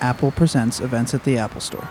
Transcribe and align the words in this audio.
Apple 0.00 0.30
presents 0.30 0.80
events 0.80 1.14
at 1.14 1.24
the 1.24 1.38
Apple 1.38 1.60
Store. 1.60 1.88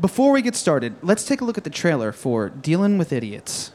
Before 0.00 0.30
we 0.30 0.42
get 0.42 0.54
started, 0.54 0.94
let's 1.02 1.24
take 1.24 1.40
a 1.40 1.44
look 1.44 1.58
at 1.58 1.64
the 1.64 1.70
trailer 1.70 2.12
for 2.12 2.50
Dealing 2.50 2.98
with 2.98 3.12
Idiots. 3.12 3.72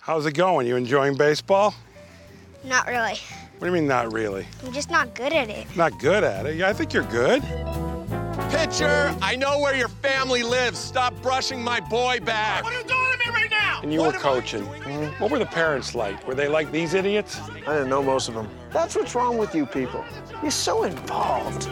How's 0.00 0.26
it 0.26 0.32
going? 0.32 0.66
You 0.66 0.76
enjoying 0.76 1.16
baseball? 1.16 1.74
Not 2.64 2.86
really. 2.86 3.14
What 3.58 3.60
do 3.60 3.66
you 3.66 3.72
mean, 3.72 3.86
not 3.86 4.12
really? 4.12 4.46
I'm 4.66 4.72
just 4.72 4.90
not 4.90 5.14
good 5.14 5.32
at 5.32 5.48
it. 5.48 5.66
Not 5.76 5.98
good 5.98 6.24
at 6.24 6.44
it? 6.46 6.56
Yeah, 6.56 6.68
I 6.68 6.72
think 6.72 6.92
you're 6.92 7.04
good. 7.04 7.42
Pitcher, 8.50 9.16
I 9.22 9.36
know 9.36 9.60
where 9.60 9.74
your 9.74 9.88
family 9.88 10.42
lives. 10.42 10.78
Stop 10.78 11.14
brushing 11.22 11.62
my 11.62 11.80
boy 11.80 12.20
back. 12.20 12.64
What 12.64 12.74
are 12.74 12.80
you 12.80 12.84
doing 12.84 13.01
And 13.82 13.92
you 13.92 14.02
were 14.02 14.12
coaching. 14.12 14.62
Mm-hmm. 14.62 15.20
What 15.20 15.30
were 15.30 15.38
the 15.38 15.46
parents 15.46 15.94
like? 15.94 16.26
Were 16.26 16.34
they 16.34 16.46
like 16.46 16.70
these 16.70 16.94
idiots? 16.94 17.40
I 17.40 17.74
didn't 17.74 17.88
know 17.88 18.02
most 18.02 18.28
of 18.28 18.34
them. 18.34 18.48
That's 18.70 18.94
what's 18.94 19.14
wrong 19.14 19.38
with 19.38 19.54
you 19.54 19.66
people. 19.66 20.04
You're 20.40 20.52
so 20.52 20.84
involved. 20.84 21.64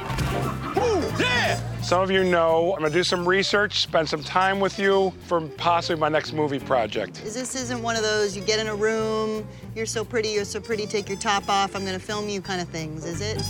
Some 1.83 2.03
of 2.03 2.11
you 2.11 2.25
know 2.25 2.75
I'm 2.75 2.83
gonna 2.83 2.93
do 2.93 3.03
some 3.03 3.27
research, 3.27 3.81
spend 3.81 4.09
some 4.09 4.23
time 4.23 4.61
with 4.61 4.79
you 4.79 5.13
for 5.27 5.41
possibly 5.41 5.99
my 6.01 6.09
next 6.09 6.33
movie 6.33 6.59
project. 6.59 7.23
Is 7.25 7.35
This 7.35 7.55
isn't 7.55 7.83
one 7.83 7.97
of 7.97 8.03
those 8.03 8.37
you 8.37 8.43
get 8.43 8.61
in 8.61 8.67
a 8.69 8.75
room, 8.75 9.47
you're 9.75 9.87
so 9.87 10.05
pretty, 10.05 10.29
you're 10.29 10.45
so 10.45 10.61
pretty, 10.61 10.87
take 10.87 11.09
your 11.09 11.19
top 11.19 11.49
off, 11.49 11.75
I'm 11.75 11.85
gonna 11.85 11.99
film 11.99 12.29
you 12.29 12.41
kind 12.41 12.61
of 12.61 12.69
things, 12.69 13.05
is 13.05 13.21
it? 13.21 13.43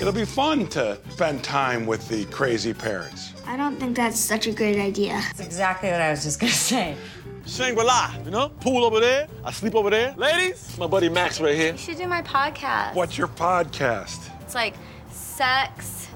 It'll 0.00 0.14
be 0.14 0.24
fun 0.24 0.66
to 0.68 0.98
spend 1.10 1.44
time 1.44 1.84
with 1.84 2.08
the 2.08 2.24
crazy 2.26 2.72
parents. 2.72 3.34
I 3.46 3.58
don't 3.58 3.76
think 3.76 3.94
that's 3.94 4.18
such 4.18 4.46
a 4.46 4.52
great 4.52 4.78
idea. 4.78 5.12
That's 5.12 5.40
exactly 5.40 5.90
what 5.90 6.00
I 6.00 6.10
was 6.10 6.24
just 6.24 6.40
gonna 6.40 6.52
say. 6.72 6.96
Shangri-La, 7.44 8.14
you 8.24 8.30
know? 8.30 8.48
Pool 8.48 8.84
over 8.84 8.98
there, 8.98 9.28
I 9.44 9.52
sleep 9.52 9.74
over 9.74 9.90
there. 9.90 10.14
Ladies, 10.16 10.76
my 10.78 10.86
buddy 10.86 11.10
Max 11.10 11.38
right 11.38 11.54
here. 11.54 11.72
You 11.72 11.78
should 11.78 11.98
do 11.98 12.06
my 12.06 12.22
podcast. 12.22 12.94
What's 12.94 13.18
your 13.18 13.28
podcast? 13.28 14.30
It's 14.40 14.54
like 14.54 14.74
sex 15.10 16.08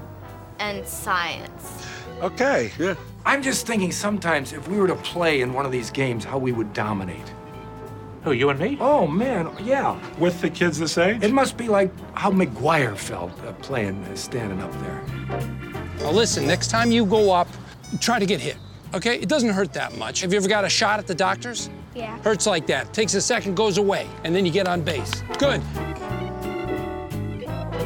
and 0.57 0.87
science. 0.87 1.85
Okay. 2.21 2.71
Yeah. 2.79 2.95
I'm 3.23 3.43
just 3.43 3.67
thinking 3.67 3.91
sometimes 3.91 4.51
if 4.53 4.67
we 4.67 4.77
were 4.77 4.87
to 4.87 4.95
play 4.95 5.41
in 5.41 5.53
one 5.53 5.65
of 5.65 5.71
these 5.71 5.91
games, 5.91 6.23
how 6.23 6.37
we 6.39 6.51
would 6.51 6.73
dominate. 6.73 7.33
Who, 8.25 8.31
you 8.31 8.49
and 8.49 8.59
me? 8.59 8.75
Oh 8.81 9.05
man, 9.05 9.51
yeah. 9.63 9.99
With 10.17 10.41
the 10.41 10.49
kids 10.49 10.79
this 10.79 10.97
age? 10.97 11.21
It 11.21 11.31
must 11.31 11.57
be 11.57 11.67
like 11.67 11.91
how 12.15 12.31
McGwire 12.31 12.97
felt 12.97 13.31
uh, 13.43 13.53
playing, 13.53 14.03
uh, 14.05 14.15
standing 14.15 14.63
up 14.63 14.71
there. 14.81 14.99
Now 15.99 16.09
listen, 16.09 16.47
next 16.47 16.69
time 16.71 16.91
you 16.91 17.05
go 17.05 17.31
up, 17.31 17.47
try 17.99 18.17
to 18.17 18.25
get 18.25 18.41
hit. 18.41 18.57
Okay? 18.95 19.19
It 19.19 19.29
doesn't 19.29 19.49
hurt 19.49 19.73
that 19.73 19.95
much. 19.99 20.21
Have 20.21 20.33
you 20.33 20.37
ever 20.37 20.47
got 20.47 20.65
a 20.65 20.69
shot 20.69 20.97
at 20.97 21.05
the 21.05 21.13
doctors? 21.13 21.69
Yeah. 21.93 22.17
Hurts 22.23 22.47
like 22.47 22.65
that. 22.65 22.91
Takes 22.95 23.13
a 23.13 23.21
second, 23.21 23.55
goes 23.55 23.77
away, 23.77 24.07
and 24.23 24.35
then 24.35 24.43
you 24.43 24.51
get 24.51 24.67
on 24.67 24.81
base. 24.81 25.21
Good. 25.37 25.61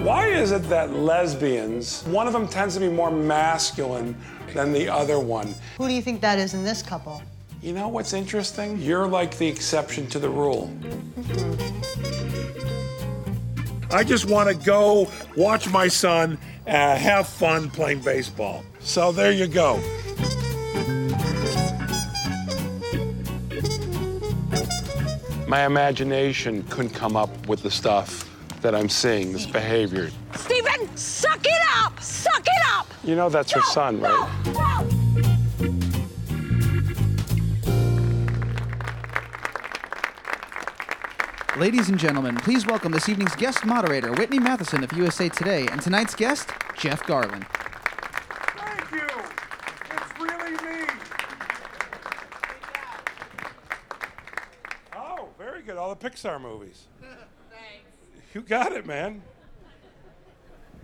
Why 0.05 0.27
is 0.27 0.51
it 0.51 0.63
that 0.69 0.93
lesbians, 0.93 2.03
one 2.03 2.27
of 2.27 2.31
them 2.31 2.47
tends 2.47 2.75
to 2.75 2.79
be 2.79 2.87
more 2.87 3.11
masculine 3.11 4.15
than 4.53 4.71
the 4.71 4.87
other 4.87 5.19
one? 5.19 5.53
Who 5.77 5.89
do 5.89 5.93
you 5.93 6.01
think 6.01 6.21
that 6.21 6.39
is 6.39 6.53
in 6.53 6.63
this 6.63 6.81
couple? 6.81 7.21
You 7.61 7.73
know 7.73 7.89
what's 7.89 8.13
interesting? 8.13 8.79
You're 8.79 9.05
like 9.05 9.37
the 9.37 9.47
exception 9.47 10.07
to 10.07 10.19
the 10.19 10.29
rule. 10.29 10.71
I 13.91 14.03
just 14.03 14.25
want 14.25 14.47
to 14.47 14.55
go 14.55 15.11
watch 15.35 15.69
my 15.69 15.89
son 15.89 16.37
uh, 16.67 16.95
have 16.95 17.27
fun 17.27 17.69
playing 17.69 17.99
baseball. 17.99 18.63
So 18.79 19.11
there 19.11 19.33
you 19.33 19.47
go. 19.47 19.77
My 25.47 25.65
imagination 25.65 26.63
couldn't 26.69 26.91
come 26.91 27.17
up 27.17 27.47
with 27.47 27.63
the 27.63 27.71
stuff 27.71 28.29
that 28.61 28.73
I'm 28.73 28.87
seeing, 28.87 29.33
this 29.33 29.45
behavior. 29.45 30.11
Steven, 30.35 30.95
suck 30.95 31.43
it 31.43 31.61
up! 31.75 31.99
Suck 31.99 32.45
it 32.45 32.63
up! 32.67 32.87
You 33.03 33.15
know 33.15 33.29
that's 33.29 33.51
her 33.51 33.61
son, 33.63 33.99
right? 33.99 34.95
Ladies 41.59 41.89
and 41.89 41.99
gentlemen, 41.99 42.37
please 42.37 42.65
welcome 42.65 42.93
this 42.93 43.09
evening's 43.09 43.35
guest 43.35 43.65
moderator, 43.65 44.13
Whitney 44.13 44.39
Matheson 44.39 44.81
of 44.81 44.93
USA 44.93 45.27
Today, 45.27 45.67
and 45.69 45.81
tonight's 45.81 46.15
guest, 46.15 46.47
Jeff 46.77 47.03
Garlin. 47.03 47.45
Thank 48.55 48.91
you. 48.93 49.05
It's 49.91 50.19
really 50.21 50.51
me. 50.51 50.85
Oh, 54.95 55.27
very 55.37 55.61
good. 55.61 55.75
All 55.75 55.93
the 55.93 56.09
Pixar 56.09 56.39
movies. 56.39 56.85
Thanks. 57.01 58.33
You 58.33 58.39
got 58.39 58.71
it, 58.71 58.85
man. 58.85 59.21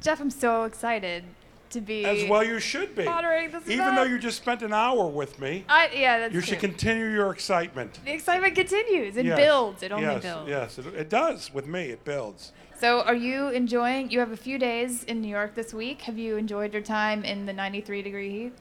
Jeff, 0.01 0.19
I'm 0.19 0.29
so 0.29 0.65
excited 0.65 1.23
to 1.71 1.81
be. 1.81 2.05
As 2.05 2.29
well 2.29 2.43
you 2.43 2.59
should 2.59 2.95
be. 2.95 3.03
moderating 3.05 3.51
this 3.51 3.63
Even 3.67 3.81
event. 3.81 3.95
though 3.95 4.03
you 4.03 4.19
just 4.19 4.37
spent 4.37 4.61
an 4.61 4.73
hour 4.73 5.07
with 5.07 5.39
me, 5.39 5.65
I, 5.69 5.89
yeah, 5.93 6.19
that's 6.19 6.33
you 6.33 6.41
true. 6.41 6.47
should 6.49 6.59
continue 6.59 7.07
your 7.09 7.31
excitement. 7.31 7.99
the 8.05 8.13
excitement 8.13 8.55
continues. 8.55 9.17
It 9.17 9.25
Yes. 9.25 9.37
builds. 9.37 9.83
It 9.83 9.91
only 9.91 10.05
yes, 10.05 10.21
builds. 10.23 10.49
Yes, 10.49 10.77
it, 10.77 10.85
it 10.87 11.09
does. 11.09 11.53
With 11.53 11.67
me, 11.67 11.85
it 11.89 12.03
builds. 12.05 12.51
So, 12.79 13.01
are 13.01 13.15
you 13.15 13.49
enjoying? 13.49 14.11
You 14.11 14.19
have 14.19 14.31
a 14.31 14.37
few 14.37 14.57
days 14.59 15.03
in 15.05 15.21
New 15.21 15.29
York 15.29 15.55
this 15.55 15.73
week. 15.73 16.01
Have 16.01 16.17
you 16.17 16.35
enjoyed 16.37 16.73
your 16.73 16.81
time 16.81 17.23
in 17.23 17.45
the 17.45 17.53
93 17.53 18.01
degree 18.01 18.29
heat? 18.31 18.53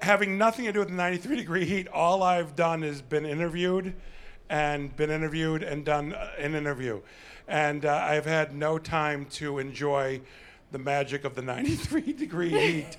having 0.00 0.38
nothing 0.38 0.64
to 0.64 0.72
do 0.72 0.78
with 0.78 0.88
the 0.88 0.94
93 0.94 1.36
degree 1.36 1.64
heat, 1.64 1.88
all 1.88 2.22
I've 2.22 2.54
done 2.54 2.82
is 2.82 3.02
been 3.02 3.26
interviewed 3.26 3.94
and 4.48 4.94
been 4.96 5.10
interviewed 5.10 5.62
and 5.62 5.84
done 5.84 6.14
uh, 6.14 6.30
an 6.38 6.54
interview. 6.54 7.00
And 7.46 7.84
uh, 7.84 7.94
I've 7.94 8.24
had 8.26 8.54
no 8.54 8.78
time 8.78 9.26
to 9.32 9.58
enjoy 9.58 10.20
the 10.72 10.78
magic 10.78 11.24
of 11.24 11.34
the 11.34 11.42
93 11.42 12.12
degree 12.12 12.50
heat. 12.50 12.96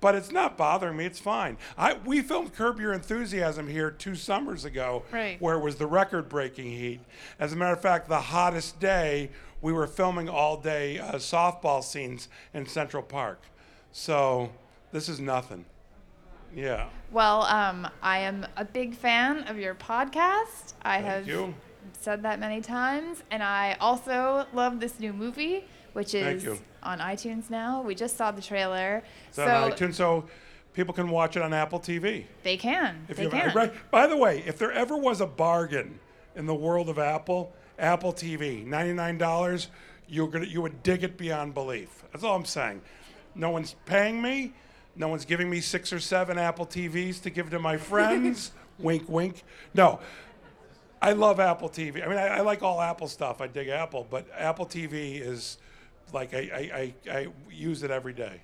But 0.00 0.14
it's 0.14 0.30
not 0.30 0.56
bothering 0.56 0.96
me. 0.96 1.06
It's 1.06 1.18
fine. 1.18 1.56
I, 1.76 1.94
we 2.04 2.20
filmed 2.22 2.54
Curb 2.54 2.78
Your 2.78 2.92
Enthusiasm 2.92 3.66
here 3.66 3.90
two 3.90 4.14
summers 4.14 4.64
ago, 4.64 5.02
Right. 5.10 5.40
where 5.42 5.56
it 5.56 5.60
was 5.60 5.74
the 5.74 5.88
record-breaking 5.88 6.70
heat. 6.70 7.00
As 7.40 7.52
a 7.52 7.56
matter 7.56 7.72
of 7.72 7.82
fact, 7.82 8.08
the 8.08 8.20
hottest 8.20 8.78
day, 8.78 9.30
we 9.60 9.72
were 9.72 9.88
filming 9.88 10.28
all-day 10.28 11.00
uh, 11.00 11.14
softball 11.16 11.82
scenes 11.82 12.28
in 12.54 12.66
Central 12.66 13.02
Park. 13.02 13.42
So 13.90 14.52
this 14.92 15.08
is 15.08 15.18
nothing. 15.18 15.64
Yeah. 16.54 16.88
Well, 17.10 17.42
um, 17.42 17.88
I 18.00 18.20
am 18.20 18.46
a 18.56 18.64
big 18.64 18.94
fan 18.94 19.40
of 19.48 19.58
your 19.58 19.74
podcast. 19.74 20.74
I 20.82 20.98
have 20.98 21.26
you. 21.26 21.54
said 22.00 22.22
that 22.22 22.38
many 22.38 22.60
times, 22.60 23.24
and 23.32 23.42
I 23.42 23.76
also 23.80 24.46
love 24.52 24.78
this 24.78 25.00
new 25.00 25.12
movie, 25.12 25.64
which 25.92 26.12
Thank 26.12 26.36
is 26.36 26.44
you. 26.44 26.58
On 26.82 26.98
iTunes 27.00 27.50
now. 27.50 27.82
We 27.82 27.94
just 27.94 28.16
saw 28.16 28.30
the 28.30 28.42
trailer, 28.42 29.02
So, 29.30 29.44
on 29.46 29.72
iTunes, 29.72 29.94
so 29.94 30.24
people 30.72 30.94
can 30.94 31.10
watch 31.10 31.36
it 31.36 31.42
on 31.42 31.52
Apple 31.52 31.80
TV. 31.80 32.24
they 32.42 32.56
can. 32.56 33.06
If 33.08 33.16
they 33.16 33.24
you 33.24 33.30
can. 33.30 33.54
right. 33.54 33.72
By 33.90 34.06
the 34.06 34.16
way, 34.16 34.42
if 34.46 34.58
there 34.58 34.72
ever 34.72 34.96
was 34.96 35.20
a 35.20 35.26
bargain 35.26 35.98
in 36.36 36.46
the 36.46 36.54
world 36.54 36.88
of 36.88 36.98
Apple, 36.98 37.52
Apple 37.78 38.12
TV, 38.12 38.64
ninety-nine 38.66 39.18
dollars, 39.18 39.68
you're 40.08 40.28
gonna 40.28 40.46
you 40.46 40.62
would 40.62 40.82
dig 40.82 41.02
it 41.04 41.16
beyond 41.16 41.54
belief. 41.54 42.04
That's 42.12 42.24
all 42.24 42.36
I'm 42.36 42.44
saying. 42.44 42.82
No 43.34 43.50
one's 43.50 43.74
paying 43.86 44.20
me. 44.20 44.52
No 44.96 45.06
one's 45.08 45.24
giving 45.24 45.48
me 45.48 45.60
six 45.60 45.92
or 45.92 46.00
seven 46.00 46.38
Apple 46.38 46.66
TVs 46.66 47.22
to 47.22 47.30
give 47.30 47.50
to 47.50 47.58
my 47.60 47.76
friends. 47.76 48.50
wink, 48.78 49.08
wink. 49.08 49.44
No. 49.74 50.00
I 51.00 51.12
love 51.12 51.38
Apple 51.38 51.68
TV. 51.68 52.04
I 52.04 52.08
mean, 52.08 52.18
I, 52.18 52.38
I 52.38 52.40
like 52.40 52.64
all 52.64 52.80
Apple 52.80 53.06
stuff. 53.06 53.40
I 53.40 53.46
dig 53.46 53.68
Apple, 53.68 54.04
but 54.10 54.26
Apple 54.36 54.66
TV 54.66 55.20
is 55.20 55.58
like 56.12 56.34
I, 56.34 56.38
I, 56.38 57.12
I, 57.12 57.18
I 57.18 57.26
use 57.50 57.82
it 57.82 57.90
every 57.90 58.12
day. 58.12 58.40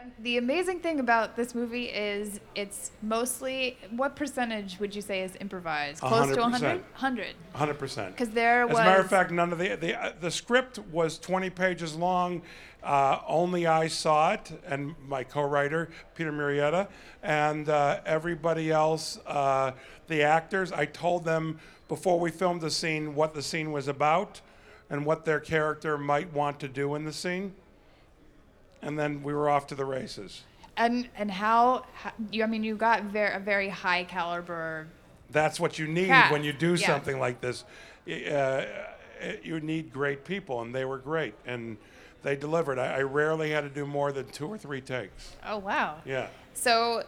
And 0.00 0.12
the 0.20 0.36
amazing 0.36 0.80
thing 0.80 1.00
about 1.00 1.34
this 1.34 1.54
movie 1.54 1.84
is 1.86 2.38
it's 2.54 2.90
mostly 3.00 3.78
what 3.90 4.16
percentage 4.16 4.78
would 4.78 4.94
you 4.94 5.00
say 5.00 5.22
is 5.22 5.34
improvised? 5.40 6.00
Close 6.00 6.12
hundred 6.20 6.34
to 6.34 6.40
100? 6.42 6.58
percent. 6.60 6.82
100. 6.92 7.34
Hundred 7.54 7.78
percent. 7.78 8.16
'Cause 8.16 8.30
there 8.30 8.64
As 8.64 8.70
a 8.70 8.74
matter 8.74 8.98
of 9.00 9.04
was- 9.06 9.10
fact, 9.10 9.30
none 9.30 9.52
of 9.52 9.58
the 9.58 9.76
the 9.76 9.98
uh, 10.02 10.12
the 10.20 10.30
script 10.30 10.78
was 10.92 11.18
twenty 11.18 11.48
pages 11.50 11.94
long. 11.94 12.42
Uh, 12.82 13.20
only 13.26 13.66
I 13.66 13.86
saw 13.88 14.32
it, 14.34 14.60
and 14.66 14.94
my 15.08 15.24
co-writer 15.24 15.88
Peter 16.14 16.30
Murrieta, 16.30 16.86
and 17.22 17.66
uh, 17.70 18.00
everybody 18.04 18.70
else, 18.70 19.18
uh, 19.26 19.70
the 20.08 20.22
actors. 20.22 20.70
I 20.70 20.84
told 20.84 21.24
them 21.24 21.60
before 21.88 22.20
we 22.20 22.30
filmed 22.30 22.60
the 22.60 22.70
scene 22.70 23.14
what 23.14 23.32
the 23.32 23.42
scene 23.42 23.72
was 23.72 23.88
about, 23.88 24.42
and 24.90 25.04
what 25.06 25.24
their 25.24 25.40
character 25.40 25.96
might 25.98 26.32
want 26.32 26.60
to 26.60 26.68
do 26.68 26.94
in 26.94 27.04
the 27.04 27.12
scene, 27.12 27.54
and 28.82 28.98
then 28.98 29.22
we 29.22 29.32
were 29.32 29.48
off 29.48 29.66
to 29.68 29.74
the 29.74 29.84
races. 29.84 30.42
And 30.76 31.08
and 31.16 31.30
how, 31.30 31.84
how 31.94 32.12
you 32.30 32.42
I 32.42 32.46
mean 32.46 32.64
you 32.64 32.76
got 32.76 33.04
ver- 33.04 33.28
a 33.28 33.40
very 33.40 33.68
high 33.68 34.04
caliber 34.04 34.88
That's 35.30 35.60
what 35.60 35.78
you 35.78 35.86
need 35.86 36.08
Cast, 36.08 36.32
when 36.32 36.42
you 36.44 36.52
do 36.52 36.74
yeah. 36.74 36.86
something 36.86 37.18
like 37.18 37.40
this. 37.40 37.64
Uh, 38.08 38.64
you 39.42 39.60
need 39.60 39.92
great 39.92 40.24
people, 40.24 40.60
and 40.60 40.74
they 40.74 40.84
were 40.84 40.98
great, 40.98 41.34
and 41.46 41.78
they 42.22 42.36
delivered. 42.36 42.78
I, 42.78 42.96
I 42.98 43.02
rarely 43.02 43.50
had 43.52 43.62
to 43.62 43.70
do 43.70 43.86
more 43.86 44.12
than 44.12 44.26
two 44.26 44.48
or 44.48 44.58
three 44.58 44.80
takes. 44.80 45.36
Oh 45.46 45.58
wow. 45.58 46.02
Yeah. 46.04 46.26
So 46.54 47.04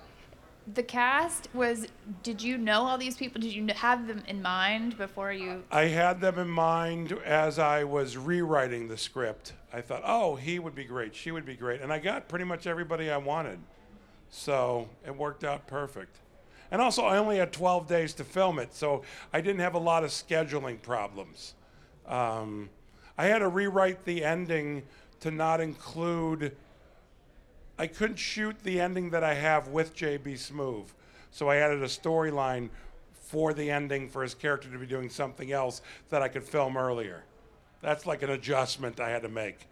the 0.74 0.82
cast 0.82 1.48
was. 1.54 1.86
Did 2.22 2.42
you 2.42 2.58
know 2.58 2.82
all 2.82 2.98
these 2.98 3.16
people? 3.16 3.40
Did 3.40 3.52
you 3.52 3.66
have 3.74 4.06
them 4.06 4.22
in 4.26 4.42
mind 4.42 4.98
before 4.98 5.32
you? 5.32 5.62
I 5.70 5.84
had 5.84 6.20
them 6.20 6.38
in 6.38 6.48
mind 6.48 7.12
as 7.24 7.58
I 7.58 7.84
was 7.84 8.16
rewriting 8.16 8.88
the 8.88 8.96
script. 8.96 9.52
I 9.72 9.80
thought, 9.80 10.02
oh, 10.04 10.36
he 10.36 10.58
would 10.58 10.74
be 10.74 10.84
great, 10.84 11.14
she 11.14 11.30
would 11.30 11.44
be 11.44 11.54
great, 11.54 11.80
and 11.80 11.92
I 11.92 11.98
got 11.98 12.28
pretty 12.28 12.44
much 12.44 12.66
everybody 12.66 13.10
I 13.10 13.18
wanted. 13.18 13.58
So 14.30 14.88
it 15.06 15.14
worked 15.14 15.44
out 15.44 15.66
perfect. 15.66 16.18
And 16.70 16.82
also, 16.82 17.04
I 17.04 17.18
only 17.18 17.38
had 17.38 17.52
12 17.52 17.86
days 17.86 18.12
to 18.14 18.24
film 18.24 18.58
it, 18.58 18.74
so 18.74 19.02
I 19.32 19.40
didn't 19.40 19.60
have 19.60 19.74
a 19.74 19.78
lot 19.78 20.02
of 20.02 20.10
scheduling 20.10 20.82
problems. 20.82 21.54
Um, 22.06 22.70
I 23.16 23.26
had 23.26 23.38
to 23.38 23.48
rewrite 23.48 24.04
the 24.04 24.24
ending 24.24 24.82
to 25.20 25.30
not 25.30 25.60
include. 25.60 26.56
I 27.78 27.86
couldn't 27.86 28.16
shoot 28.18 28.56
the 28.62 28.80
ending 28.80 29.10
that 29.10 29.22
I 29.22 29.34
have 29.34 29.68
with 29.68 29.94
JB 29.94 30.34
Smoove, 30.34 30.86
so 31.30 31.48
I 31.48 31.56
added 31.56 31.82
a 31.82 31.86
storyline 31.86 32.70
for 33.12 33.52
the 33.52 33.70
ending 33.70 34.08
for 34.08 34.22
his 34.22 34.34
character 34.34 34.70
to 34.70 34.78
be 34.78 34.86
doing 34.86 35.10
something 35.10 35.52
else 35.52 35.82
that 36.10 36.22
I 36.22 36.28
could 36.28 36.44
film 36.44 36.76
earlier. 36.76 37.24
That's 37.82 38.06
like 38.06 38.22
an 38.22 38.30
adjustment 38.30 39.00
I 39.00 39.10
had 39.10 39.22
to 39.22 39.28
make. 39.28 39.68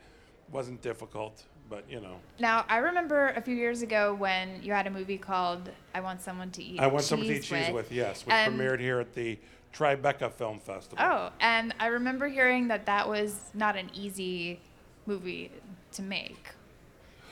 wasn't 0.52 0.82
difficult, 0.82 1.42
but 1.70 1.88
you 1.88 2.00
know. 2.00 2.16
Now 2.38 2.66
I 2.68 2.76
remember 2.76 3.28
a 3.30 3.40
few 3.40 3.54
years 3.54 3.80
ago 3.80 4.14
when 4.14 4.62
you 4.62 4.72
had 4.74 4.86
a 4.86 4.90
movie 4.90 5.16
called 5.16 5.70
"I 5.94 6.00
Want 6.00 6.20
Someone 6.20 6.50
to 6.52 6.62
Eat." 6.62 6.78
I 6.80 6.86
want 6.86 7.04
someone 7.04 7.28
to 7.28 7.34
eat 7.36 7.42
cheese 7.44 7.70
with, 7.72 7.90
yes, 7.90 8.26
which 8.26 8.34
And- 8.34 8.54
premiered 8.60 8.78
here 8.80 9.00
at 9.00 9.14
the 9.14 9.38
Tribeca 9.72 10.30
Film 10.30 10.60
Festival. 10.60 10.98
Oh, 11.04 11.30
and 11.40 11.74
I 11.80 11.86
remember 11.86 12.28
hearing 12.28 12.68
that 12.68 12.84
that 12.86 13.08
was 13.08 13.50
not 13.54 13.76
an 13.76 13.90
easy 13.94 14.60
movie 15.06 15.50
to 15.92 16.02
make. 16.02 16.48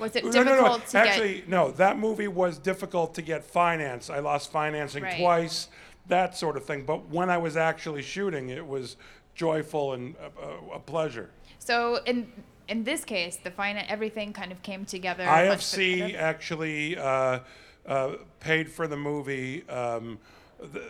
Was 0.02 0.16
it 0.16 0.24
difficult 0.30 0.46
no, 0.46 0.76
no. 0.76 0.78
to 0.78 0.98
Actually, 0.98 1.34
get? 1.36 1.48
no. 1.48 1.70
That 1.70 1.98
movie 1.98 2.28
was 2.28 2.58
difficult 2.58 3.14
to 3.14 3.22
get 3.22 3.44
finance. 3.44 4.10
I 4.10 4.18
lost 4.18 4.50
financing 4.50 5.04
Right. 5.04 5.18
twice, 5.18 5.68
that 6.08 6.36
sort 6.36 6.56
of 6.56 6.64
thing. 6.64 6.84
But 6.84 7.08
when 7.08 7.30
I 7.30 7.38
was 7.38 7.56
actually 7.56 8.02
shooting, 8.02 8.50
it 8.50 8.66
was 8.66 8.96
joyful 9.34 9.94
and 9.94 10.14
a, 10.16 10.46
a, 10.46 10.76
a 10.76 10.78
pleasure. 10.80 11.30
So 11.58 12.00
in 12.04 12.30
in 12.68 12.84
this 12.84 13.04
case, 13.04 13.36
the 13.36 13.50
fina- 13.50 13.84
everything 13.88 14.32
kind 14.32 14.52
of 14.52 14.62
came 14.62 14.84
together. 14.84 15.24
much 15.24 15.60
IFC 15.60 16.00
better. 16.00 16.18
actually 16.18 16.96
uh, 16.96 17.38
uh, 17.86 18.12
paid 18.40 18.70
for 18.70 18.86
the 18.88 18.96
movie. 18.96 19.68
Um, 19.68 20.18
the, 20.60 20.82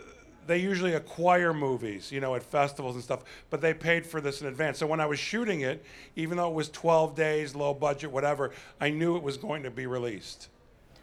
they 0.47 0.57
usually 0.57 0.93
acquire 0.93 1.53
movies, 1.53 2.11
you 2.11 2.19
know, 2.19 2.35
at 2.35 2.43
festivals 2.43 2.95
and 2.95 3.03
stuff, 3.03 3.23
but 3.49 3.61
they 3.61 3.73
paid 3.73 4.05
for 4.05 4.21
this 4.21 4.41
in 4.41 4.47
advance. 4.47 4.77
So 4.77 4.87
when 4.87 4.99
I 4.99 5.05
was 5.05 5.19
shooting 5.19 5.61
it, 5.61 5.83
even 6.15 6.37
though 6.37 6.49
it 6.49 6.53
was 6.53 6.69
12 6.69 7.15
days, 7.15 7.55
low 7.55 7.73
budget, 7.73 8.11
whatever, 8.11 8.51
I 8.79 8.89
knew 8.89 9.15
it 9.15 9.23
was 9.23 9.37
going 9.37 9.63
to 9.63 9.71
be 9.71 9.85
released. 9.85 10.49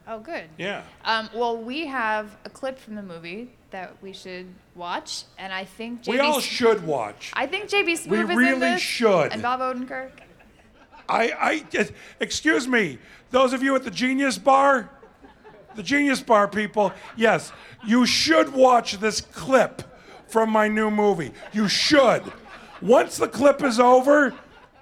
Oh, 0.07 0.19
good. 0.19 0.45
Yeah. 0.59 0.83
Um, 1.05 1.31
well, 1.35 1.57
we 1.57 1.87
have 1.87 2.37
a 2.45 2.51
clip 2.51 2.79
from 2.79 2.97
the 2.97 3.03
movie 3.03 3.51
that 3.71 3.95
we 4.03 4.13
should 4.13 4.47
watch, 4.75 5.25
and 5.39 5.53
I 5.53 5.65
think 5.65 6.03
JB 6.03 6.09
We 6.09 6.19
all 6.19 6.41
should 6.41 6.85
watch. 6.85 7.31
I 7.35 7.47
think 7.47 7.69
JB 7.71 7.93
Smoove 7.93 8.11
We 8.11 8.19
is 8.19 8.31
in 8.31 8.37
really 8.37 8.59
this, 8.61 8.81
should. 8.81 9.33
And 9.33 9.41
Bob 9.41 9.61
Odenkirk. 9.61 10.11
I, 11.09 11.65
I, 11.75 11.89
excuse 12.21 12.69
me, 12.69 12.99
those 13.31 13.53
of 13.53 13.63
you 13.63 13.75
at 13.75 13.85
the 13.85 13.91
Genius 13.91 14.39
Bar, 14.39 14.91
the 15.75 15.83
Genius 15.83 16.21
Bar 16.21 16.49
people, 16.49 16.93
yes, 17.17 17.53
you 17.85 18.07
should 18.07 18.53
watch 18.53 18.99
this 18.99 19.21
clip 19.21 19.83
from 20.29 20.51
my 20.51 20.69
new 20.69 20.91
movie. 20.91 21.33
You 21.53 21.69
should. 21.69 22.23
Once 22.81 23.19
the 23.19 23.29
clip 23.29 23.63
is 23.63 23.79
over, 23.79 24.35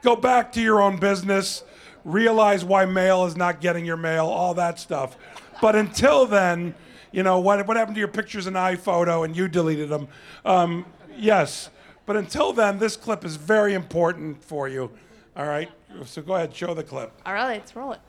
go 0.02 0.14
back 0.14 0.52
to 0.52 0.60
your 0.60 0.80
own 0.80 0.98
business, 0.98 1.64
realize 2.04 2.64
why 2.64 2.84
mail 2.84 3.26
is 3.26 3.36
not 3.36 3.60
getting 3.60 3.84
your 3.84 3.96
mail, 3.96 4.26
all 4.26 4.54
that 4.54 4.78
stuff. 4.78 5.16
But 5.60 5.74
until 5.74 6.26
then, 6.26 6.74
you 7.10 7.22
know, 7.22 7.40
what, 7.40 7.66
what 7.66 7.76
happened 7.76 7.96
to 7.96 8.00
your 8.00 8.08
pictures 8.08 8.46
in 8.46 8.54
iPhoto 8.54 9.24
and 9.24 9.36
you 9.36 9.48
deleted 9.48 9.88
them? 9.88 10.08
Um, 10.44 10.84
yes. 11.16 11.70
But 12.06 12.16
until 12.16 12.52
then, 12.52 12.78
this 12.78 12.96
clip 12.96 13.24
is 13.24 13.36
very 13.36 13.74
important 13.74 14.42
for 14.42 14.68
you. 14.68 14.90
All 15.36 15.46
right? 15.46 15.70
So 16.04 16.22
go 16.22 16.34
ahead, 16.34 16.54
show 16.54 16.74
the 16.74 16.84
clip. 16.84 17.12
All 17.26 17.32
right, 17.32 17.58
let's 17.58 17.74
roll 17.74 17.92
it. 17.92 18.00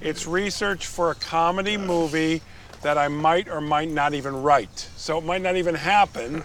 It's 0.00 0.26
research 0.26 0.86
for 0.86 1.10
a 1.10 1.14
comedy 1.14 1.76
movie 1.76 2.40
that 2.82 2.96
I 2.96 3.08
might 3.08 3.48
or 3.48 3.60
might 3.60 3.90
not 3.90 4.14
even 4.14 4.42
write. 4.42 4.88
So 4.96 5.18
it 5.18 5.24
might 5.24 5.42
not 5.42 5.56
even 5.56 5.74
happen. 5.74 6.42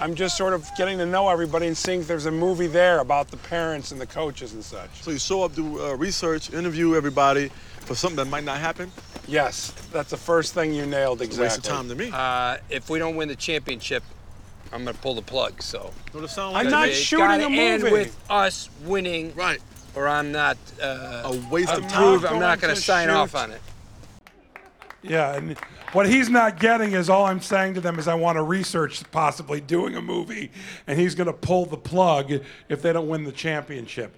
I'm 0.00 0.14
just 0.14 0.36
sort 0.36 0.52
of 0.52 0.66
getting 0.76 0.98
to 0.98 1.06
know 1.06 1.28
everybody 1.28 1.66
and 1.66 1.76
seeing 1.76 2.00
if 2.00 2.06
there's 2.08 2.26
a 2.26 2.30
movie 2.30 2.66
there 2.68 3.00
about 3.00 3.28
the 3.30 3.36
parents 3.36 3.90
and 3.92 4.00
the 4.00 4.06
coaches 4.06 4.52
and 4.52 4.64
such. 4.64 5.02
So 5.02 5.10
you 5.10 5.18
show 5.18 5.42
up, 5.42 5.54
do 5.54 5.80
uh, 5.80 5.94
research, 5.94 6.52
interview 6.52 6.94
everybody 6.94 7.50
for 7.80 7.94
something 7.94 8.16
that 8.16 8.28
might 8.30 8.44
not 8.44 8.58
happen? 8.58 8.90
Yes, 9.26 9.72
that's 9.92 10.10
the 10.10 10.16
first 10.16 10.54
thing 10.54 10.72
you 10.72 10.86
nailed 10.86 11.20
It's 11.20 11.36
exactly. 11.36 11.44
a 11.44 11.48
waste 11.48 11.58
of 11.58 11.64
time 11.64 11.88
to 11.88 11.94
me. 11.94 12.10
Uh, 12.12 12.58
if 12.70 12.88
we 12.90 12.98
don't 12.98 13.16
win 13.16 13.28
the 13.28 13.36
championship, 13.36 14.02
I'm 14.72 14.84
gonna 14.84 14.96
pull 14.98 15.14
the 15.14 15.22
plug. 15.22 15.62
So 15.62 15.92
Don't 16.12 16.24
it 16.24 16.28
sound 16.30 16.56
I'm 16.56 16.66
like 16.66 16.70
not 16.70 16.88
It's 16.88 16.98
shooting 16.98 17.26
gotta 17.26 17.44
a 17.46 17.50
end 17.50 17.82
movie. 17.82 17.92
with 17.92 18.24
us 18.30 18.68
winning, 18.84 19.34
right? 19.34 19.60
Or 19.98 20.06
I'm 20.06 20.30
not. 20.30 20.56
Uh, 20.80 21.22
A 21.24 21.50
waste 21.50 21.72
of 21.72 21.86
time. 21.88 22.24
I'm 22.24 22.38
not 22.38 22.60
going 22.60 22.60
gonna 22.60 22.74
to 22.74 22.80
sign 22.80 23.10
off 23.10 23.34
on 23.34 23.50
it. 23.50 23.60
Yeah, 25.02 25.34
and 25.34 25.56
what 25.92 26.08
he's 26.08 26.28
not 26.28 26.58
getting 26.58 26.92
is 26.92 27.08
all 27.08 27.26
I'm 27.26 27.40
saying 27.40 27.74
to 27.74 27.80
them 27.80 27.98
is 27.98 28.08
I 28.08 28.14
want 28.14 28.36
to 28.36 28.42
research 28.42 29.08
possibly 29.10 29.60
doing 29.60 29.96
a 29.96 30.02
movie, 30.02 30.50
and 30.86 30.98
he's 30.98 31.14
going 31.14 31.26
to 31.26 31.32
pull 31.32 31.66
the 31.66 31.76
plug 31.76 32.32
if 32.68 32.82
they 32.82 32.92
don't 32.92 33.08
win 33.08 33.24
the 33.24 33.32
championship. 33.32 34.16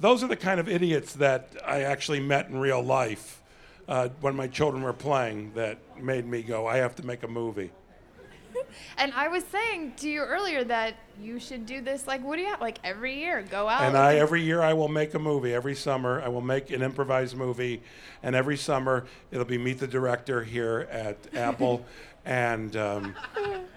Those 0.00 0.22
are 0.22 0.28
the 0.28 0.36
kind 0.36 0.58
of 0.58 0.68
idiots 0.68 1.14
that 1.14 1.50
I 1.64 1.82
actually 1.82 2.20
met 2.20 2.48
in 2.48 2.58
real 2.58 2.82
life 2.82 3.42
uh, 3.88 4.08
when 4.20 4.34
my 4.34 4.48
children 4.48 4.82
were 4.82 4.92
playing 4.92 5.52
that 5.54 5.78
made 6.00 6.26
me 6.26 6.42
go, 6.42 6.66
I 6.66 6.78
have 6.78 6.96
to 6.96 7.06
make 7.06 7.22
a 7.22 7.28
movie. 7.28 7.70
And 8.98 9.12
I 9.14 9.28
was 9.28 9.44
saying 9.44 9.94
to 9.98 10.08
you 10.08 10.20
earlier 10.20 10.64
that 10.64 10.94
you 11.20 11.38
should 11.40 11.66
do 11.66 11.80
this 11.80 12.06
like 12.06 12.22
Woody 12.24 12.46
Allen, 12.46 12.60
like 12.60 12.78
every 12.84 13.18
year, 13.18 13.42
go 13.42 13.68
out. 13.68 13.82
And 13.82 13.96
I 13.96 14.16
every 14.16 14.42
year 14.42 14.60
I 14.60 14.72
will 14.74 14.88
make 14.88 15.14
a 15.14 15.18
movie. 15.18 15.54
Every 15.54 15.74
summer 15.74 16.22
I 16.22 16.28
will 16.28 16.40
make 16.42 16.70
an 16.70 16.82
improvised 16.82 17.36
movie, 17.36 17.82
and 18.22 18.36
every 18.36 18.56
summer 18.56 19.06
it'll 19.30 19.44
be 19.46 19.58
meet 19.58 19.78
the 19.78 19.86
director 19.86 20.42
here 20.42 20.88
at 20.90 21.16
Apple. 21.34 21.84
and 22.24 22.76
um, 22.76 23.14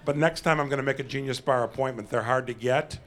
but 0.03 0.17
next 0.17 0.41
time 0.41 0.59
I'm 0.59 0.67
going 0.67 0.77
to 0.77 0.83
make 0.83 0.99
a 0.99 1.03
Genius 1.03 1.39
Bar 1.39 1.63
appointment. 1.63 2.09
They're 2.09 2.23
hard 2.23 2.47
to 2.47 2.53
get, 2.53 2.99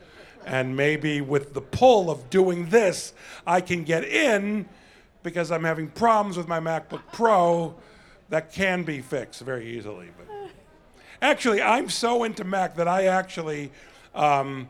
and 0.46 0.76
maybe 0.76 1.20
with 1.20 1.54
the 1.54 1.60
pull 1.60 2.10
of 2.10 2.30
doing 2.30 2.70
this, 2.70 3.12
I 3.46 3.60
can 3.60 3.84
get 3.84 4.04
in 4.04 4.68
because 5.22 5.52
I'm 5.52 5.64
having 5.64 5.88
problems 5.88 6.36
with 6.36 6.48
my 6.48 6.60
MacBook 6.60 7.02
Pro. 7.12 7.74
That 8.30 8.52
can 8.52 8.82
be 8.82 9.00
fixed 9.00 9.40
very 9.42 9.76
easily, 9.76 10.08
but. 10.16 10.27
Actually, 11.20 11.60
I'm 11.60 11.88
so 11.88 12.24
into 12.24 12.44
Mac 12.44 12.76
that 12.76 12.86
I 12.86 13.06
actually, 13.06 13.72
um, 14.14 14.68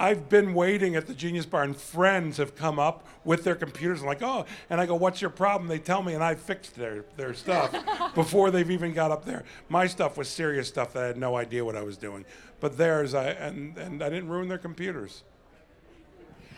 I've 0.00 0.28
been 0.28 0.54
waiting 0.54 0.96
at 0.96 1.06
the 1.06 1.14
Genius 1.14 1.46
Bar, 1.46 1.64
and 1.64 1.76
friends 1.76 2.38
have 2.38 2.56
come 2.56 2.78
up 2.78 3.06
with 3.24 3.44
their 3.44 3.54
computers 3.54 4.00
and 4.00 4.06
like, 4.06 4.22
oh, 4.22 4.46
and 4.70 4.80
I 4.80 4.86
go, 4.86 4.94
what's 4.94 5.20
your 5.20 5.30
problem? 5.30 5.68
They 5.68 5.78
tell 5.78 6.02
me, 6.02 6.14
and 6.14 6.24
I 6.24 6.34
fixed 6.34 6.76
their 6.76 7.04
their 7.16 7.34
stuff 7.34 7.74
before 8.14 8.50
they've 8.50 8.70
even 8.70 8.94
got 8.94 9.10
up 9.10 9.24
there. 9.24 9.44
My 9.68 9.86
stuff 9.86 10.16
was 10.16 10.28
serious 10.28 10.68
stuff 10.68 10.92
that 10.94 11.02
I 11.02 11.06
had 11.08 11.18
no 11.18 11.36
idea 11.36 11.64
what 11.64 11.76
I 11.76 11.82
was 11.82 11.96
doing, 11.96 12.24
but 12.60 12.78
theirs, 12.78 13.14
I 13.14 13.30
and 13.30 13.76
and 13.76 14.02
I 14.02 14.08
didn't 14.08 14.28
ruin 14.28 14.48
their 14.48 14.58
computers. 14.58 15.24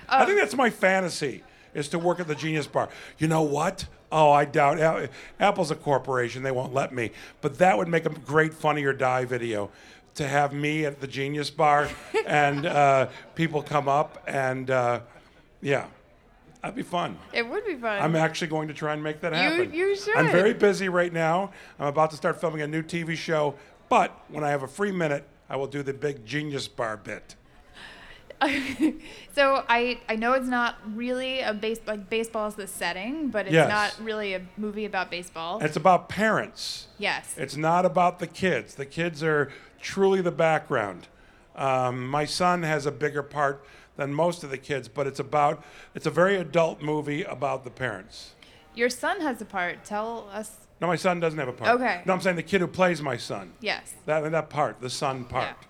I 0.08 0.24
think 0.24 0.38
that's 0.38 0.54
my 0.54 0.70
fantasy 0.70 1.42
is 1.78 1.88
to 1.88 1.98
work 1.98 2.20
at 2.20 2.26
the 2.28 2.34
Genius 2.34 2.66
Bar. 2.66 2.88
You 3.18 3.28
know 3.28 3.42
what? 3.42 3.86
Oh, 4.10 4.30
I 4.32 4.44
doubt 4.44 5.08
Apple's 5.38 5.70
a 5.70 5.74
corporation; 5.76 6.42
they 6.42 6.50
won't 6.50 6.74
let 6.74 6.92
me. 6.92 7.10
But 7.40 7.58
that 7.58 7.78
would 7.78 7.88
make 7.88 8.04
a 8.06 8.10
great 8.10 8.52
Funny 8.52 8.84
or 8.84 8.92
Die 8.92 9.24
video. 9.24 9.70
To 10.14 10.26
have 10.26 10.52
me 10.52 10.84
at 10.84 11.00
the 11.00 11.06
Genius 11.06 11.48
Bar 11.48 11.88
and 12.26 12.66
uh, 12.66 13.08
people 13.36 13.62
come 13.62 13.88
up 13.88 14.20
and 14.26 14.68
uh, 14.68 15.00
yeah, 15.62 15.86
that'd 16.60 16.74
be 16.74 16.82
fun. 16.82 17.16
It 17.32 17.48
would 17.48 17.64
be 17.64 17.76
fun. 17.76 18.02
I'm 18.02 18.16
actually 18.16 18.48
going 18.48 18.66
to 18.66 18.74
try 18.74 18.94
and 18.94 19.02
make 19.02 19.20
that 19.20 19.32
You- 19.32 19.38
happen. 19.38 19.72
you 19.72 19.96
I'm 20.16 20.26
very 20.32 20.54
busy 20.54 20.88
right 20.88 21.12
now. 21.12 21.52
I'm 21.78 21.86
about 21.86 22.10
to 22.10 22.16
start 22.16 22.40
filming 22.40 22.62
a 22.62 22.66
new 22.66 22.82
TV 22.82 23.14
show, 23.16 23.54
but 23.88 24.10
when 24.28 24.42
I 24.42 24.48
have 24.50 24.64
a 24.64 24.68
free 24.68 24.90
minute, 24.90 25.22
I 25.48 25.54
will 25.56 25.68
do 25.68 25.84
the 25.84 25.94
big 25.94 26.26
Genius 26.26 26.66
Bar 26.66 26.96
bit. 26.96 27.36
so 29.34 29.64
I 29.68 30.00
I 30.08 30.16
know 30.16 30.32
it's 30.34 30.46
not 30.46 30.76
really 30.94 31.40
a 31.40 31.52
base 31.52 31.80
like 31.86 32.08
baseball 32.08 32.48
is 32.48 32.54
the 32.54 32.66
setting, 32.66 33.28
but 33.28 33.46
it's 33.46 33.52
Yes. 33.54 33.68
not 33.68 34.04
really 34.04 34.34
a 34.34 34.42
movie 34.56 34.84
about 34.84 35.10
baseball. 35.10 35.58
It's 35.62 35.76
about 35.76 36.08
parents. 36.08 36.86
yes. 36.98 37.34
It's 37.36 37.56
not 37.56 37.84
about 37.84 38.18
the 38.18 38.26
kids. 38.26 38.74
The 38.76 38.86
kids 38.86 39.22
are 39.22 39.50
truly 39.80 40.20
the 40.20 40.30
background. 40.32 41.08
Um, 41.56 42.08
my 42.08 42.24
son 42.24 42.62
has 42.62 42.86
a 42.86 42.92
bigger 42.92 43.22
part 43.22 43.64
than 43.96 44.14
most 44.14 44.44
of 44.44 44.50
the 44.50 44.58
kids, 44.58 44.86
but 44.88 45.06
it's 45.06 45.18
about 45.20 45.64
it's 45.94 46.06
a 46.06 46.10
very 46.10 46.36
adult 46.36 46.80
movie 46.80 47.24
about 47.24 47.64
the 47.64 47.70
parents. 47.70 48.34
Your 48.74 48.90
son 48.90 49.20
has 49.20 49.40
a 49.42 49.44
part. 49.44 49.84
Tell 49.84 50.28
us. 50.32 50.66
No, 50.80 50.86
my 50.86 50.94
son 50.94 51.18
doesn't 51.18 51.38
have 51.38 51.48
a 51.48 51.52
part. 51.52 51.70
Okay. 51.80 52.02
No, 52.06 52.12
I'm 52.12 52.20
saying 52.20 52.36
the 52.36 52.42
kid 52.44 52.60
who 52.60 52.68
plays 52.68 53.02
my 53.02 53.16
son. 53.16 53.52
Yes. 53.60 53.94
That 54.06 54.30
that 54.30 54.48
part, 54.50 54.80
the 54.80 54.90
son 54.90 55.24
part. 55.24 55.56
Yeah. 55.60 55.66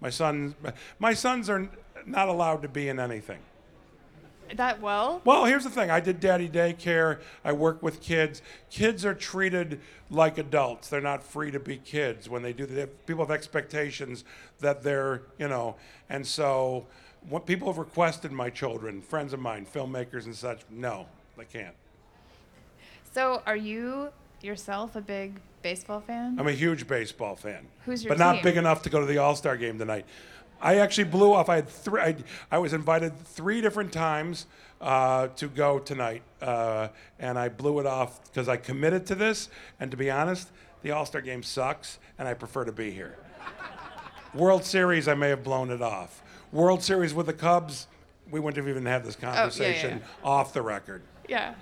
My 0.00 0.10
son, 0.10 0.54
my 0.98 1.14
sons 1.14 1.48
are 1.50 1.68
not 2.06 2.28
allowed 2.28 2.62
to 2.62 2.68
be 2.68 2.88
in 2.88 2.98
anything. 2.98 3.38
that 4.54 4.80
well? 4.80 5.20
Well, 5.24 5.44
here's 5.44 5.64
the 5.64 5.70
thing. 5.70 5.90
I 5.90 6.00
did 6.00 6.20
daddy 6.20 6.48
daycare. 6.48 7.20
I 7.44 7.52
work 7.52 7.82
with 7.82 8.00
kids. 8.00 8.42
Kids 8.70 9.04
are 9.04 9.14
treated 9.14 9.80
like 10.10 10.38
adults. 10.38 10.88
They're 10.88 11.00
not 11.00 11.22
free 11.24 11.50
to 11.50 11.60
be 11.60 11.78
kids 11.78 12.28
when 12.28 12.42
they 12.42 12.52
do 12.52 12.66
that. 12.66 13.06
People 13.06 13.24
have 13.24 13.30
expectations 13.30 14.24
that 14.60 14.82
they're, 14.82 15.22
you 15.38 15.48
know, 15.48 15.76
and 16.08 16.26
so 16.26 16.86
what 17.28 17.46
people 17.46 17.68
have 17.68 17.78
requested 17.78 18.32
my 18.32 18.50
children, 18.50 19.00
friends 19.00 19.32
of 19.32 19.40
mine, 19.40 19.66
filmmakers 19.66 20.24
and 20.24 20.34
such, 20.34 20.62
no, 20.70 21.06
they 21.36 21.44
can't. 21.44 21.74
So, 23.12 23.42
are 23.46 23.56
you 23.56 24.08
yourself 24.40 24.96
a 24.96 25.00
big 25.00 25.40
baseball 25.62 26.00
fan? 26.00 26.36
I'm 26.38 26.48
a 26.48 26.52
huge 26.52 26.88
baseball 26.88 27.36
fan. 27.36 27.66
Who's 27.84 28.02
your 28.02 28.08
But 28.08 28.18
not 28.18 28.42
big 28.42 28.56
enough 28.56 28.82
to 28.82 28.90
go 28.90 29.00
to 29.00 29.06
the 29.06 29.18
All 29.18 29.36
Star 29.36 29.56
game 29.56 29.78
tonight. 29.78 30.06
I 30.62 30.76
actually 30.76 31.04
blew 31.04 31.32
off. 31.34 31.48
I 31.48 31.56
had 31.56 31.68
three. 31.68 32.00
I, 32.00 32.16
I 32.50 32.58
was 32.58 32.72
invited 32.72 33.18
three 33.26 33.60
different 33.60 33.92
times 33.92 34.46
uh, 34.80 35.26
to 35.36 35.48
go 35.48 35.78
tonight, 35.80 36.22
uh, 36.40 36.88
and 37.18 37.38
I 37.38 37.48
blew 37.48 37.80
it 37.80 37.86
off 37.86 38.22
because 38.24 38.48
I 38.48 38.56
committed 38.56 39.04
to 39.06 39.14
this. 39.16 39.48
And 39.80 39.90
to 39.90 39.96
be 39.96 40.10
honest, 40.10 40.48
the 40.82 40.92
All 40.92 41.04
Star 41.04 41.20
game 41.20 41.42
sucks, 41.42 41.98
and 42.18 42.28
I 42.28 42.34
prefer 42.34 42.64
to 42.64 42.72
be 42.72 42.92
here. 42.92 43.16
World 44.34 44.64
Series, 44.64 45.08
I 45.08 45.14
may 45.14 45.28
have 45.28 45.42
blown 45.44 45.70
it 45.70 45.82
off. 45.82 46.22
World 46.52 46.82
Series 46.82 47.12
with 47.12 47.26
the 47.26 47.32
Cubs, 47.32 47.86
we 48.30 48.40
wouldn't 48.40 48.56
have 48.56 48.68
even 48.68 48.86
had 48.86 49.04
this 49.04 49.16
Oh, 49.20 49.26
yeah, 49.26 49.34
conversation 49.34 49.98
yeah. 49.98 50.06
off 50.28 50.52
the 50.52 50.62
record. 50.62 51.02
yeah. 51.28 51.54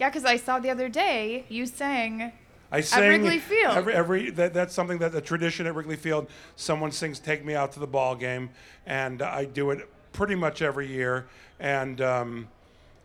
Yeah, 0.00 0.08
because 0.08 0.24
I 0.24 0.36
saw 0.36 0.58
the 0.58 0.70
other 0.70 0.88
day 0.88 1.44
you 1.48 1.64
sang 1.66 2.32
I 2.72 2.80
sing 2.80 3.08
Wrigley 3.08 3.38
Field. 3.38 3.76
Every, 3.76 3.92
every 3.92 4.30
that, 4.30 4.54
that's 4.54 4.74
something 4.74 4.98
that 4.98 5.12
the 5.12 5.20
tradition 5.20 5.66
at 5.66 5.74
Wrigley 5.74 5.96
Field. 5.96 6.28
Someone 6.56 6.90
sings 6.90 7.20
"Take 7.20 7.44
Me 7.44 7.54
Out 7.54 7.72
to 7.72 7.80
the 7.80 7.86
Ball 7.86 8.16
Game," 8.16 8.50
and 8.86 9.20
I 9.20 9.44
do 9.44 9.70
it 9.70 9.88
pretty 10.12 10.34
much 10.34 10.62
every 10.62 10.86
year. 10.86 11.26
And 11.60 12.00
um, 12.00 12.48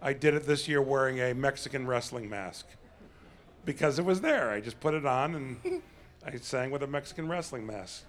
I 0.02 0.14
did 0.14 0.34
it 0.34 0.46
this 0.46 0.68
year 0.68 0.82
wearing 0.82 1.20
a 1.20 1.34
Mexican 1.34 1.86
wrestling 1.86 2.30
mask 2.30 2.66
because 3.66 4.00
it 4.00 4.06
was 4.06 4.22
there. 4.22 4.50
I 4.50 4.62
just 4.62 4.80
put 4.80 4.94
it 4.94 5.06
on 5.06 5.36
and 5.36 5.82
I 6.26 6.38
sang 6.38 6.72
with 6.72 6.82
a 6.82 6.88
Mexican 6.88 7.28
wrestling 7.28 7.68
mask. 7.68 8.04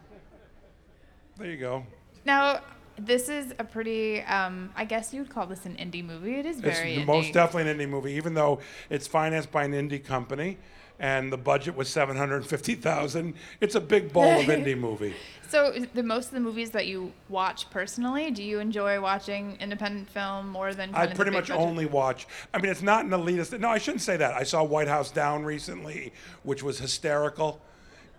There 1.36 1.50
you 1.50 1.56
go. 1.56 1.84
Now, 2.24 2.60
this 2.98 3.28
is 3.28 3.54
a 3.58 3.64
pretty, 3.64 4.22
um, 4.22 4.70
I 4.76 4.84
guess 4.84 5.12
you 5.12 5.20
would 5.22 5.30
call 5.30 5.46
this 5.46 5.66
an 5.66 5.76
indie 5.76 6.04
movie. 6.04 6.34
It 6.34 6.46
is 6.46 6.60
very 6.60 6.94
it's 6.94 7.02
indie. 7.02 7.06
most 7.06 7.32
definitely 7.32 7.70
an 7.70 7.78
indie 7.78 7.88
movie, 7.88 8.12
even 8.12 8.34
though 8.34 8.60
it's 8.90 9.06
financed 9.06 9.52
by 9.52 9.64
an 9.64 9.72
indie 9.72 10.02
company. 10.02 10.58
And 11.00 11.32
the 11.32 11.36
budget 11.36 11.76
was 11.76 11.88
seven 11.88 12.16
hundred 12.16 12.44
fifty 12.44 12.74
thousand. 12.74 13.34
It's 13.60 13.76
a 13.76 13.80
big 13.80 14.12
bowl 14.12 14.40
of 14.40 14.46
indie 14.46 14.76
movie. 14.76 15.14
So, 15.48 15.72
the 15.94 16.02
most 16.02 16.26
of 16.26 16.32
the 16.34 16.40
movies 16.40 16.70
that 16.72 16.86
you 16.86 17.12
watch 17.28 17.70
personally, 17.70 18.30
do 18.30 18.42
you 18.42 18.58
enjoy 18.58 19.00
watching 19.00 19.56
independent 19.60 20.08
film 20.10 20.48
more 20.48 20.74
than? 20.74 20.90
I 20.90 20.92
kind 20.92 21.04
of 21.04 21.10
the 21.10 21.16
pretty 21.16 21.30
much 21.30 21.48
budget? 21.48 21.62
only 21.62 21.86
watch. 21.86 22.26
I 22.52 22.60
mean, 22.60 22.70
it's 22.70 22.82
not 22.82 23.04
an 23.04 23.12
elitist. 23.12 23.58
No, 23.58 23.68
I 23.68 23.78
shouldn't 23.78 24.02
say 24.02 24.16
that. 24.16 24.34
I 24.34 24.42
saw 24.42 24.62
White 24.62 24.88
House 24.88 25.10
Down 25.10 25.44
recently, 25.44 26.12
which 26.42 26.62
was 26.62 26.78
hysterical. 26.78 27.60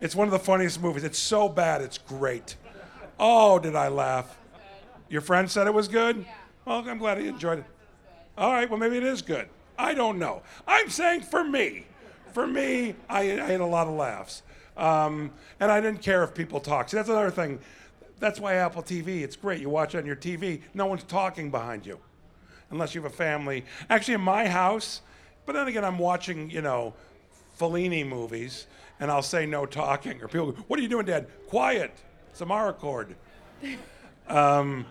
It's 0.01 0.15
one 0.15 0.27
of 0.27 0.31
the 0.31 0.39
funniest 0.39 0.81
movies. 0.81 1.03
It's 1.03 1.19
so 1.19 1.49
bad, 1.49 1.81
it's 1.81 1.97
great. 1.97 2.55
Oh, 3.19 3.59
did 3.59 3.75
I 3.75 3.89
laugh? 3.89 4.37
Your 5.09 5.21
friend 5.21 5.51
said 5.51 5.67
it 5.67 5.73
was 5.73 5.87
good? 5.87 6.25
Well, 6.65 6.87
I'm 6.87 6.97
glad 6.97 7.17
he 7.17 7.27
enjoyed 7.27 7.59
it. 7.59 7.65
All 8.37 8.53
right, 8.53 8.69
well, 8.69 8.79
maybe 8.79 8.95
it 8.97 9.03
is 9.03 9.21
good. 9.21 9.49
I 9.77 9.93
don't 9.93 10.17
know. 10.17 10.41
I'm 10.65 10.89
saying 10.89 11.21
for 11.21 11.43
me, 11.43 11.85
for 12.33 12.47
me, 12.47 12.95
I, 13.09 13.21
I 13.21 13.51
had 13.51 13.61
a 13.61 13.65
lot 13.65 13.87
of 13.87 13.93
laughs. 13.93 14.43
Um, 14.77 15.31
and 15.59 15.71
I 15.71 15.81
didn't 15.81 16.01
care 16.01 16.23
if 16.23 16.33
people 16.33 16.59
talk. 16.59 16.89
See, 16.89 16.97
that's 16.97 17.09
another 17.09 17.31
thing. 17.31 17.59
That's 18.19 18.39
why 18.39 18.55
Apple 18.55 18.83
TV, 18.83 19.21
it's 19.21 19.35
great. 19.35 19.61
You 19.61 19.69
watch 19.69 19.95
on 19.95 20.05
your 20.05 20.15
TV, 20.15 20.61
no 20.73 20.85
one's 20.85 21.03
talking 21.03 21.51
behind 21.51 21.85
you 21.85 21.99
unless 22.71 22.95
you 22.95 23.01
have 23.01 23.11
a 23.11 23.15
family. 23.15 23.65
Actually, 23.89 24.15
in 24.15 24.21
my 24.21 24.47
house, 24.47 25.01
but 25.45 25.53
then 25.53 25.67
again, 25.67 25.83
I'm 25.83 25.99
watching, 25.99 26.49
you 26.49 26.61
know, 26.61 26.93
Fellini 27.59 28.07
movies, 28.07 28.67
and 28.99 29.11
I'll 29.11 29.21
say 29.21 29.45
no 29.45 29.65
talking, 29.65 30.21
or 30.21 30.27
people 30.27 30.51
go, 30.51 30.61
"What 30.67 30.79
are 30.79 30.81
you 30.81 30.87
doing, 30.87 31.05
Dad?" 31.05 31.27
Quiet. 31.47 31.91
It's 32.31 32.41
a 32.41 32.75
chord. 32.77 33.15
Um, 34.27 34.85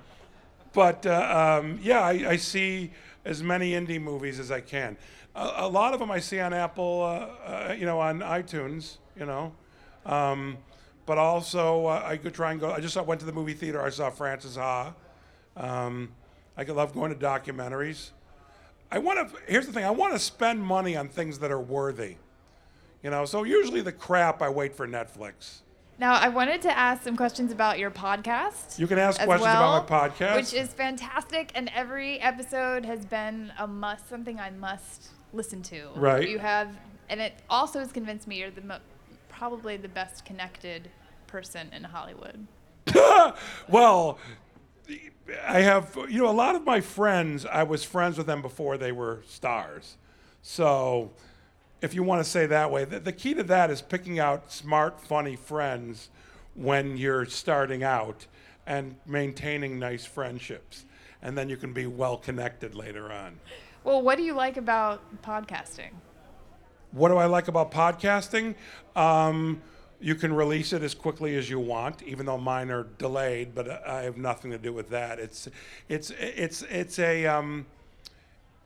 but 0.72 1.06
uh, 1.06 1.60
um, 1.62 1.78
yeah, 1.80 2.00
I, 2.00 2.30
I 2.30 2.36
see 2.38 2.90
as 3.24 3.40
many 3.40 3.70
indie 3.70 4.02
movies 4.02 4.40
as 4.40 4.50
I 4.50 4.60
can. 4.60 4.96
A, 5.38 5.66
a 5.66 5.68
lot 5.68 5.94
of 5.94 6.00
them 6.00 6.10
I 6.10 6.18
see 6.18 6.40
on 6.40 6.52
Apple, 6.52 7.02
uh, 7.02 7.70
uh, 7.70 7.72
you 7.78 7.86
know, 7.86 8.00
on 8.00 8.20
iTunes, 8.20 8.98
you 9.18 9.24
know. 9.24 9.52
Um, 10.04 10.58
but 11.06 11.16
also, 11.16 11.86
uh, 11.86 12.02
I 12.04 12.16
could 12.16 12.34
try 12.34 12.52
and 12.52 12.60
go. 12.60 12.70
I 12.70 12.80
just 12.80 12.96
went 12.96 13.20
to 13.20 13.26
the 13.26 13.32
movie 13.32 13.54
theater. 13.54 13.80
I 13.80 13.90
saw 13.90 14.10
Frances 14.10 14.56
Ha. 14.56 14.94
Um, 15.56 16.12
I 16.56 16.64
could 16.64 16.76
love 16.76 16.92
going 16.92 17.16
to 17.16 17.18
documentaries. 17.18 18.10
I 18.90 18.98
want 18.98 19.30
to. 19.30 19.38
Here's 19.46 19.66
the 19.66 19.72
thing. 19.72 19.84
I 19.84 19.90
want 19.90 20.12
to 20.14 20.18
spend 20.18 20.62
money 20.62 20.96
on 20.96 21.08
things 21.08 21.38
that 21.38 21.50
are 21.50 21.60
worthy. 21.60 22.16
You 23.02 23.10
know. 23.10 23.24
So 23.24 23.44
usually 23.44 23.80
the 23.80 23.92
crap 23.92 24.42
I 24.42 24.48
wait 24.48 24.74
for 24.74 24.86
Netflix. 24.86 25.60
Now, 26.00 26.14
I 26.14 26.28
wanted 26.28 26.62
to 26.62 26.78
ask 26.78 27.02
some 27.02 27.16
questions 27.16 27.50
about 27.50 27.80
your 27.80 27.90
podcast. 27.90 28.78
You 28.78 28.86
can 28.86 29.00
ask 29.00 29.20
questions 29.20 29.40
well, 29.40 29.78
about 29.78 29.90
my 29.90 30.08
podcast. 30.08 30.36
which 30.36 30.54
is 30.54 30.72
fantastic, 30.72 31.50
and 31.56 31.68
every 31.74 32.20
episode 32.20 32.84
has 32.84 33.04
been 33.04 33.52
a 33.58 33.66
must, 33.66 34.08
something 34.08 34.38
I 34.38 34.50
must 34.50 35.08
listen 35.32 35.62
to. 35.62 35.88
Right. 35.94 36.28
You 36.28 36.38
have, 36.38 36.76
and 37.08 37.20
it 37.20 37.34
also 37.48 37.78
has 37.78 37.92
convinced 37.92 38.26
me 38.26 38.38
you're 38.38 38.50
the 38.50 38.62
mo- 38.62 38.78
probably 39.28 39.76
the 39.76 39.88
best 39.88 40.24
connected 40.24 40.90
person 41.26 41.70
in 41.72 41.84
Hollywood. 41.84 42.46
well, 43.68 44.18
I 45.46 45.60
have, 45.60 45.96
you 46.08 46.22
know, 46.22 46.30
a 46.30 46.32
lot 46.32 46.54
of 46.54 46.64
my 46.64 46.80
friends, 46.80 47.44
I 47.44 47.62
was 47.62 47.84
friends 47.84 48.16
with 48.16 48.26
them 48.26 48.42
before 48.42 48.78
they 48.78 48.92
were 48.92 49.22
stars. 49.28 49.96
So, 50.42 51.10
if 51.80 51.94
you 51.94 52.02
want 52.02 52.24
to 52.24 52.28
say 52.28 52.46
that 52.46 52.70
way, 52.70 52.84
the, 52.84 52.98
the 52.98 53.12
key 53.12 53.34
to 53.34 53.44
that 53.44 53.70
is 53.70 53.82
picking 53.82 54.18
out 54.18 54.50
smart, 54.50 55.00
funny 55.00 55.36
friends 55.36 56.08
when 56.54 56.96
you're 56.96 57.24
starting 57.26 57.84
out 57.84 58.26
and 58.66 58.96
maintaining 59.06 59.78
nice 59.78 60.04
friendships. 60.04 60.84
And 61.22 61.36
then 61.36 61.48
you 61.48 61.56
can 61.56 61.72
be 61.72 61.86
well 61.86 62.16
connected 62.16 62.74
later 62.74 63.12
on. 63.12 63.38
Well, 63.84 64.02
what 64.02 64.18
do 64.18 64.24
you 64.24 64.34
like 64.34 64.56
about 64.56 65.00
podcasting? 65.22 65.90
What 66.92 67.10
do 67.10 67.16
I 67.16 67.26
like 67.26 67.48
about 67.48 67.70
podcasting? 67.70 68.56
Um, 68.96 69.62
you 70.00 70.14
can 70.14 70.32
release 70.32 70.72
it 70.72 70.82
as 70.82 70.94
quickly 70.94 71.36
as 71.36 71.50
you 71.50 71.60
want, 71.60 72.02
even 72.02 72.26
though 72.26 72.38
mine 72.38 72.70
are 72.70 72.84
delayed. 72.98 73.54
But 73.54 73.86
I 73.86 74.02
have 74.02 74.16
nothing 74.16 74.50
to 74.50 74.58
do 74.58 74.72
with 74.72 74.90
that. 74.90 75.18
It's 75.18 75.48
it's 75.88 76.10
it's 76.10 76.62
it's 76.62 76.98
a 76.98 77.26
um, 77.26 77.66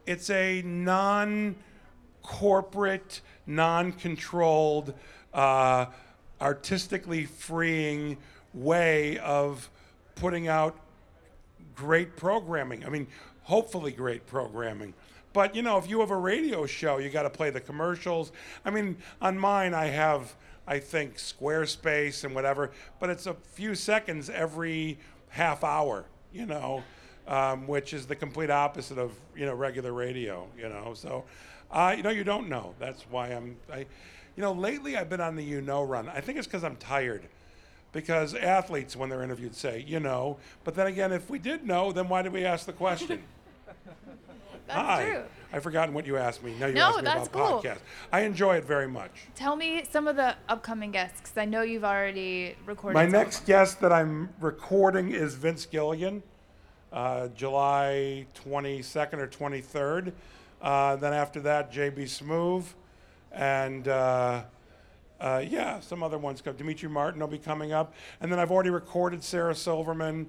it's 0.07 0.31
a 0.31 0.63
non-corporate, 0.63 1.61
non-controlled, 3.47 4.95
uh, 5.35 5.87
artistically 6.41 7.27
freeing 7.27 8.17
way 8.55 9.19
of 9.19 9.69
putting 10.15 10.49
out 10.49 10.79
great 11.75 12.17
programming. 12.17 12.85
I 12.85 12.89
mean, 12.89 13.07
hopefully 13.45 13.93
great 13.93 14.27
programming. 14.27 14.95
But 15.33 15.55
you 15.55 15.63
know, 15.63 15.79
if 15.79 15.89
you 15.89 16.01
have 16.01 16.11
a 16.11 16.17
radio 16.17 16.67
show, 16.67 16.99
you 16.99 17.09
got 17.09 17.23
to 17.23 17.31
play 17.31 17.51
the 17.51 17.61
commercials. 17.61 18.33
I 18.65 18.71
mean, 18.71 18.97
on 19.21 19.39
mine, 19.39 19.75
I 19.75 19.87
have, 19.87 20.35
I 20.67 20.79
think, 20.79 21.17
Squarespace 21.17 22.25
and 22.25 22.35
whatever, 22.35 22.71
but 23.01 23.11
it's 23.11 23.27
a 23.27 23.35
few 23.35 23.75
seconds 23.75 24.29
every 24.29 24.99
half 25.29 25.65
hour. 25.65 26.05
You 26.33 26.47
know, 26.47 26.83
um, 27.27 27.67
which 27.67 27.93
is 27.93 28.07
the 28.07 28.17
complete 28.17 28.51
opposite 28.51 28.99
of 28.99 29.13
you 29.35 29.47
know 29.47 29.55
regular 29.55 29.93
radio. 29.93 30.47
You 30.57 30.69
know, 30.69 30.93
so 30.95 31.25
uh, 31.71 31.95
you 31.97 32.03
know 32.03 32.11
you 32.11 32.25
don't 32.25 32.49
know. 32.49 32.75
That's 32.79 33.03
why 33.11 33.29
I'm. 33.29 33.57
I, 33.73 33.87
you 34.35 34.41
know, 34.41 34.53
lately 34.53 34.97
I've 34.97 35.11
been 35.11 35.21
on 35.21 35.37
the 35.37 35.45
you 35.45 35.61
know 35.61 35.83
run. 35.83 36.09
I 36.09 36.21
think 36.21 36.39
it's 36.39 36.47
because 36.47 36.65
I'm 36.65 36.77
tired 36.77 37.29
because 37.93 38.35
athletes, 38.35 38.97
when 38.97 39.09
they're 39.09 39.23
interviewed, 39.23 39.55
say, 39.55 39.85
you 39.87 40.01
know. 40.01 40.39
But 40.65 40.75
then 40.75 40.87
again, 40.87 41.13
if 41.13 41.29
we 41.31 41.39
did 41.39 41.67
know, 41.67 41.93
then 41.93 42.09
why 42.09 42.23
did 42.23 42.33
we 42.33 42.45
ask 42.45 42.67
the 42.67 42.73
question? 42.73 43.23
That's 44.67 44.79
Hi. 44.81 45.05
true. 45.05 45.23
I've 45.53 45.63
forgotten 45.63 45.95
what 45.95 46.07
you 46.07 46.17
asked 46.17 46.43
me. 46.43 46.55
Now 46.59 46.67
you 46.67 46.75
No, 46.75 46.87
asked 46.87 46.97
me 46.99 47.03
that's 47.05 47.29
about 47.29 47.63
cool. 47.63 47.63
podcasts. 47.63 47.81
I 48.11 48.21
enjoy 48.21 48.57
it 48.57 48.65
very 48.65 48.89
much. 48.89 49.11
Tell 49.35 49.55
me 49.55 49.85
some 49.91 50.09
of 50.09 50.17
the 50.17 50.35
upcoming 50.49 50.91
guests, 50.93 51.21
because 51.21 51.37
I 51.37 51.45
know 51.45 51.61
you've 51.61 51.85
already 51.85 52.57
recorded. 52.65 52.95
My 52.95 53.05
some. 53.05 53.13
next 53.13 53.45
guest 53.45 53.79
that 53.83 53.93
I'm 53.93 54.31
recording 54.41 55.11
is 55.13 55.35
Vince 55.35 55.67
Gilligan, 55.67 56.23
uh, 56.91 57.29
July 57.29 58.25
22nd 58.47 59.15
or 59.19 59.27
23rd. 59.27 60.13
Uh, 60.63 60.97
then 60.97 61.13
after 61.13 61.41
that, 61.41 61.71
JB 61.71 62.05
Smoove. 62.05 62.65
And 63.31 63.89
uh, 63.89 64.45
uh, 65.23 65.45
yeah, 65.49 65.79
some 65.79 66.03
other 66.03 66.19
ones 66.19 66.43
come. 66.43 66.57
Demetri 66.57 66.89
Martin 66.89 67.21
will 67.21 67.29
be 67.29 67.39
coming 67.39 67.73
up. 67.73 67.95
And 68.21 68.31
then 68.31 68.41
I've 68.41 68.51
already 68.51 68.71
recorded 68.71 69.23
Sarah 69.23 69.55
Silverman. 69.55 70.27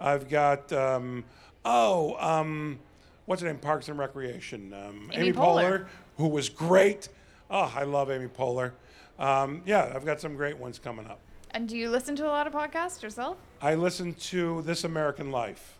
I've 0.00 0.28
got, 0.28 0.72
um, 0.72 1.24
oh, 1.64 2.16
um, 2.18 2.80
what's 3.26 3.40
her 3.40 3.46
name? 3.46 3.58
Parks 3.58 3.88
and 3.88 3.98
Recreation. 3.98 4.74
Um, 4.74 5.10
Amy 5.14 5.32
Poehler, 5.32 5.36
Poehler. 5.36 5.86
who 6.16 6.26
was 6.26 6.48
great. 6.48 7.08
Oh, 7.50 7.72
I 7.74 7.84
love 7.84 8.10
Amy 8.10 8.26
Poehler. 8.26 8.72
Um, 9.16 9.62
yeah, 9.64 9.92
I've 9.94 10.04
got 10.04 10.20
some 10.20 10.34
great 10.34 10.58
ones 10.58 10.80
coming 10.80 11.06
up. 11.06 11.20
And 11.52 11.68
do 11.68 11.76
you 11.76 11.88
listen 11.88 12.16
to 12.16 12.26
a 12.26 12.32
lot 12.32 12.48
of 12.48 12.52
podcasts 12.52 13.00
yourself? 13.00 13.36
I 13.60 13.76
listen 13.76 14.14
to 14.14 14.62
This 14.62 14.82
American 14.82 15.30
Life. 15.30 15.78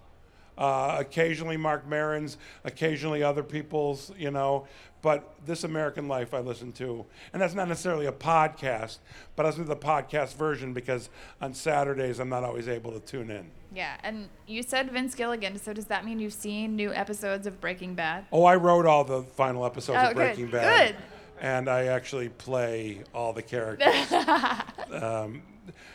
Uh, 0.57 0.99
occasionally 1.01 1.57
Marc 1.57 1.89
Maron's, 1.89 2.37
occasionally 2.63 3.23
other 3.23 3.43
people's, 3.43 4.13
you 4.17 4.31
know. 4.31 4.69
But 5.03 5.35
This 5.45 5.65
American 5.65 6.07
Life 6.09 6.33
I 6.33 6.39
listen 6.39 6.73
to. 6.73 7.05
And 7.33 7.43
that's 7.43 7.55
not 7.55 7.69
necessarily 7.69 8.07
a 8.07 8.13
podcast, 8.13 8.99
but 9.37 9.45
I 9.45 9.49
listen 9.49 9.65
to 9.65 9.69
the 9.69 9.77
podcast 9.77 10.37
version 10.37 10.73
because 10.73 11.11
on 11.41 11.55
Saturdays 11.55 12.21
I'm 12.21 12.29
not 12.29 12.45
always 12.45 12.69
able 12.69 12.93
to 12.93 13.01
tune 13.01 13.31
in. 13.31 13.51
Yeah, 13.75 13.97
and 14.05 14.29
you 14.47 14.63
said 14.63 14.91
Vince 14.93 15.15
Gilligan, 15.15 15.59
so 15.59 15.73
does 15.73 15.87
that 15.87 16.05
mean 16.05 16.19
you've 16.21 16.33
seen 16.33 16.77
new 16.77 16.93
episodes 16.93 17.47
of 17.47 17.61
Breaking 17.61 17.95
Bad? 17.95 18.27
Oh, 18.31 18.45
I 18.45 18.57
wrote 18.57 18.87
all 18.87 19.03
the 19.03 19.23
final 19.23 19.67
episodes 19.67 19.99
Oh, 20.01 20.11
of 20.11 20.15
good, 20.15 20.17
Breaking 20.17 20.51
Bad. 20.51 20.95
good. 20.95 20.97
And 21.41 21.69
I 21.69 21.87
actually 21.87 22.29
play 22.29 23.03
all 23.13 23.33
the 23.33 23.43
characters. 23.43 24.13
um, 24.93 25.43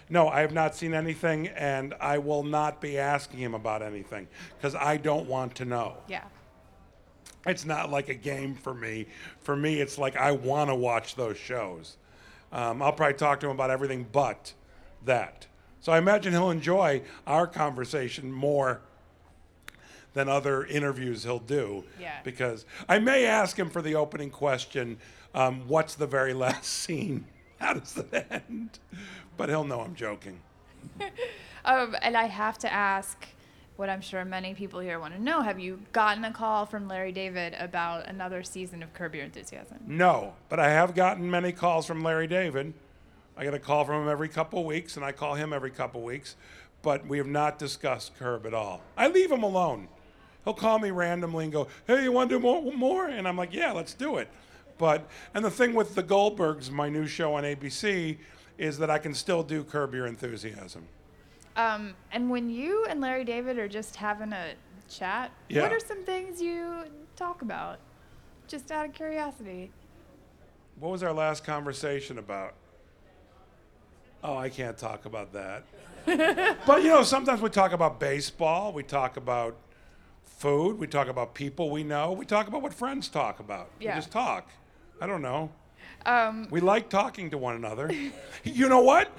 no, 0.10 0.28
I 0.28 0.42
have 0.42 0.54
not 0.54 0.76
seen 0.76 0.94
anything, 0.94 1.48
and 1.50 1.94
I 2.02 2.18
will 2.18 2.44
not 2.44 2.82
be 2.82 2.98
asking 2.98 3.40
him 3.40 3.54
about 3.54 3.82
anything 3.82 4.28
because 4.58 4.76
I 4.76 4.98
don't 4.98 5.28
want 5.28 5.56
to 5.56 5.66
know. 5.66 5.98
Yeah. 6.08 6.24
It's 7.48 7.66
not 7.66 7.90
like 7.90 8.10
a 8.10 8.14
game 8.14 8.56
for 8.56 8.74
me. 8.74 9.08
For 9.40 9.56
me, 9.56 9.80
it's 9.80 9.98
like 9.98 10.16
I 10.16 10.32
want 10.32 10.70
to 10.70 10.76
watch 10.76 11.16
those 11.16 11.38
shows. 11.38 11.98
Um, 12.52 12.82
I'll 12.82 12.94
probably 12.94 13.16
talk 13.16 13.40
to 13.42 13.48
him 13.48 13.54
about 13.54 13.70
everything 13.70 14.06
but 14.12 14.54
that. 15.06 15.48
So 15.80 15.92
I 15.92 15.98
imagine 15.98 16.34
he'll 16.34 16.52
enjoy 16.52 17.02
our 17.26 17.48
conversation 17.48 18.32
more 18.32 18.82
than 20.14 20.28
other 20.28 20.66
interviews 20.66 21.24
he'll 21.24 21.40
do. 21.40 21.84
Yeah. 22.00 22.20
Because 22.24 22.66
I 22.90 23.00
may 23.00 23.26
ask 23.26 23.58
him 23.58 23.70
for 23.70 23.82
the 23.82 23.96
opening 23.96 24.30
question, 24.30 24.98
um, 25.34 25.68
what's 25.68 25.96
the 25.96 26.08
very 26.08 26.34
last 26.34 26.66
scene? 26.84 27.26
How 27.60 27.74
does 27.74 27.98
it 27.98 28.28
end? 28.30 28.80
But 29.36 29.50
he'll 29.50 29.64
know 29.64 29.82
I'm 29.82 29.96
joking. 29.96 30.40
Um, 31.66 31.98
and 32.02 32.16
I 32.16 32.28
have 32.28 32.58
to 32.60 32.72
ask 32.72 33.28
what 33.78 33.90
I'm 33.90 34.02
sure 34.02 34.26
many 34.26 34.54
people 34.54 34.80
here 34.80 35.00
want 35.00 35.14
to 35.14 35.22
know. 35.22 35.42
Have 35.42 35.60
you 35.60 35.80
gotten 35.94 36.26
a 36.26 36.32
call 36.32 36.66
from 36.66 36.88
Larry 36.88 37.12
David 37.12 37.54
about 37.60 38.08
another 38.08 38.44
season 38.44 38.82
of 38.84 38.94
Curb 38.94 39.16
Your 39.16 39.24
Enthusiasm? 39.24 39.78
No, 39.86 40.34
but 40.50 40.60
I 40.60 40.70
have 40.70 40.96
gotten 40.96 41.30
many 41.30 41.52
calls 41.52 41.86
from 41.86 42.04
Larry 42.04 42.28
David. 42.28 42.74
I 43.38 43.44
get 43.44 43.54
a 43.54 43.60
call 43.60 43.86
from 43.86 44.02
him 44.02 44.10
every 44.10 44.30
couple 44.30 44.66
weeks, 44.66 44.96
and 44.96 45.06
I 45.06 45.12
call 45.12 45.36
him 45.36 45.54
every 45.54 45.70
couple 45.70 46.02
weeks. 46.02 46.36
But 46.82 47.08
we 47.08 47.20
have 47.20 47.28
not 47.28 47.60
discussed 47.60 48.18
Curb 48.18 48.48
at 48.48 48.54
all. 48.54 48.82
I 48.98 49.08
leave 49.08 49.32
him 49.32 49.44
alone. 49.44 49.88
He'll 50.44 50.54
call 50.54 50.80
me 50.80 50.90
randomly 50.90 51.44
and 51.46 51.54
go, 51.54 51.68
"Hey, 51.86 52.04
you 52.04 52.12
want 52.12 52.30
to 52.30 52.38
do 52.38 52.40
more?" 52.40 52.72
more? 52.72 53.06
And 53.06 53.28
I'm 53.28 53.38
like, 53.38 53.54
"Yeah, 53.54 53.74
let's 53.74 53.94
do 53.94 54.18
it." 54.18 54.30
But 54.78 55.08
and 55.34 55.44
the 55.46 55.52
thing 55.52 55.74
with 55.74 55.94
the 55.94 56.04
Goldbergs, 56.04 56.72
my 56.72 56.90
new 56.90 57.06
show 57.06 57.36
on 57.36 57.44
ABC, 57.44 58.18
is 58.58 58.78
that 58.80 58.90
I 58.90 58.98
can 58.98 59.14
still 59.14 59.44
do 59.44 59.64
Curb 59.64 59.94
Your 59.94 60.08
Enthusiasm. 60.08 60.88
Um, 61.58 61.96
and 62.12 62.30
when 62.30 62.50
you 62.50 62.86
and 62.86 63.02
Larry 63.02 63.24
David 63.24 63.58
are 63.58 63.68
just 63.68 63.96
having 63.96 64.32
a 64.32 64.54
chat, 64.88 65.32
Yeah. 65.50 65.64
what 65.64 65.74
are 65.74 65.80
some 65.80 66.04
things 66.06 66.40
you 66.42 66.84
talk 67.16 67.42
about? 67.42 67.80
Just 68.48 68.72
out 68.72 68.86
of 68.86 68.94
curiosity. 68.94 69.72
What 70.80 70.92
was 70.92 71.02
our 71.04 71.12
last 71.14 71.44
conversation 71.44 72.20
about? 72.20 72.54
Oh, 74.24 74.38
I 74.38 74.50
can't 74.50 74.78
talk 74.78 75.06
about 75.06 75.34
that. 75.34 75.64
but 76.66 76.84
you 76.84 76.90
know, 76.90 77.04
sometimes 77.04 77.42
we 77.42 77.50
talk 77.50 77.74
about 77.74 78.00
baseball, 78.00 78.72
we 78.72 78.84
talk 78.84 79.18
about 79.18 79.58
food, 80.26 80.78
we 80.78 80.86
talk 80.88 81.08
about 81.08 81.34
people 81.34 81.70
we 81.72 81.84
know, 81.84 82.12
we 82.12 82.26
talk 82.26 82.48
about 82.48 82.62
what 82.62 82.74
friends 82.74 83.08
talk 83.10 83.40
about. 83.40 83.72
Yeah. 83.80 83.96
We 83.96 84.02
just 84.02 84.12
talk. 84.12 84.48
I 85.02 85.08
don't 85.08 85.22
know. 85.24 85.50
Um, 86.06 86.48
We 86.52 86.62
like 86.62 86.90
talking 86.90 87.32
to 87.32 87.38
one 87.38 87.56
another. 87.56 87.92
you 88.44 88.70
know 88.70 88.82
what? 88.82 89.12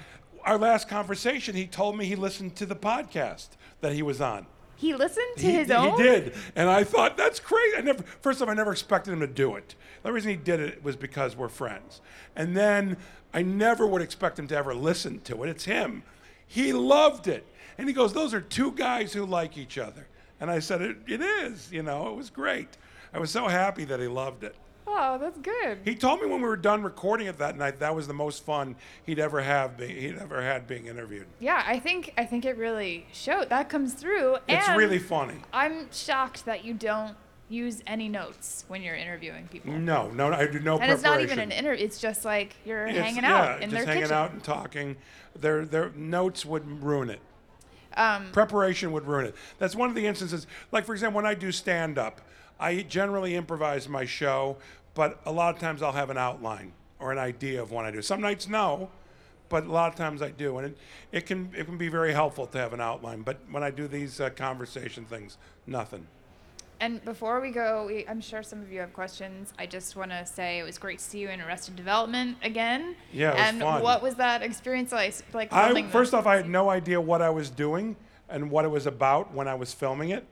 Our 0.45 0.57
last 0.57 0.87
conversation, 0.87 1.55
he 1.55 1.67
told 1.67 1.97
me 1.97 2.05
he 2.05 2.15
listened 2.15 2.55
to 2.57 2.65
the 2.65 2.75
podcast 2.75 3.49
that 3.81 3.93
he 3.93 4.01
was 4.01 4.19
on. 4.21 4.45
he 4.75 4.93
listened 4.93 5.25
to 5.37 5.41
He, 5.45 5.51
his 5.53 5.67
he 5.67 5.73
own. 5.73 5.97
He 5.97 6.03
did, 6.03 6.33
and 6.55 6.69
I 6.69 6.83
thought 6.83 7.17
that's 7.17 7.39
great. 7.39 7.73
I 7.77 7.81
never, 7.81 8.03
first 8.21 8.41
off, 8.41 8.47
I 8.49 8.53
never 8.53 8.71
expected 8.71 9.11
him 9.13 9.19
to 9.19 9.27
do 9.27 9.55
it. 9.55 9.75
The 10.03 10.11
reason 10.13 10.31
he 10.31 10.37
did 10.37 10.59
it 10.59 10.83
was 10.83 10.95
because 10.95 11.35
we're 11.35 11.49
friends, 11.49 12.01
and 12.35 12.55
then 12.55 12.97
I 13.33 13.41
never 13.41 13.85
would 13.85 14.01
expect 14.01 14.39
him 14.39 14.47
to 14.47 14.55
ever 14.55 14.73
listen 14.73 15.19
to 15.21 15.43
it. 15.43 15.49
It's 15.49 15.65
him. 15.65 16.03
He 16.47 16.71
loved 16.73 17.27
it, 17.27 17.45
and 17.77 17.87
he 17.87 17.93
goes, 17.93 18.13
"Those 18.13 18.33
are 18.33 18.41
two 18.41 18.71
guys 18.71 19.13
who 19.13 19.25
like 19.25 19.57
each 19.57 19.77
other." 19.77 20.07
And 20.39 20.49
I 20.49 20.59
said, 20.59 20.81
"It, 20.81 20.97
it 21.07 21.21
is. 21.21 21.71
You 21.71 21.83
know, 21.83 22.09
it 22.09 22.15
was 22.15 22.29
great. 22.29 22.77
I 23.13 23.19
was 23.19 23.29
so 23.31 23.47
happy 23.47 23.83
that 23.85 23.99
he 23.99 24.07
loved 24.07 24.43
it." 24.45 24.55
Oh, 24.91 25.17
that's 25.19 25.37
good. 25.37 25.79
He 25.85 25.95
told 25.95 26.19
me 26.19 26.27
when 26.27 26.41
we 26.41 26.47
were 26.47 26.57
done 26.57 26.81
recording 26.81 27.27
it 27.27 27.37
that 27.37 27.57
night 27.57 27.79
that 27.79 27.95
was 27.95 28.07
the 28.07 28.13
most 28.13 28.43
fun 28.43 28.75
he'd 29.05 29.19
ever 29.19 29.41
have 29.41 29.77
be, 29.77 29.87
he'd 29.87 30.17
ever 30.17 30.41
had 30.41 30.67
being 30.67 30.87
interviewed. 30.87 31.27
Yeah, 31.39 31.63
I 31.65 31.79
think 31.79 32.13
I 32.17 32.25
think 32.25 32.43
it 32.43 32.57
really 32.57 33.05
showed. 33.13 33.49
That 33.49 33.69
comes 33.69 33.93
through. 33.93 34.37
It's 34.47 34.67
and 34.67 34.77
really 34.77 34.99
funny. 34.99 35.35
I'm 35.53 35.91
shocked 35.91 36.45
that 36.45 36.65
you 36.65 36.73
don't 36.73 37.15
use 37.49 37.81
any 37.87 38.09
notes 38.09 38.65
when 38.67 38.81
you're 38.81 38.95
interviewing 38.95 39.47
people. 39.47 39.73
No, 39.73 40.09
no, 40.11 40.31
I 40.33 40.47
do 40.47 40.59
no 40.59 40.77
and 40.79 40.91
it's 40.91 41.03
not 41.03 41.21
even 41.21 41.39
an 41.39 41.51
interview. 41.51 41.83
It's 41.83 41.99
just 41.99 42.25
like 42.25 42.55
you're 42.65 42.87
It's- 42.87 43.03
hanging 43.03 43.23
yeah, 43.23 43.35
out 43.35 43.61
in 43.61 43.69
just 43.69 43.85
hanging 43.85 44.11
out 44.11 44.31
and 44.31 44.43
talking. 44.43 44.97
Their 45.35 45.65
their 45.65 45.91
notes 45.91 46.45
would 46.45 46.83
ruin 46.83 47.09
it. 47.09 47.19
Um, 47.95 48.31
Preparation 48.31 48.91
would 48.91 49.07
ruin 49.07 49.25
it. 49.27 49.35
That's 49.57 49.75
one 49.75 49.89
of 49.89 49.95
the 49.95 50.05
instances. 50.07 50.45
Like 50.71 50.85
for 50.85 50.93
example, 50.93 51.17
when 51.17 51.25
I 51.25 51.33
do 51.35 51.51
stand 51.51 51.97
up, 51.97 52.21
I 52.59 52.81
generally 52.81 53.35
improvise 53.35 53.87
my 53.87 54.03
show, 54.05 54.57
but 54.99 55.17
a 55.25 55.31
lot 55.31 55.55
of 55.55 55.61
times 55.61 55.81
I'll 55.81 55.93
have 55.93 56.09
an 56.09 56.17
outline 56.17 56.73
or 56.99 57.13
an 57.13 57.19
idea 57.19 57.61
of 57.61 57.71
what 57.71 57.85
I 57.85 57.91
do. 57.91 58.01
Some 58.01 58.19
nights 58.19 58.49
no, 58.49 58.89
but 59.47 59.63
a 59.63 59.71
lot 59.71 59.89
of 59.89 59.95
times 59.97 60.21
I 60.21 60.29
do, 60.29 60.57
and 60.57 60.67
it, 60.67 60.77
it 61.13 61.25
can 61.25 61.53
it 61.55 61.67
can 61.67 61.77
be 61.77 61.87
very 61.87 62.11
helpful 62.11 62.45
to 62.47 62.57
have 62.57 62.73
an 62.73 62.81
outline. 62.81 63.21
But 63.21 63.37
when 63.49 63.63
I 63.63 63.71
do 63.71 63.87
these 63.87 64.19
uh, 64.19 64.29
conversation 64.31 65.05
things, 65.05 65.37
nothing. 65.65 66.05
And 66.81 67.01
before 67.05 67.39
we 67.39 67.51
go, 67.51 67.85
we, 67.87 68.05
I'm 68.09 68.19
sure 68.19 68.43
some 68.43 68.61
of 68.61 68.73
you 68.73 68.81
have 68.81 68.91
questions. 68.91 69.53
I 69.57 69.67
just 69.67 69.95
want 69.95 70.11
to 70.11 70.25
say 70.25 70.59
it 70.59 70.63
was 70.63 70.77
great 70.77 70.99
to 70.99 71.05
see 71.05 71.19
you 71.19 71.29
in 71.29 71.39
Arrested 71.39 71.77
Development 71.77 72.35
again. 72.43 72.97
Yeah, 73.13 73.29
it 73.29 73.35
was 73.35 73.41
and 73.41 73.61
fun. 73.61 73.81
what 73.81 74.03
was 74.03 74.15
that 74.15 74.41
experience 74.41 74.91
like? 74.91 75.15
Like 75.33 75.53
I, 75.53 75.81
first 75.83 76.13
off, 76.13 76.27
I 76.27 76.35
had 76.35 76.49
no 76.49 76.69
idea 76.69 76.99
what 76.99 77.21
I 77.21 77.29
was 77.29 77.49
doing 77.49 77.95
and 78.27 78.51
what 78.51 78.65
it 78.65 78.69
was 78.69 78.85
about 78.85 79.33
when 79.33 79.47
I 79.47 79.55
was 79.55 79.73
filming 79.73 80.09
it. 80.09 80.25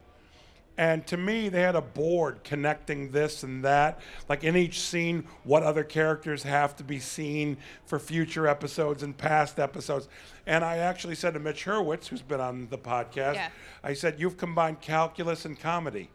And 0.77 1.07
to 1.07 1.17
me, 1.17 1.49
they 1.49 1.61
had 1.61 1.75
a 1.75 1.81
board 1.81 2.43
connecting 2.43 3.11
this 3.11 3.41
and 3.41 3.63
that. 3.65 3.99
Like 4.29 4.43
in 4.43 4.55
each 4.55 4.79
scene, 4.79 5.27
what 5.43 5.63
other 5.63 5.83
characters 5.83 6.43
have 6.43 6.75
to 6.75 6.83
be 6.83 6.99
seen 6.99 7.57
for 7.85 7.97
future 7.97 8.47
episodes 8.47 9.01
and 9.01 9.17
past 9.17 9.59
episodes. 9.59 10.07
And 10.45 10.63
I 10.63 10.77
actually 10.77 11.15
said 11.15 11.33
to 11.33 11.39
Mitch 11.39 11.65
Hurwitz, 11.65 12.07
who's 12.07 12.21
been 12.21 12.39
on 12.39 12.67
the 12.69 12.77
podcast, 12.77 13.33
Yeah. 13.35 13.49
I 13.83 13.93
said, 13.93 14.19
You've 14.19 14.37
combined 14.37 14.81
calculus 14.81 15.45
and 15.45 15.59
comedy. 15.59 16.09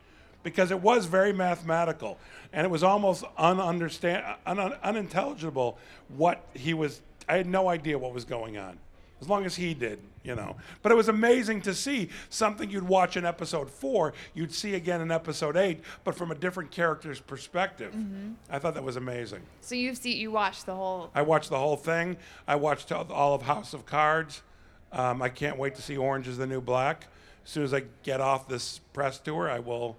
Because 0.45 0.73
it 0.73 0.81
was 0.81 1.07
very 1.07 1.33
mathematical. 1.33 2.19
And 2.53 2.65
it 2.65 2.71
was 2.71 2.83
almost 2.83 3.25
ununderstand, 3.39 4.37
un- 4.47 4.75
unintelligible 4.83 5.79
what 6.09 6.45
he 6.55 6.75
was. 6.75 7.01
I 7.29 7.37
had 7.37 7.47
no 7.47 7.69
idea 7.69 7.97
what 7.99 8.13
was 8.13 8.25
going 8.25 8.59
on 8.59 8.79
as 9.23 9.29
long 9.29 9.47
as 9.47 9.55
he 9.55 9.73
did, 9.73 10.01
you 10.25 10.35
know. 10.35 10.57
But 10.83 10.91
it 10.93 10.97
was 10.97 11.09
amazing 11.09 11.63
to 11.63 11.73
see 11.75 12.09
something 12.29 12.69
you'd 12.69 12.83
watch 12.89 13.17
in 13.17 13.25
episode 13.25 13.71
four, 13.71 14.13
you'd 14.35 14.53
see 14.53 14.75
again 14.75 15.01
in 15.01 15.11
episode 15.13 15.57
eight, 15.57 15.81
but 16.05 16.15
from 16.17 16.31
a 16.33 16.35
different 16.35 16.71
character's 16.73 17.21
perspective. 17.21 17.95
Mhm. 17.95 18.35
I 18.51 18.59
thought 18.59 18.75
that 18.75 18.83
was 18.83 18.97
amazing. 18.97 19.43
So 19.61 19.75
you've 19.77 19.97
seen 19.97 20.17
you 20.19 20.33
watched 20.33 20.67
the 20.67 20.75
whole. 20.75 21.11
I 21.15 21.23
watched 21.23 21.49
the 21.51 21.59
whole 21.59 21.77
thing. 21.77 22.17
I 22.49 22.57
watched 22.57 22.91
all 22.93 23.07
all 23.13 23.35
of 23.35 23.43
House 23.43 23.73
of 23.73 23.87
Cards. 23.87 24.43
Um, 24.91 25.23
I 25.23 25.29
can't 25.29 25.57
wait 25.57 25.77
to 25.77 25.83
see 25.83 25.97
Orange 25.97 26.27
is 26.29 26.37
the 26.37 26.47
New 26.47 26.61
Black. 26.61 27.07
As 27.45 27.51
soon 27.51 27.63
as 27.65 27.73
I 27.73 27.85
get 28.03 28.21
off 28.21 28.49
this 28.49 28.81
press 28.93 29.19
tour, 29.21 29.49
I 29.49 29.61
will, 29.61 29.97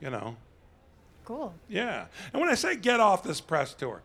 you 0.00 0.10
know, 0.10 0.36
Cool. 1.24 1.54
yeah. 1.68 2.06
And 2.32 2.40
when 2.40 2.50
I 2.50 2.54
say 2.54 2.76
get 2.76 3.00
off 3.00 3.22
this 3.22 3.40
press 3.40 3.74
tour, 3.74 4.02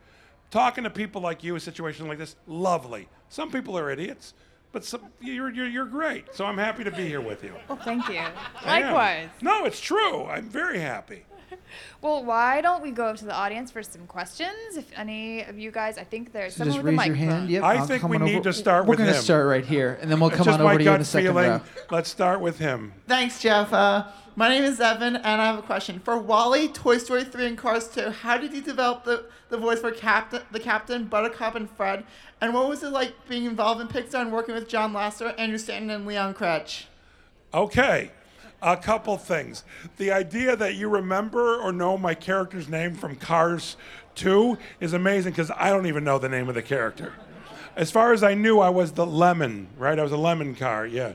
talking 0.49 0.83
to 0.85 0.89
people 0.89 1.21
like 1.21 1.43
you, 1.43 1.55
a 1.55 1.59
situation 1.59 2.07
like 2.07 2.17
this, 2.17 2.35
lovely. 2.47 3.07
Some 3.29 3.51
people 3.51 3.77
are 3.77 3.89
idiots, 3.89 4.33
but 4.71 4.85
some, 4.85 5.01
you're, 5.21 5.51
you're, 5.53 5.67
you're 5.67 5.85
great. 5.85 6.33
So 6.33 6.45
I'm 6.45 6.57
happy 6.57 6.83
to 6.83 6.91
be 6.91 7.07
here 7.07 7.21
with 7.21 7.43
you. 7.43 7.53
Well, 7.67 7.77
thank 7.77 8.07
you. 8.07 8.19
I 8.63 8.79
am. 8.79 8.93
Likewise. 8.93 9.29
No, 9.41 9.65
it's 9.65 9.79
true. 9.79 10.25
I'm 10.25 10.49
very 10.49 10.79
happy. 10.79 11.25
Well, 12.01 12.23
why 12.23 12.61
don't 12.61 12.83
we 12.83 12.91
go 12.91 13.15
to 13.15 13.25
the 13.25 13.33
audience 13.33 13.71
for 13.71 13.81
some 13.81 14.05
questions? 14.05 14.77
If 14.77 14.85
any 14.95 15.41
of 15.41 15.57
you 15.57 15.71
guys, 15.71 15.97
I 15.97 16.03
think 16.03 16.33
there's 16.33 16.53
So 16.53 16.59
someone 16.59 16.75
just 16.75 16.83
with 16.85 16.93
a 16.93 16.97
raise 16.97 17.07
your 17.07 17.15
hand. 17.15 17.49
Yep, 17.49 17.63
I 17.63 17.75
I'll 17.77 17.87
think 17.87 18.03
we 18.03 18.17
need 18.19 18.35
over. 18.35 18.43
to 18.43 18.53
start 18.53 18.85
We're 18.85 18.91
with 18.91 18.99
gonna 18.99 19.13
start 19.15 19.47
right 19.47 19.65
here, 19.65 19.97
and 20.01 20.11
then 20.11 20.19
we'll 20.19 20.29
It's 20.29 20.37
come 20.37 20.45
just 20.45 20.59
on 20.59 20.65
my 20.65 20.71
over 20.71 20.77
to 20.77 20.83
you 20.83 20.89
in 20.91 20.93
gut 20.93 20.99
the 20.99 21.05
second 21.05 21.27
feeling. 21.33 21.49
row. 21.49 21.61
Let's 21.89 22.09
start 22.11 22.41
with 22.41 22.59
him. 22.59 22.93
Thanks, 23.07 23.41
Jeff. 23.41 23.73
Uh, 23.73 24.05
my 24.35 24.49
name 24.49 24.63
is 24.65 24.79
Evan, 24.79 25.15
and 25.15 25.41
I 25.41 25.45
have 25.47 25.57
a 25.57 25.63
question. 25.63 25.99
For 25.99 26.17
WALL-E, 26.17 26.67
Toy 26.67 26.99
Story 26.99 27.23
3, 27.23 27.45
and 27.47 27.57
Cars 27.57 27.87
2, 27.87 28.09
how 28.11 28.37
did 28.37 28.53
you 28.53 28.61
develop 28.61 29.03
the, 29.05 29.25
the 29.49 29.57
voice 29.57 29.79
for 29.79 29.91
Captain, 29.91 30.41
the 30.51 30.59
Captain, 30.59 31.05
Buttercup, 31.05 31.55
and 31.55 31.67
Fred? 31.71 32.03
And 32.41 32.53
what 32.53 32.69
was 32.69 32.83
it 32.83 32.89
like 32.89 33.13
being 33.27 33.45
involved 33.45 33.81
in 33.81 33.87
Pixar 33.87 34.21
and 34.21 34.31
working 34.31 34.53
with 34.53 34.67
John 34.67 34.93
Lasseter, 34.93 35.33
Andrew 35.39 35.57
Stanton, 35.57 35.89
and 35.89 36.05
Lee 36.05 36.15
Unkrich? 36.15 36.83
Okay. 37.53 38.11
A 38.61 38.77
couple 38.77 39.17
things. 39.17 39.63
The 39.97 40.11
idea 40.11 40.55
that 40.55 40.75
you 40.75 40.89
remember 40.89 41.61
or 41.61 41.71
know 41.71 41.97
my 41.97 42.15
character's 42.15 42.67
name 42.67 42.95
from 42.95 43.15
Cars 43.15 43.77
2 44.15 44.57
is 44.79 44.93
amazing 44.93 45.33
because 45.33 45.51
I 45.51 45.69
don't 45.69 45.85
even 45.85 46.03
know 46.03 46.17
the 46.17 46.29
name 46.29 46.49
of 46.49 46.55
the 46.55 46.61
character. 46.61 47.13
As 47.75 47.91
far 47.91 48.13
as 48.13 48.23
I 48.23 48.33
knew, 48.33 48.59
I 48.59 48.69
was 48.69 48.93
the 48.93 49.05
lemon, 49.05 49.67
right? 49.77 49.99
I 49.99 50.03
was 50.03 50.13
a 50.13 50.17
lemon 50.17 50.55
car, 50.55 50.87
yeah. 50.87 51.13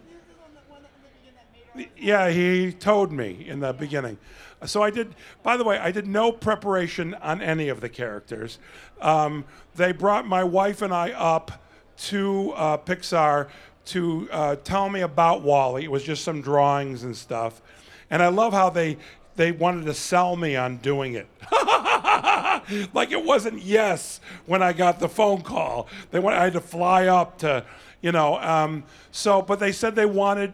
Yeah, 1.97 2.31
he 2.31 2.73
told 2.73 3.13
me 3.13 3.47
in 3.49 3.61
the 3.61 3.73
beginning. 3.73 4.19
So 4.67 4.83
I 4.83 4.91
did. 4.91 5.15
By 5.43 5.57
the 5.57 5.65
way, 5.65 5.79
I 5.79 5.91
did 5.91 6.07
no 6.07 6.33
preparation 6.33 7.15
on 7.15 7.41
any 7.41 7.69
of 7.69 7.81
the 7.81 7.89
characters. 7.89 8.59
Um, 9.01 9.45
they 9.77 9.93
brought 9.93 10.27
my 10.27 10.45
wife 10.45 10.83
and 10.83 10.93
I 10.93 11.13
up 11.13 11.63
to 12.09 12.53
uh, 12.53 12.77
Pixar 12.79 13.49
to 13.87 14.29
uh, 14.31 14.57
tell 14.57 14.89
me 14.89 15.01
about 15.01 15.43
WALL-E. 15.43 15.85
It 15.85 15.91
was 15.91 16.03
just 16.03 16.25
some 16.25 16.43
drawings 16.43 17.03
and 17.03 17.17
stuff, 17.17 17.63
and 18.11 18.23
I 18.23 18.29
love 18.29 18.53
how 18.53 18.71
they 18.71 18.99
they 19.37 19.53
wanted 19.53 19.87
to 19.87 19.95
sell 19.95 20.37
me 20.37 20.57
on 20.57 20.77
doing 20.79 21.15
it. 21.15 21.27
like 22.95 23.11
it 23.11 23.25
wasn't 23.25 23.63
yes 23.63 24.21
when 24.47 24.63
I 24.63 24.73
got 24.73 25.01
the 25.01 25.09
phone 25.09 25.43
call. 25.43 25.89
They 26.11 26.19
went, 26.19 26.37
I 26.37 26.45
had 26.45 26.53
to 26.55 26.61
fly 26.61 27.07
up 27.07 27.39
to, 27.39 27.65
you 28.03 28.13
know. 28.13 28.39
Um, 28.39 28.85
so, 29.13 29.41
but 29.43 29.59
they 29.59 29.73
said 29.73 29.95
they 29.95 30.07
wanted 30.07 30.53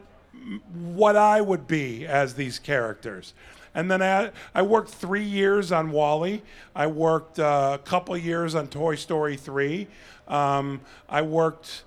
what 0.73 1.17
I 1.17 1.41
would 1.41 1.67
be 1.67 2.07
as 2.07 2.35
these 2.35 2.59
characters. 2.59 3.35
And 3.75 3.91
then 3.91 4.03
I, 4.03 4.31
I 4.55 4.62
worked 4.62 4.91
three 4.91 5.25
years 5.25 5.71
on 5.71 5.91
WALL-E. 5.91 6.43
I 6.75 6.87
worked 6.87 7.39
uh, 7.39 7.79
a 7.79 7.87
couple 7.87 8.17
years 8.17 8.55
on 8.55 8.69
Toy 8.69 8.95
Story 8.95 9.37
3. 9.37 9.87
Um, 10.29 10.81
I 11.09 11.23
worked 11.23 11.83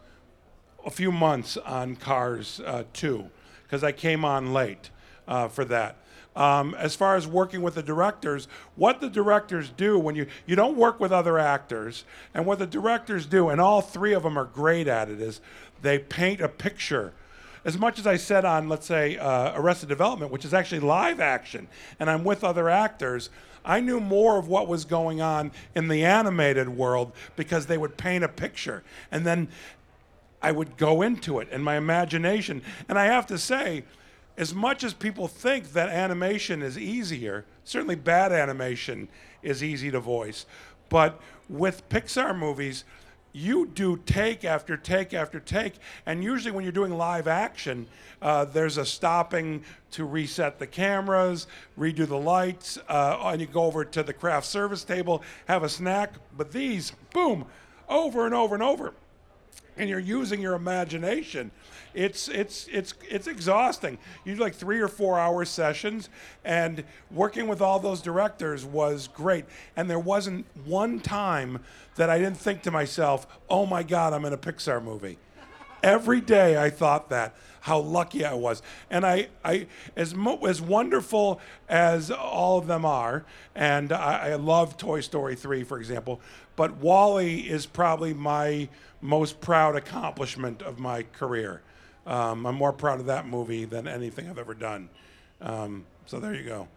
a 0.90 0.92
few 0.92 1.12
months 1.12 1.56
on 1.56 1.96
Cars 1.96 2.60
uh, 2.66 2.84
2 2.94 3.30
because 3.62 3.84
I 3.84 3.92
came 3.92 4.26
on 4.26 4.54
late 4.54 4.90
uh, 5.28 5.48
for 5.48 5.64
that. 5.66 5.98
Um, 6.36 6.74
as 6.80 6.96
far 6.96 7.16
as 7.16 7.28
working 7.28 7.62
with 7.62 7.76
the 7.76 7.84
directors, 7.84 8.48
what 8.76 9.00
the 9.00 9.08
directors 9.08 9.70
do 9.70 10.00
when 10.00 10.16
you 10.16 10.26
you 10.48 10.56
don't 10.56 10.76
work 10.76 11.00
with 11.00 11.12
other 11.12 11.38
actors, 11.38 12.06
and 12.34 12.44
what 12.48 12.58
the 12.58 12.66
directors 12.66 13.28
do, 13.28 13.50
and 13.50 13.62
all 13.62 13.82
three 13.82 14.14
of 14.14 14.24
them 14.24 14.36
are 14.36 14.46
great 14.46 14.88
at 14.88 15.10
it, 15.10 15.22
is 15.22 15.42
they 15.84 16.00
paint 16.00 16.42
a 16.42 16.50
picture. 16.50 17.14
As 17.64 17.78
much 17.78 18.00
as 18.00 18.08
I 18.08 18.16
said 18.18 18.44
on, 18.44 18.68
let's 18.68 18.88
say, 18.88 19.16
uh, 19.18 19.52
Arrested 19.54 19.90
Development, 19.90 20.32
which 20.32 20.46
is 20.46 20.56
actually 20.56 20.80
live 20.80 21.20
action, 21.20 21.68
and 22.00 22.10
I'm 22.10 22.24
with 22.24 22.44
other 22.44 22.68
actors, 22.68 23.30
I 23.64 23.80
knew 23.80 24.00
more 24.00 24.40
of 24.40 24.48
what 24.48 24.68
was 24.68 24.86
going 24.86 25.22
on 25.22 25.52
in 25.76 25.88
the 25.88 26.04
animated 26.04 26.70
world 26.70 27.12
because 27.36 27.68
they 27.68 27.78
would 27.78 27.98
paint 27.98 28.24
a 28.24 28.28
picture, 28.28 28.84
and 29.12 29.26
then 29.26 29.50
I 30.42 30.52
would 30.52 30.78
go 30.78 31.02
into 31.02 31.40
it 31.40 31.50
and 31.52 31.64
my 31.64 31.76
imagination. 31.76 32.62
And 32.88 32.98
I 32.98 33.06
have 33.06 33.28
to 33.28 33.38
say, 33.38 33.84
as 34.38 34.54
much 34.54 34.84
as 34.84 34.94
people 34.94 35.28
think 35.28 35.74
that 35.74 35.90
animation 35.90 36.62
is 36.62 36.78
easier, 36.78 37.46
certainly 37.66 37.96
bad 37.96 38.32
animation 38.32 39.10
is 39.44 39.62
easy 39.64 39.92
to 39.92 40.00
voice. 40.00 40.46
But 40.88 41.20
with 41.50 41.88
Pixar 41.90 42.38
movies, 42.38 42.86
you 43.32 43.68
do 43.68 43.98
take 43.98 44.44
after 44.44 44.76
take 44.76 45.14
after 45.14 45.40
take. 45.40 45.76
And 46.06 46.24
usually, 46.24 46.52
when 46.52 46.64
you're 46.64 46.72
doing 46.72 46.98
live 46.98 47.28
action, 47.28 47.88
uh, 48.22 48.46
there's 48.46 48.78
a 48.78 48.86
stopping 48.86 49.64
to 49.92 50.06
reset 50.06 50.58
the 50.58 50.66
cameras, 50.66 51.46
redo 51.78 52.08
the 52.08 52.18
lights, 52.18 52.80
uh, 52.88 53.20
and 53.26 53.42
you 53.42 53.46
go 53.46 53.64
over 53.64 53.86
to 53.86 54.04
the 54.04 54.14
craft 54.14 54.48
service 54.48 54.84
table, 54.84 55.22
have 55.48 55.64
a 55.64 55.70
snack. 55.70 56.14
But 56.36 56.52
these, 56.52 56.92
boom, 57.14 57.46
over 57.88 58.26
and 58.26 58.34
over 58.34 58.56
and 58.56 58.64
over 58.64 58.94
and 59.78 59.90
you're 59.90 60.00
using 60.00 60.42
your 60.42 60.56
imagination, 60.56 61.52
it's 61.94 62.28
it's 62.28 62.68
it's 62.72 62.94
it's 63.10 63.28
exhausting. 63.28 63.98
You 64.26 64.36
do 64.36 64.42
like 64.42 64.54
three 64.54 64.80
or 64.80 64.88
four 64.88 65.18
hour 65.18 65.44
sessions, 65.46 66.10
and 66.46 66.84
working 67.10 67.48
with 67.48 67.62
all 67.62 67.80
those 67.80 68.02
directors 68.02 68.66
was 68.66 69.08
great. 69.08 69.46
And 69.76 69.90
there 69.90 70.00
wasn't 70.00 70.46
one 70.66 71.00
time 71.00 71.64
that 71.96 72.10
I 72.10 72.20
didn't 72.20 72.38
think 72.38 72.62
to 72.64 72.72
myself, 72.72 73.26
"Oh 73.50 73.66
my 73.66 73.84
God, 73.84 74.14
I'm 74.14 74.26
in 74.26 74.34
a 74.34 74.38
Pixar 74.38 74.84
movie." 74.84 75.18
Every 75.82 76.20
day 76.20 76.62
I 76.62 76.70
thought 76.70 77.10
that 77.10 77.34
how 77.62 77.80
lucky 77.80 78.26
I 78.26 78.34
was, 78.34 78.62
and 78.90 79.06
I, 79.06 79.30
I 79.44 79.68
as 79.96 80.14
mo- 80.14 80.46
as 80.46 80.62
wonderful 80.62 81.40
as 81.70 82.12
all 82.12 82.58
of 82.58 82.68
them 82.68 82.86
are, 82.86 83.26
and 83.56 83.92
I, 83.92 84.32
I 84.32 84.36
love 84.36 84.78
Toy 84.78 85.02
Story 85.02 85.36
three, 85.36 85.64
for 85.64 85.78
example. 85.78 86.20
But 86.56 86.78
WALL-E 86.78 87.50
is 87.50 87.66
probably 87.66 88.14
my 88.14 88.68
most 89.02 89.40
proud 89.42 89.76
accomplishment 89.76 90.62
of 90.62 90.80
my 90.80 91.04
career. 91.14 91.62
Um, 92.06 92.46
I'm 92.46 92.56
more 92.56 92.74
proud 92.74 93.00
of 93.00 93.06
that 93.06 93.28
movie 93.28 93.66
than 93.66 93.88
anything 93.88 94.30
I've 94.30 94.38
ever 94.38 94.54
done. 94.54 94.90
Um, 95.42 95.86
so 96.06 96.20
there 96.20 96.34
you 96.34 96.44
go. 96.44 96.68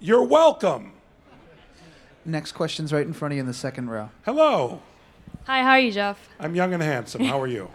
You're 0.00 0.24
welcome. 0.24 0.92
Next 2.24 2.52
question's 2.52 2.92
right 2.92 3.06
in 3.06 3.12
front 3.12 3.32
of 3.32 3.36
you 3.36 3.40
in 3.40 3.46
the 3.46 3.54
second 3.54 3.88
row. 3.88 4.10
Hello. 4.24 4.82
Hi, 5.44 5.62
how 5.62 5.70
are 5.70 5.78
you, 5.78 5.92
Jeff? 5.92 6.28
I'm 6.40 6.56
young 6.56 6.74
and 6.74 6.82
handsome. 6.82 7.22
How 7.24 7.40
are 7.40 7.46
you? 7.46 7.70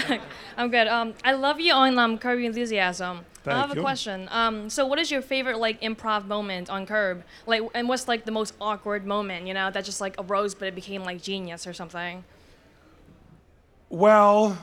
I'm 0.56 0.70
good. 0.70 0.86
Um, 0.86 1.14
I 1.24 1.32
love 1.32 1.58
you 1.58 1.72
on 1.72 1.98
um, 1.98 2.18
Curb 2.18 2.38
Your 2.38 2.46
Enthusiasm. 2.46 3.24
Thank 3.42 3.56
I 3.56 3.60
have 3.60 3.74
you. 3.74 3.80
a 3.80 3.82
question. 3.82 4.28
Um, 4.30 4.68
so 4.68 4.86
what 4.86 4.98
is 4.98 5.10
your 5.10 5.22
favorite 5.22 5.58
like 5.58 5.80
improv 5.80 6.26
moment 6.26 6.68
on 6.68 6.84
Curb? 6.84 7.24
Like, 7.46 7.62
and 7.74 7.88
what's 7.88 8.06
like 8.06 8.26
the 8.26 8.32
most 8.32 8.54
awkward 8.60 9.06
moment? 9.06 9.46
You 9.46 9.54
know, 9.54 9.70
that 9.70 9.84
just 9.84 10.00
like 10.00 10.14
arose, 10.18 10.54
but 10.54 10.68
it 10.68 10.74
became 10.74 11.04
like 11.04 11.22
genius 11.22 11.66
or 11.66 11.72
something. 11.72 12.24
Well, 13.88 14.58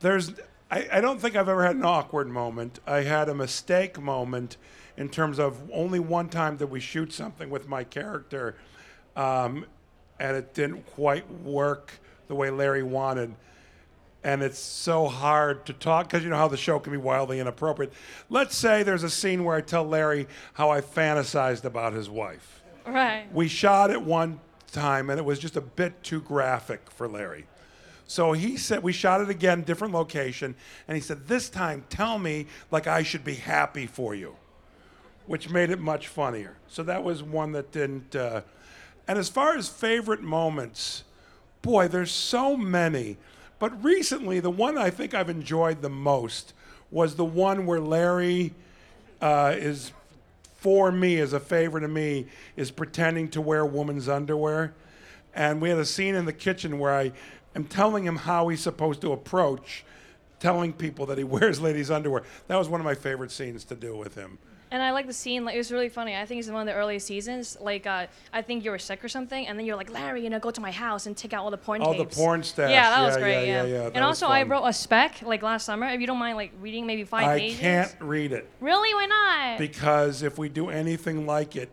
there's. 0.00 0.32
I, 0.70 0.86
I 0.92 1.00
don't 1.00 1.20
think 1.20 1.34
I've 1.34 1.48
ever 1.48 1.64
had 1.64 1.76
an 1.76 1.84
awkward 1.84 2.28
moment. 2.28 2.80
I 2.86 3.02
had 3.02 3.28
a 3.28 3.34
mistake 3.34 3.98
moment 3.98 4.58
in 4.96 5.08
terms 5.08 5.38
of 5.38 5.62
only 5.72 6.00
one 6.00 6.28
time 6.28 6.56
did 6.56 6.70
we 6.70 6.80
shoot 6.80 7.12
something 7.12 7.48
with 7.48 7.68
my 7.68 7.84
character, 7.84 8.56
um, 9.16 9.64
and 10.18 10.36
it 10.36 10.52
didn't 10.54 10.84
quite 10.86 11.30
work 11.42 11.92
the 12.26 12.34
way 12.34 12.50
Larry 12.50 12.82
wanted. 12.82 13.34
And 14.24 14.42
it's 14.42 14.58
so 14.58 15.06
hard 15.06 15.64
to 15.66 15.72
talk 15.72 16.08
because 16.08 16.24
you 16.24 16.30
know 16.30 16.36
how 16.36 16.48
the 16.48 16.56
show 16.56 16.80
can 16.80 16.92
be 16.92 16.98
wildly 16.98 17.38
inappropriate. 17.38 17.92
Let's 18.28 18.56
say 18.56 18.82
there's 18.82 19.04
a 19.04 19.10
scene 19.10 19.44
where 19.44 19.56
I 19.56 19.60
tell 19.60 19.84
Larry 19.84 20.26
how 20.54 20.70
I 20.70 20.80
fantasized 20.80 21.64
about 21.64 21.92
his 21.92 22.10
wife. 22.10 22.62
Right. 22.84 23.32
We 23.32 23.46
shot 23.46 23.90
it 23.90 24.02
one 24.02 24.40
time 24.72 25.08
and 25.08 25.18
it 25.18 25.24
was 25.24 25.38
just 25.38 25.56
a 25.56 25.60
bit 25.60 26.02
too 26.02 26.20
graphic 26.20 26.90
for 26.90 27.06
Larry. 27.06 27.46
So 28.08 28.32
he 28.32 28.56
said, 28.56 28.82
we 28.82 28.94
shot 28.94 29.20
it 29.20 29.28
again, 29.28 29.62
different 29.62 29.92
location, 29.92 30.54
and 30.88 30.96
he 30.96 31.00
said, 31.00 31.28
this 31.28 31.50
time 31.50 31.84
tell 31.90 32.18
me 32.18 32.46
like 32.70 32.86
I 32.86 33.02
should 33.02 33.22
be 33.22 33.34
happy 33.34 33.86
for 33.86 34.14
you, 34.14 34.34
which 35.26 35.50
made 35.50 35.68
it 35.68 35.78
much 35.78 36.08
funnier. 36.08 36.56
So 36.68 36.82
that 36.84 37.04
was 37.04 37.22
one 37.22 37.52
that 37.52 37.70
didn't. 37.70 38.16
Uh, 38.16 38.40
and 39.06 39.18
as 39.18 39.28
far 39.28 39.56
as 39.56 39.68
favorite 39.68 40.22
moments, 40.22 41.04
boy, 41.60 41.86
there's 41.86 42.10
so 42.10 42.56
many. 42.56 43.18
But 43.58 43.84
recently, 43.84 44.40
the 44.40 44.50
one 44.50 44.78
I 44.78 44.88
think 44.88 45.12
I've 45.12 45.28
enjoyed 45.28 45.82
the 45.82 45.90
most 45.90 46.54
was 46.90 47.16
the 47.16 47.26
one 47.26 47.66
where 47.66 47.80
Larry 47.80 48.54
uh, 49.20 49.54
is 49.54 49.92
for 50.56 50.90
me 50.90 51.18
as 51.20 51.34
a 51.34 51.40
favor 51.40 51.78
to 51.78 51.88
me 51.88 52.26
is 52.56 52.70
pretending 52.70 53.28
to 53.30 53.42
wear 53.42 53.66
woman's 53.66 54.08
underwear. 54.08 54.72
And 55.34 55.60
we 55.60 55.68
had 55.68 55.78
a 55.78 55.84
scene 55.84 56.14
in 56.14 56.24
the 56.24 56.32
kitchen 56.32 56.78
where 56.78 56.96
I 56.96 57.12
am 57.54 57.64
telling 57.64 58.04
him 58.04 58.16
how 58.16 58.48
he's 58.48 58.60
supposed 58.60 59.00
to 59.02 59.12
approach 59.12 59.84
telling 60.40 60.72
people 60.72 61.06
that 61.06 61.18
he 61.18 61.24
wears 61.36 61.60
ladies' 61.60 61.90
underwear. 61.90 62.22
That 62.46 62.56
was 62.56 62.68
one 62.68 62.80
of 62.80 62.84
my 62.84 62.94
favorite 62.94 63.30
scenes 63.30 63.64
to 63.66 63.74
do 63.74 63.96
with 63.96 64.14
him. 64.14 64.38
And 64.70 64.82
I 64.82 64.90
like 64.90 65.06
the 65.06 65.14
scene. 65.14 65.46
Like 65.46 65.54
it 65.54 65.58
was 65.58 65.72
really 65.72 65.88
funny. 65.88 66.14
I 66.14 66.26
think 66.26 66.40
it's 66.40 66.50
one 66.50 66.60
of 66.60 66.66
the 66.66 66.78
earliest 66.78 67.06
seasons. 67.06 67.56
Like 67.58 67.86
uh, 67.86 68.06
I 68.34 68.42
think 68.42 68.64
you 68.66 68.70
were 68.70 68.78
sick 68.78 69.02
or 69.02 69.08
something, 69.08 69.46
and 69.46 69.58
then 69.58 69.64
you're 69.64 69.76
like, 69.76 69.90
Larry, 69.90 70.22
you 70.22 70.28
know, 70.28 70.38
go 70.38 70.50
to 70.50 70.60
my 70.60 70.70
house 70.70 71.06
and 71.06 71.16
take 71.16 71.32
out 71.32 71.42
all 71.42 71.50
the 71.50 71.56
porn 71.56 71.80
the 71.80 71.90
tapes. 71.92 72.16
porn 72.16 72.42
stash. 72.42 72.70
Yeah, 72.70 72.90
that 72.90 73.06
was 73.06 73.16
great. 73.16 73.46
yeah, 73.46 73.62
Yeah, 73.62 73.68
yeah, 73.68 73.82
yeah. 73.84 73.90
And 73.94 74.04
also, 74.04 74.26
I 74.26 74.42
wrote 74.42 74.64
a 74.64 74.72
spec 74.74 75.22
like 75.22 75.42
last 75.42 75.64
summer. 75.64 75.88
If 75.88 76.02
you 76.02 76.06
don't 76.06 76.18
mind, 76.18 76.36
like 76.36 76.52
reading 76.60 76.86
maybe 76.86 77.04
five 77.04 77.28
I 77.28 77.38
pages. 77.38 77.58
can't 77.58 77.94
read 78.00 78.32
it 78.32 78.46
Really? 78.60 78.92
Why 78.92 79.06
not? 79.06 79.58
because 79.58 80.22
if 80.22 80.36
we 80.36 80.50
do 80.50 80.68
anything 80.68 81.26
like 81.26 81.56
it, 81.56 81.70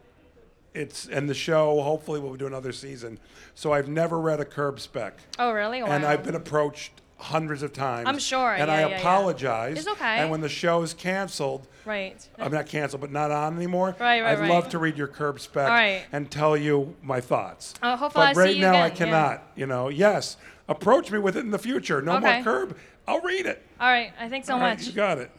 it's 0.75 1.07
and 1.07 1.29
the 1.29 1.33
show 1.33 1.81
hopefully 1.81 2.19
we'll 2.19 2.35
do 2.35 2.47
another 2.47 2.71
season. 2.71 3.19
So 3.55 3.73
I've 3.73 3.87
never 3.87 4.19
read 4.19 4.39
a 4.39 4.45
curb 4.45 4.79
spec. 4.79 5.19
oh, 5.39 5.51
really? 5.51 5.81
Wow. 5.81 5.89
and 5.89 6.05
I've 6.05 6.23
been 6.23 6.35
approached 6.35 6.91
hundreds 7.17 7.63
of 7.63 7.71
times. 7.71 8.07
I'm 8.07 8.19
sure, 8.19 8.53
And 8.53 8.67
yeah, 8.67 8.73
I 8.73 8.79
yeah, 8.81 8.87
yeah. 8.89 8.99
apologize. 8.99 9.77
It's 9.79 9.87
okay. 9.87 10.17
And 10.17 10.29
when 10.29 10.41
the 10.41 10.49
show 10.49 10.81
is 10.81 10.93
canceled, 10.93 11.67
Right. 11.85 12.27
I'm 12.39 12.51
not 12.51 12.65
canceled, 12.65 13.01
but 13.01 13.11
not 13.11 13.31
on 13.31 13.55
anymore. 13.55 13.95
Right, 13.99 14.21
right, 14.21 14.31
I'd 14.33 14.39
right. 14.39 14.49
love 14.49 14.69
to 14.69 14.79
read 14.79 14.97
your 14.97 15.07
curb 15.07 15.39
spec 15.39 15.69
right. 15.69 16.03
and 16.11 16.29
tell 16.29 16.57
you 16.57 16.95
my 17.01 17.21
thoughts. 17.21 17.75
Uh, 17.81 17.95
hopefully 17.95 18.25
but 18.33 18.37
I 18.37 18.45
see 18.47 18.53
right 18.53 18.59
now 18.59 18.73
I 18.73 18.87
again, 18.87 19.07
yeah. 19.07 19.13
cannot. 19.29 19.43
You 19.55 19.67
know, 19.67 19.87
yes, 19.89 20.35
approach 20.67 21.11
me 21.11 21.19
with 21.19 21.37
it 21.37 21.41
in 21.41 21.51
the 21.51 21.59
future. 21.59 22.01
No 22.01 22.19
more 22.19 22.41
curb. 22.41 22.75
I'll 23.07 23.21
read 23.21 23.45
it. 23.45 23.63
All 23.79 23.87
right. 23.87 24.11
I 24.19 24.27
think 24.27 24.45
so 24.45 24.55
All 24.55 24.59
right, 24.59 24.77
much. 24.77 24.87
you 24.87 24.93
got 24.93 25.19
it. 25.19 25.29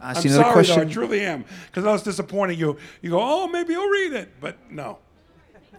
I 0.00 0.10
I'm 0.10 0.16
another 0.16 0.28
sorry, 0.30 0.52
question. 0.52 0.76
though. 0.76 0.82
I 0.82 0.92
truly 0.92 1.20
am, 1.20 1.44
because 1.66 1.84
I 1.84 1.92
was 1.92 2.02
disappointing 2.02 2.58
You, 2.58 2.76
you 3.02 3.10
go, 3.10 3.18
oh, 3.20 3.48
maybe 3.48 3.72
you'll 3.72 3.88
read 3.88 4.12
it, 4.12 4.30
but 4.40 4.56
no. 4.70 4.98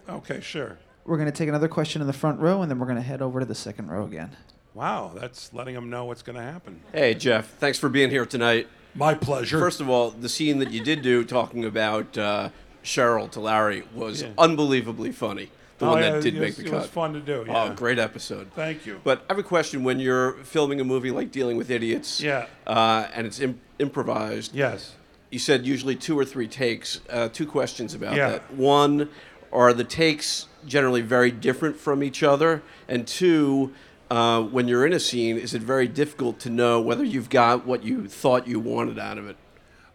Okay, 0.08 0.40
sure. 0.40 0.78
We're 1.04 1.16
going 1.16 1.30
to 1.30 1.36
take 1.36 1.48
another 1.48 1.68
question 1.68 2.00
in 2.02 2.06
the 2.06 2.12
front 2.12 2.40
row, 2.40 2.62
and 2.62 2.70
then 2.70 2.78
we're 2.78 2.86
going 2.86 2.96
to 2.98 3.02
head 3.02 3.22
over 3.22 3.40
to 3.40 3.46
the 3.46 3.54
second 3.54 3.88
row 3.90 4.04
again. 4.04 4.36
Wow, 4.74 5.12
that's 5.14 5.52
letting 5.52 5.74
them 5.74 5.90
know 5.90 6.04
what's 6.04 6.22
going 6.22 6.36
to 6.36 6.42
happen. 6.42 6.80
Hey, 6.92 7.14
Jeff. 7.14 7.48
Thanks 7.58 7.78
for 7.78 7.88
being 7.88 8.10
here 8.10 8.26
tonight. 8.26 8.68
My 8.94 9.14
pleasure. 9.14 9.58
First 9.58 9.80
of 9.80 9.88
all, 9.88 10.10
the 10.10 10.28
scene 10.28 10.58
that 10.58 10.70
you 10.70 10.82
did 10.82 11.02
do 11.02 11.24
talking 11.24 11.64
about 11.64 12.16
uh, 12.18 12.50
Cheryl 12.84 13.30
to 13.32 13.40
Larry 13.40 13.84
was 13.94 14.22
Yeah. 14.22 14.28
unbelievably 14.38 15.12
funny. 15.12 15.50
The 15.78 15.86
Oh, 15.86 15.90
one 15.92 16.02
yeah, 16.02 16.10
that 16.12 16.22
did 16.22 16.36
it 16.36 16.40
make 16.40 16.56
the 16.56 16.64
cut. 16.64 16.72
it 16.72 16.76
was 16.76 16.86
fun 16.88 17.12
to 17.14 17.20
do, 17.20 17.44
yeah. 17.46 17.64
Oh, 17.70 17.74
great 17.74 17.98
episode. 17.98 18.48
Thank 18.54 18.84
you. 18.84 19.00
But 19.02 19.22
I 19.30 19.32
have 19.32 19.38
a 19.38 19.42
question. 19.42 19.82
When 19.82 19.98
you're 19.98 20.32
filming 20.44 20.78
a 20.80 20.84
movie 20.84 21.10
like 21.10 21.32
Dealing 21.32 21.56
with 21.56 21.70
Idiots, 21.70 22.20
Yeah. 22.20 22.46
uh, 22.66 23.06
and 23.14 23.26
it's 23.26 23.40
Im- 23.40 23.60
improvised, 23.78 24.54
Yes. 24.54 24.92
you 25.30 25.38
said 25.38 25.64
usually 25.66 25.96
two 25.96 26.18
or 26.18 26.24
three 26.26 26.46
takes. 26.48 27.00
Uh, 27.08 27.28
two 27.32 27.46
questions 27.46 27.94
about 27.94 28.14
Yeah. 28.14 28.28
that. 28.30 28.52
One, 28.54 29.08
are 29.52 29.72
the 29.72 29.84
takes 29.84 30.46
generally 30.66 31.00
very 31.00 31.30
different 31.30 31.76
from 31.78 32.02
each 32.02 32.22
other? 32.22 32.62
And 32.86 33.06
two, 33.06 33.72
uh, 34.10 34.42
when 34.42 34.68
you're 34.68 34.84
in 34.84 34.92
a 34.92 35.00
scene, 35.00 35.38
is 35.38 35.54
it 35.54 35.62
very 35.62 35.88
difficult 35.88 36.38
to 36.40 36.50
know 36.50 36.78
whether 36.78 37.04
you've 37.04 37.30
got 37.30 37.66
what 37.66 37.84
you 37.84 38.06
thought 38.06 38.46
you 38.46 38.60
wanted 38.60 38.98
out 38.98 39.16
of 39.16 39.26
it? 39.30 39.36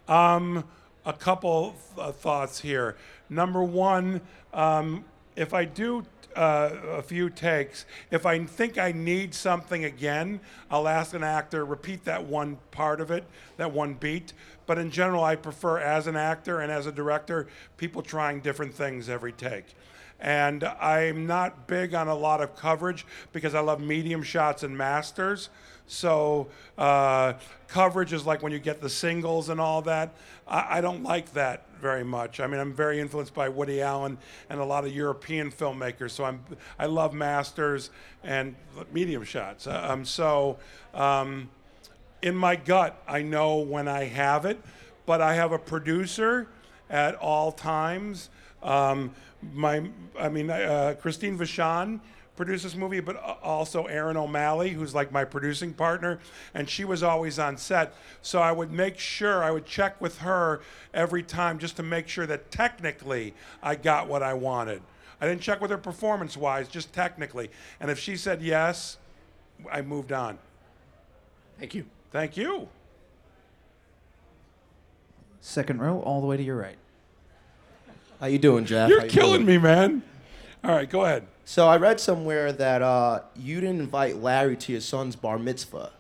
Um, 0.07 0.63
a 1.05 1.13
couple 1.13 1.75
uh, 1.97 2.11
thoughts 2.11 2.59
here. 2.59 2.95
Number 3.29 3.63
one, 3.63 4.21
um, 4.53 5.05
if 5.35 5.53
I 5.53 5.65
do 5.65 6.05
uh, 6.35 6.71
a 6.91 7.01
few 7.01 7.29
takes, 7.29 7.85
if 8.11 8.25
I 8.25 8.43
think 8.45 8.77
I 8.77 8.91
need 8.91 9.33
something 9.33 9.85
again, 9.85 10.39
I'll 10.69 10.87
ask 10.87 11.13
an 11.13 11.23
actor 11.23 11.65
repeat 11.65 12.05
that 12.05 12.25
one 12.25 12.57
part 12.71 12.99
of 12.99 13.11
it, 13.11 13.23
that 13.57 13.71
one 13.71 13.93
beat. 13.93 14.33
But 14.65 14.77
in 14.77 14.91
general, 14.91 15.23
I 15.23 15.35
prefer 15.35 15.79
as 15.79 16.07
an 16.07 16.15
actor 16.15 16.59
and 16.59 16.71
as 16.71 16.87
a 16.87 16.91
director, 16.91 17.47
people 17.77 18.01
trying 18.01 18.41
different 18.41 18.73
things 18.73 19.09
every 19.09 19.31
take. 19.31 19.65
And 20.19 20.63
I'm 20.63 21.27
not 21.27 21.67
big 21.67 21.93
on 21.93 22.07
a 22.07 22.15
lot 22.15 22.41
of 22.41 22.55
coverage 22.55 23.05
because 23.31 23.53
I 23.53 23.59
love 23.59 23.81
medium 23.81 24.23
shots 24.23 24.63
and 24.63 24.77
masters. 24.77 25.49
So 25.87 26.47
uh, 26.77 27.33
coverage 27.67 28.13
is 28.13 28.25
like 28.25 28.41
when 28.41 28.51
you 28.51 28.59
get 28.59 28.81
the 28.81 28.89
singles 28.89 29.49
and 29.49 29.61
all 29.61 29.81
that. 29.83 30.15
I, 30.47 30.77
I 30.77 30.81
don't 30.81 31.03
like 31.03 31.33
that 31.33 31.67
very 31.79 32.03
much. 32.03 32.39
I 32.39 32.47
mean, 32.47 32.59
I'm 32.59 32.73
very 32.73 32.99
influenced 32.99 33.33
by 33.33 33.49
Woody 33.49 33.81
Allen 33.81 34.17
and 34.49 34.59
a 34.59 34.65
lot 34.65 34.85
of 34.85 34.95
European 34.95 35.51
filmmakers. 35.51 36.11
So 36.11 36.25
I'm 36.25 36.43
I 36.79 36.85
love 36.87 37.13
masters 37.13 37.91
and 38.23 38.55
medium 38.91 39.23
shots. 39.23 39.67
Uh, 39.67 39.87
Um, 39.89 40.05
so. 40.05 40.57
Um, 40.93 41.49
in 42.21 42.35
my 42.35 42.55
gut, 42.55 42.99
I 43.07 43.21
know 43.21 43.57
when 43.57 43.87
I 43.87 44.05
have 44.05 44.45
it, 44.45 44.59
but 45.05 45.21
I 45.21 45.35
have 45.35 45.51
a 45.51 45.59
producer 45.59 46.47
at 46.89 47.13
all 47.15 47.51
times. 47.51 48.29
Um, 48.63 49.11
my, 49.53 49.87
I 50.17 50.29
mean, 50.29 50.49
uh, 50.49 50.95
Christine 50.99 51.37
Vachon 51.37 51.99
produced 52.35 52.63
this 52.63 52.75
movie, 52.75 52.99
but 52.99 53.17
also 53.41 53.85
Erin 53.85 54.17
O'Malley, 54.17 54.71
who's 54.71 54.93
like 54.93 55.11
my 55.11 55.23
producing 55.23 55.73
partner, 55.73 56.19
and 56.53 56.69
she 56.69 56.85
was 56.85 57.03
always 57.03 57.39
on 57.39 57.57
set. 57.57 57.93
So 58.21 58.41
I 58.41 58.51
would 58.51 58.71
make 58.71 58.99
sure, 58.99 59.43
I 59.43 59.51
would 59.51 59.65
check 59.65 59.99
with 60.01 60.19
her 60.19 60.61
every 60.93 61.23
time 61.23 61.59
just 61.59 61.77
to 61.77 61.83
make 61.83 62.07
sure 62.07 62.25
that 62.25 62.51
technically 62.51 63.33
I 63.63 63.75
got 63.75 64.07
what 64.07 64.21
I 64.23 64.33
wanted. 64.33 64.81
I 65.21 65.27
didn't 65.27 65.41
check 65.41 65.61
with 65.61 65.71
her 65.71 65.77
performance 65.77 66.35
wise, 66.35 66.67
just 66.67 66.91
technically. 66.93 67.49
And 67.79 67.89
if 67.89 67.97
she 67.99 68.17
said 68.17 68.41
yes, 68.41 68.97
I 69.71 69.81
moved 69.81 70.11
on. 70.11 70.37
Thank 71.57 71.73
you. 71.73 71.85
Thank 72.11 72.35
you. 72.35 72.67
Second 75.39 75.79
row, 75.79 76.01
all 76.01 76.21
the 76.21 76.27
way 76.27 76.37
to 76.37 76.43
your 76.43 76.57
right. 76.57 76.77
How 78.19 78.27
you 78.27 78.39
doing, 78.39 78.65
Jeff? 78.65 78.89
You're 78.89 79.03
you 79.03 79.09
killing 79.09 79.45
doing? 79.45 79.61
me, 79.61 79.63
man. 79.63 80.03
All 80.65 80.71
right, 80.71 80.89
go 80.89 81.06
ahead. 81.06 81.28
So 81.43 81.67
I 81.67 81.78
read 81.78 81.99
somewhere 81.99 82.51
that 82.51 82.82
uh, 82.82 83.21
you 83.36 83.62
didn't 83.62 83.82
invite 83.82 84.17
Larry 84.17 84.58
to 84.58 84.71
your 84.71 84.82
son's 84.82 85.15
bar 85.15 85.38
mitzvah, 85.38 85.91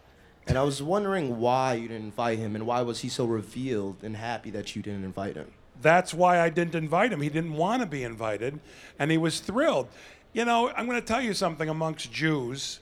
and 0.47 0.57
I 0.57 0.63
was 0.63 0.81
wondering 0.81 1.37
why 1.39 1.75
you 1.75 1.87
didn't 1.87 2.05
invite 2.05 2.39
him, 2.39 2.55
and 2.55 2.65
why 2.65 2.81
was 2.81 3.01
he 3.01 3.09
so 3.09 3.25
revealed 3.25 3.97
and 4.01 4.17
happy 4.17 4.49
that 4.49 4.75
you 4.75 4.81
didn't 4.81 5.03
invite 5.03 5.35
him? 5.35 5.51
That's 5.79 6.15
why 6.15 6.39
I 6.39 6.49
didn't 6.49 6.73
invite 6.73 7.13
him. 7.13 7.21
He 7.21 7.29
didn't 7.29 7.53
want 7.53 7.83
to 7.83 7.85
be 7.85 8.01
invited, 8.01 8.59
and 8.97 9.11
he 9.11 9.19
was 9.19 9.39
thrilled. 9.39 9.87
You 10.33 10.45
know, 10.45 10.71
I'm 10.75 10.87
going 10.87 10.99
to 10.99 11.05
tell 11.05 11.21
you 11.21 11.35
something 11.35 11.69
amongst 11.69 12.11
Jews. 12.11 12.79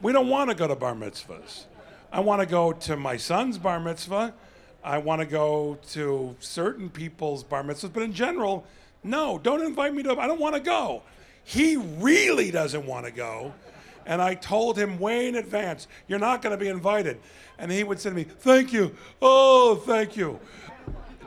We 0.00 0.14
don't 0.14 0.30
want 0.30 0.48
to 0.48 0.56
go 0.56 0.66
to 0.66 0.76
bar 0.76 0.94
mitzvahs. 0.94 1.64
I 2.10 2.20
want 2.20 2.40
to 2.40 2.46
go 2.46 2.72
to 2.72 2.96
my 2.96 3.18
son's 3.18 3.58
bar 3.58 3.80
mitzvah. 3.80 4.32
I 4.82 4.96
want 4.96 5.20
to 5.20 5.26
go 5.26 5.76
to 5.90 6.36
certain 6.40 6.88
people's 6.88 7.44
bar 7.44 7.62
mitzvahs, 7.62 7.92
but 7.92 8.02
in 8.02 8.14
general, 8.14 8.64
no, 9.04 9.36
don't 9.36 9.60
invite 9.60 9.92
me 9.92 10.02
to. 10.04 10.18
I 10.18 10.26
don't 10.26 10.40
want 10.40 10.54
to 10.54 10.60
go. 10.62 11.02
He 11.48 11.78
really 11.78 12.50
doesn't 12.50 12.84
want 12.84 13.06
to 13.06 13.10
go. 13.10 13.54
And 14.04 14.20
I 14.20 14.34
told 14.34 14.78
him 14.78 14.98
way 14.98 15.28
in 15.28 15.34
advance, 15.34 15.88
you're 16.06 16.18
not 16.18 16.42
going 16.42 16.50
to 16.50 16.62
be 16.62 16.68
invited. 16.68 17.18
And 17.56 17.72
he 17.72 17.84
would 17.84 17.98
say 17.98 18.10
to 18.10 18.14
me, 18.14 18.24
thank 18.24 18.70
you. 18.70 18.94
Oh, 19.22 19.76
thank 19.76 20.14
you. 20.14 20.38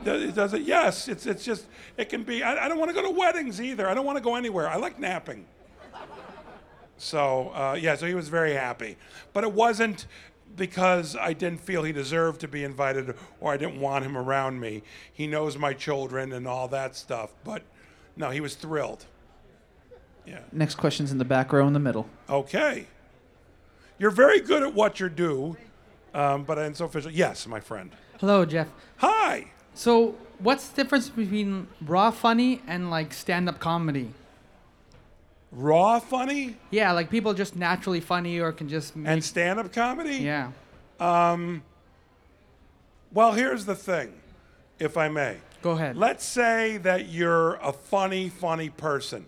Does 0.04 0.54
it? 0.54 0.62
Yes. 0.62 1.08
It's, 1.08 1.26
it's 1.26 1.44
just, 1.44 1.66
it 1.96 2.08
can 2.08 2.22
be. 2.22 2.44
I, 2.44 2.66
I 2.66 2.68
don't 2.68 2.78
want 2.78 2.88
to 2.90 2.94
go 2.94 3.02
to 3.02 3.10
weddings 3.10 3.60
either. 3.60 3.88
I 3.88 3.94
don't 3.94 4.06
want 4.06 4.16
to 4.16 4.22
go 4.22 4.36
anywhere. 4.36 4.68
I 4.68 4.76
like 4.76 5.00
napping. 5.00 5.44
So, 6.98 7.48
uh, 7.48 7.76
yeah, 7.80 7.96
so 7.96 8.06
he 8.06 8.14
was 8.14 8.28
very 8.28 8.52
happy. 8.52 8.98
But 9.32 9.42
it 9.42 9.52
wasn't 9.52 10.06
because 10.54 11.16
I 11.16 11.32
didn't 11.32 11.62
feel 11.62 11.82
he 11.82 11.90
deserved 11.90 12.40
to 12.42 12.48
be 12.48 12.62
invited 12.62 13.16
or 13.40 13.52
I 13.52 13.56
didn't 13.56 13.80
want 13.80 14.04
him 14.04 14.16
around 14.16 14.60
me. 14.60 14.84
He 15.12 15.26
knows 15.26 15.58
my 15.58 15.72
children 15.72 16.32
and 16.32 16.46
all 16.46 16.68
that 16.68 16.94
stuff. 16.94 17.34
But 17.42 17.64
no, 18.16 18.30
he 18.30 18.40
was 18.40 18.54
thrilled. 18.54 19.06
Yeah. 20.26 20.40
Next 20.52 20.76
question's 20.76 21.10
in 21.12 21.18
the 21.18 21.24
back 21.24 21.52
row 21.52 21.66
in 21.66 21.72
the 21.72 21.80
middle. 21.80 22.08
Okay. 22.28 22.86
You're 23.98 24.10
very 24.10 24.40
good 24.40 24.62
at 24.62 24.74
what 24.74 25.00
you 25.00 25.08
do, 25.08 25.56
um, 26.14 26.44
but 26.44 26.58
I'm 26.58 26.74
so 26.74 26.86
official. 26.86 27.10
Yes, 27.10 27.46
my 27.46 27.60
friend. 27.60 27.90
Hello, 28.20 28.44
Jeff. 28.44 28.68
Hi. 28.98 29.46
So, 29.74 30.14
what's 30.38 30.68
the 30.68 30.82
difference 30.82 31.08
between 31.08 31.68
raw 31.80 32.10
funny 32.10 32.62
and 32.66 32.90
like 32.90 33.12
stand-up 33.12 33.58
comedy? 33.58 34.10
Raw 35.50 35.98
funny? 36.00 36.56
Yeah, 36.70 36.92
like 36.92 37.10
people 37.10 37.34
just 37.34 37.56
naturally 37.56 38.00
funny 38.00 38.38
or 38.40 38.52
can 38.52 38.68
just 38.68 38.96
make, 38.96 39.08
And 39.10 39.22
stand-up 39.24 39.72
comedy? 39.72 40.16
Yeah. 40.16 40.52
Um, 40.98 41.62
well, 43.12 43.32
here's 43.32 43.64
the 43.66 43.74
thing, 43.74 44.12
if 44.78 44.96
I 44.96 45.08
may. 45.08 45.36
Go 45.60 45.72
ahead. 45.72 45.96
Let's 45.96 46.24
say 46.24 46.78
that 46.78 47.08
you're 47.08 47.54
a 47.56 47.72
funny, 47.72 48.28
funny 48.28 48.70
person. 48.70 49.26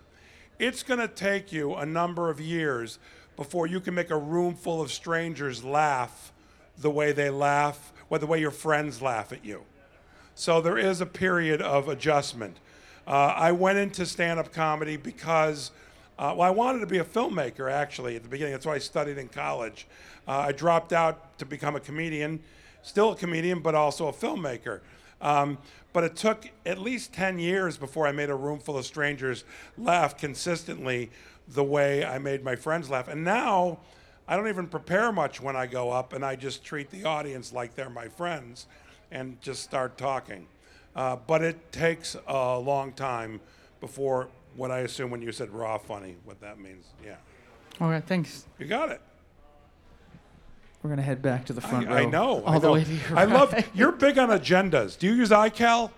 It's 0.58 0.82
going 0.82 1.00
to 1.00 1.08
take 1.08 1.52
you 1.52 1.74
a 1.74 1.84
number 1.84 2.30
of 2.30 2.40
years 2.40 2.98
before 3.36 3.66
you 3.66 3.80
can 3.80 3.94
make 3.94 4.10
a 4.10 4.16
room 4.16 4.54
full 4.54 4.80
of 4.80 4.92
strangers 4.92 5.64
laugh 5.64 6.32
the 6.78 6.90
way 6.90 7.12
they 7.12 7.30
laugh, 7.30 7.92
or 8.10 8.18
the 8.18 8.26
way 8.26 8.40
your 8.40 8.50
friends 8.50 9.00
laugh 9.00 9.32
at 9.32 9.44
you. 9.44 9.62
So 10.34 10.60
there 10.60 10.78
is 10.78 11.00
a 11.00 11.06
period 11.06 11.62
of 11.62 11.88
adjustment. 11.88 12.56
Uh, 13.06 13.32
I 13.36 13.52
went 13.52 13.78
into 13.78 14.06
stand 14.06 14.40
up 14.40 14.52
comedy 14.52 14.96
because, 14.96 15.70
uh, 16.18 16.34
well, 16.36 16.48
I 16.48 16.50
wanted 16.50 16.80
to 16.80 16.86
be 16.86 16.98
a 16.98 17.04
filmmaker 17.04 17.70
actually 17.70 18.16
at 18.16 18.22
the 18.22 18.28
beginning. 18.28 18.52
That's 18.52 18.66
why 18.66 18.74
I 18.74 18.78
studied 18.78 19.18
in 19.18 19.28
college. 19.28 19.86
Uh, 20.26 20.46
I 20.48 20.52
dropped 20.52 20.92
out 20.92 21.38
to 21.38 21.46
become 21.46 21.76
a 21.76 21.80
comedian, 21.80 22.40
still 22.82 23.12
a 23.12 23.16
comedian, 23.16 23.60
but 23.60 23.74
also 23.74 24.08
a 24.08 24.12
filmmaker. 24.12 24.80
Um, 25.20 25.58
but 25.94 26.02
it 26.02 26.16
took 26.16 26.50
at 26.66 26.76
least 26.76 27.14
10 27.14 27.38
years 27.38 27.78
before 27.78 28.06
I 28.06 28.12
made 28.12 28.28
a 28.28 28.34
room 28.34 28.58
full 28.58 28.76
of 28.76 28.84
strangers 28.84 29.44
laugh 29.78 30.18
consistently 30.18 31.10
the 31.46 31.62
way 31.62 32.04
I 32.04 32.18
made 32.18 32.44
my 32.44 32.56
friends 32.56 32.90
laugh. 32.90 33.06
And 33.06 33.22
now 33.22 33.78
I 34.26 34.36
don't 34.36 34.48
even 34.48 34.66
prepare 34.66 35.12
much 35.12 35.40
when 35.40 35.54
I 35.54 35.66
go 35.66 35.90
up, 35.90 36.12
and 36.12 36.24
I 36.24 36.34
just 36.34 36.64
treat 36.64 36.90
the 36.90 37.04
audience 37.04 37.52
like 37.52 37.76
they're 37.76 37.88
my 37.88 38.08
friends 38.08 38.66
and 39.12 39.40
just 39.40 39.62
start 39.62 39.96
talking. 39.96 40.48
Uh, 40.96 41.16
but 41.16 41.42
it 41.42 41.70
takes 41.70 42.16
a 42.26 42.58
long 42.58 42.92
time 42.92 43.40
before 43.80 44.28
what 44.56 44.72
I 44.72 44.80
assume 44.80 45.12
when 45.12 45.22
you 45.22 45.30
said 45.30 45.50
raw 45.50 45.78
funny, 45.78 46.16
what 46.24 46.40
that 46.40 46.58
means. 46.58 46.86
Yeah. 47.04 47.16
Okay, 47.80 48.04
thanks. 48.04 48.46
You 48.58 48.66
got 48.66 48.90
it. 48.90 49.00
We're 50.84 50.90
gonna 50.90 51.00
head 51.00 51.22
back 51.22 51.46
to 51.46 51.54
the 51.54 51.62
front 51.62 51.88
row. 51.88 51.94
I, 51.94 52.00
I 52.00 52.04
know. 52.04 52.44
All 52.44 52.48
I 52.56 52.58
the 52.58 52.66
know. 52.66 52.72
way 52.74 52.84
to 52.84 52.92
your 52.94 53.18
I 53.18 53.24
love. 53.24 53.54
You're 53.74 53.90
big 53.92 54.18
on 54.18 54.28
agendas. 54.28 54.98
Do 54.98 55.06
you 55.06 55.14
use 55.14 55.30
iCal? 55.30 55.90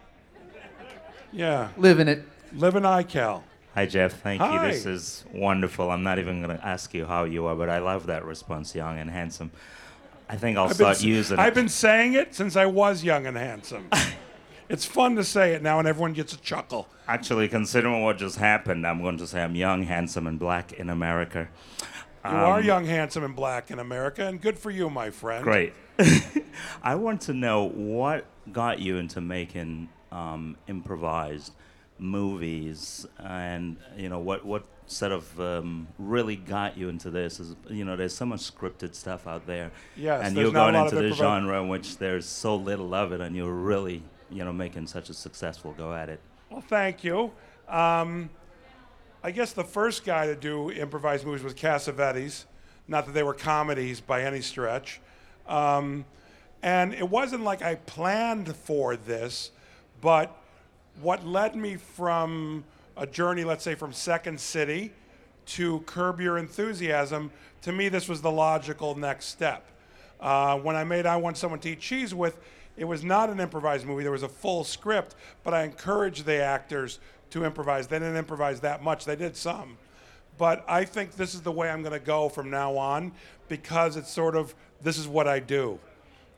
Yeah. 1.33 1.71
Live 1.77 1.99
in 1.99 2.07
it. 2.07 2.23
Live 2.55 2.77
in 2.77 2.85
iCal. 2.85 3.43
Hi, 3.75 3.87
Jeff. 3.87 4.21
Thank 4.23 4.41
Hi. 4.41 4.65
you. 4.65 4.73
This 4.73 4.87
is 4.87 5.25
wonderful. 5.35 5.91
I'm 5.91 6.05
not 6.05 6.21
even 6.21 6.41
going 6.41 6.57
to 6.57 6.65
ask 6.65 6.95
you 6.95 7.05
how 7.05 7.25
you 7.25 7.47
are, 7.47 7.57
but 7.57 7.69
I 7.69 7.79
love 7.79 8.07
that 8.07 8.25
response, 8.25 8.77
young 8.77 8.97
and 9.01 9.11
handsome. 9.11 9.51
I 10.29 10.37
think 10.37 10.57
I'll 10.57 10.69
I've 10.69 10.75
start 10.77 10.97
s- 10.99 11.03
using 11.03 11.37
I've 11.41 11.49
it. 11.49 11.55
been 11.57 11.69
saying 11.69 12.13
it 12.13 12.33
since 12.37 12.55
I 12.55 12.67
was 12.67 13.03
young 13.03 13.27
and 13.27 13.37
handsome. 13.37 13.89
it's 14.69 14.85
fun 14.85 15.17
to 15.17 15.25
say 15.25 15.53
it 15.55 15.63
now, 15.63 15.81
and 15.81 15.89
everyone 15.89 16.13
gets 16.13 16.33
a 16.33 16.39
chuckle. 16.39 16.87
Actually, 17.09 17.49
considering 17.49 18.03
what 18.05 18.19
just 18.19 18.39
happened, 18.39 18.87
I'm 18.87 19.03
going 19.03 19.19
to 19.19 19.27
say 19.27 19.43
I'm 19.43 19.57
young, 19.57 19.83
handsome, 19.83 20.29
and 20.29 20.39
black 20.39 20.73
in 20.75 20.89
America. 20.91 21.49
You 22.25 22.31
are 22.31 22.59
Um, 22.59 22.65
young, 22.65 22.85
handsome, 22.87 23.23
and 23.25 23.37
black 23.37 23.71
in 23.71 23.79
America, 23.79 24.27
and 24.27 24.41
good 24.41 24.59
for 24.59 24.71
you, 24.71 24.91
my 24.91 25.11
friend. 25.11 25.45
Great. 25.45 25.73
I 26.83 26.95
want 26.97 27.21
to 27.23 27.33
know 27.35 27.69
what 27.69 28.25
got 28.53 28.79
you 28.81 28.97
into 28.97 29.21
making 29.21 29.89
um, 30.11 30.57
improvised 30.67 31.53
movies, 31.99 33.07
and 33.19 33.77
you 33.97 34.09
know 34.09 34.19
what 34.19 34.45
what 34.45 34.65
sort 34.89 35.11
of 35.13 35.41
um, 35.41 35.89
really 35.99 36.37
got 36.37 36.77
you 36.77 36.89
into 36.89 37.11
this? 37.11 37.39
Is 37.41 37.55
you 37.69 37.85
know 37.85 37.97
there's 37.97 38.15
so 38.15 38.27
much 38.27 38.41
scripted 38.41 38.95
stuff 38.95 39.27
out 39.27 39.47
there, 39.47 39.71
Yes, 39.97 40.25
and 40.27 40.37
you're 40.37 40.53
going 40.53 40.75
into 40.75 40.97
this 40.97 41.17
genre 41.17 41.61
in 41.63 41.69
which 41.69 41.99
there's 41.99 42.27
so 42.27 42.57
little 42.57 42.95
of 42.95 43.13
it, 43.13 43.21
and 43.21 43.37
you're 43.37 43.53
really 43.53 44.03
you 44.31 44.45
know 44.45 44.53
making 44.53 44.87
such 44.87 45.09
a 45.11 45.15
successful 45.15 45.73
go 45.77 45.93
at 45.95 46.09
it. 46.09 46.21
Well, 46.51 46.61
thank 46.63 47.05
you. 47.05 47.33
Um, 47.69 48.31
I 49.27 49.33
guess 49.33 49.53
the 49.53 49.65
first 49.65 50.05
guy 50.05 50.27
to 50.27 50.37
do 50.37 50.71
improvised 50.71 51.27
movies 51.27 51.43
was 51.43 51.53
Cassavetes. 51.53 52.45
Not 52.87 53.07
that 53.07 53.13
they 53.13 53.25
were 53.25 53.35
comedies 53.35 54.01
by 54.01 54.23
any 54.23 54.41
stretch. 54.41 55.01
Um, 55.49 56.05
and 56.63 56.95
it 56.95 57.11
wasn't 57.11 57.43
like 57.43 57.61
I 57.61 57.75
planned 57.75 58.55
for 58.55 58.95
this, 58.95 59.51
but 60.01 60.41
what 61.03 61.27
led 61.27 61.57
me 61.57 61.75
from 61.75 62.63
a 62.97 63.05
journey, 63.05 63.43
let's 63.43 63.65
say 63.65 63.75
from 63.75 63.93
Second 63.93 64.39
City 64.39 64.93
to 65.47 65.81
Curb 65.81 66.21
Your 66.21 66.39
Enthusiasm, 66.39 67.33
to 67.63 67.73
me, 67.73 67.89
this 67.89 68.09
was 68.09 68.23
the 68.23 68.31
logical 68.31 68.95
next 68.95 69.25
step. 69.25 69.67
Uh, 70.21 70.57
when 70.57 70.77
I 70.77 70.85
made 70.85 71.05
I 71.05 71.17
Want 71.17 71.37
Someone 71.37 71.59
to 71.61 71.71
Eat 71.71 71.81
Cheese 71.81 72.15
With, 72.15 72.39
it 72.77 72.85
was 72.85 73.03
not 73.03 73.31
an 73.31 73.41
improvised 73.41 73.87
movie. 73.87 74.05
There 74.05 74.13
was 74.13 74.23
a 74.23 74.29
full 74.29 74.63
script, 74.63 75.17
but 75.43 75.53
I 75.53 75.65
encouraged 75.65 76.27
the 76.27 76.41
actors 76.41 77.01
to 77.31 77.45
improvise. 77.45 77.87
They 77.87 77.99
didn't 77.99 78.17
improvise 78.17 78.61
that 78.61 78.83
much, 78.83 79.05
they 79.05 79.17
did 79.17 79.37
some. 79.37 79.77
But 80.39 80.65
I 80.69 80.85
think 80.85 81.13
this 81.13 81.35
is 81.35 81.41
the 81.41 81.53
way 81.53 81.71
I'm 81.71 81.83
going 81.83 81.99
to 81.99 82.05
go 82.05 82.29
from 82.29 82.51
now 82.51 82.77
on 82.77 83.13
because 83.49 83.97
it's 83.97 84.11
sort 84.11 84.37
of 84.37 84.55
this 84.83 84.99
is 84.99 85.09
what 85.09 85.27
I 85.27 85.39
do. 85.39 85.79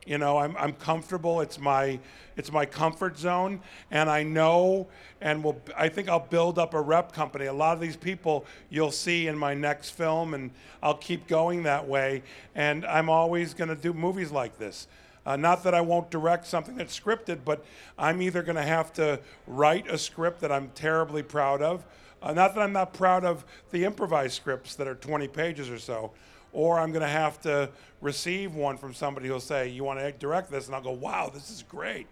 You 0.05 0.17
know, 0.17 0.37
I'm, 0.37 0.55
I'm 0.57 0.73
comfortable. 0.73 1.41
It's 1.41 1.59
my 1.59 1.99
it's 2.35 2.51
my 2.51 2.65
comfort 2.65 3.17
zone, 3.17 3.59
and 3.91 4.09
I 4.09 4.23
know, 4.23 4.87
and 5.19 5.43
will 5.43 5.61
I 5.77 5.89
think 5.89 6.07
I'll 6.07 6.21
build 6.21 6.57
up 6.57 6.73
a 6.73 6.81
rep 6.81 7.11
company. 7.11 7.45
A 7.45 7.53
lot 7.53 7.73
of 7.73 7.81
these 7.81 7.97
people 7.97 8.45
you'll 8.69 8.91
see 8.91 9.27
in 9.27 9.37
my 9.37 9.53
next 9.53 9.91
film, 9.91 10.33
and 10.33 10.51
I'll 10.81 10.97
keep 10.97 11.27
going 11.27 11.63
that 11.63 11.87
way. 11.87 12.23
And 12.55 12.85
I'm 12.85 13.09
always 13.09 13.53
going 13.53 13.67
to 13.67 13.75
do 13.75 13.93
movies 13.93 14.31
like 14.31 14.57
this. 14.57 14.87
Uh, 15.25 15.35
not 15.35 15.63
that 15.63 15.73
I 15.73 15.81
won't 15.81 16.09
direct 16.09 16.47
something 16.47 16.75
that's 16.75 16.97
scripted, 16.97 17.39
but 17.45 17.63
I'm 17.97 18.21
either 18.21 18.41
going 18.41 18.55
to 18.55 18.63
have 18.63 18.93
to 18.93 19.19
write 19.47 19.89
a 19.89 19.97
script 19.97 20.41
that 20.41 20.51
I'm 20.51 20.69
terribly 20.69 21.23
proud 21.23 21.61
of. 21.61 21.85
Uh, 22.21 22.33
not 22.33 22.55
that 22.55 22.61
I'm 22.61 22.73
not 22.73 22.93
proud 22.93 23.23
of 23.23 23.45
the 23.71 23.85
improvised 23.85 24.33
scripts 24.33 24.75
that 24.75 24.87
are 24.87 24.95
20 24.95 25.27
pages 25.27 25.69
or 25.69 25.79
so, 25.79 26.11
or 26.51 26.79
I'm 26.79 26.91
going 26.91 27.01
to 27.01 27.07
have 27.07 27.39
to 27.41 27.69
receive 28.01 28.55
one 28.55 28.77
from 28.77 28.93
somebody 28.93 29.27
who'll 29.27 29.39
say, 29.39 29.69
"You 29.69 29.83
want 29.83 29.99
to 29.99 30.11
direct 30.13 30.51
this?" 30.51 30.67
and 30.67 30.75
I'll 30.75 30.81
go, 30.81 30.91
"Wow, 30.91 31.29
this 31.33 31.49
is 31.49 31.63
great," 31.63 32.07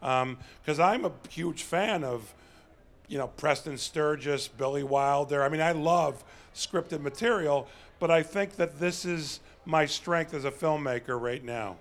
because 0.00 0.80
I'm 0.80 1.04
a 1.04 1.12
huge 1.28 1.62
fan 1.62 2.02
of, 2.02 2.34
you 3.08 3.18
know, 3.18 3.28
Preston 3.28 3.78
Sturges, 3.78 4.48
Billy 4.48 4.82
Wilder. 4.82 5.42
I 5.44 5.48
mean, 5.48 5.60
I 5.60 5.72
love 5.72 6.24
scripted 6.54 7.00
material, 7.00 7.68
but 8.00 8.10
I 8.10 8.22
think 8.22 8.56
that 8.56 8.80
this 8.80 9.04
is 9.04 9.40
my 9.64 9.86
strength 9.86 10.34
as 10.34 10.44
a 10.44 10.50
filmmaker 10.50 11.20
right 11.20 11.44
now. 11.44 11.76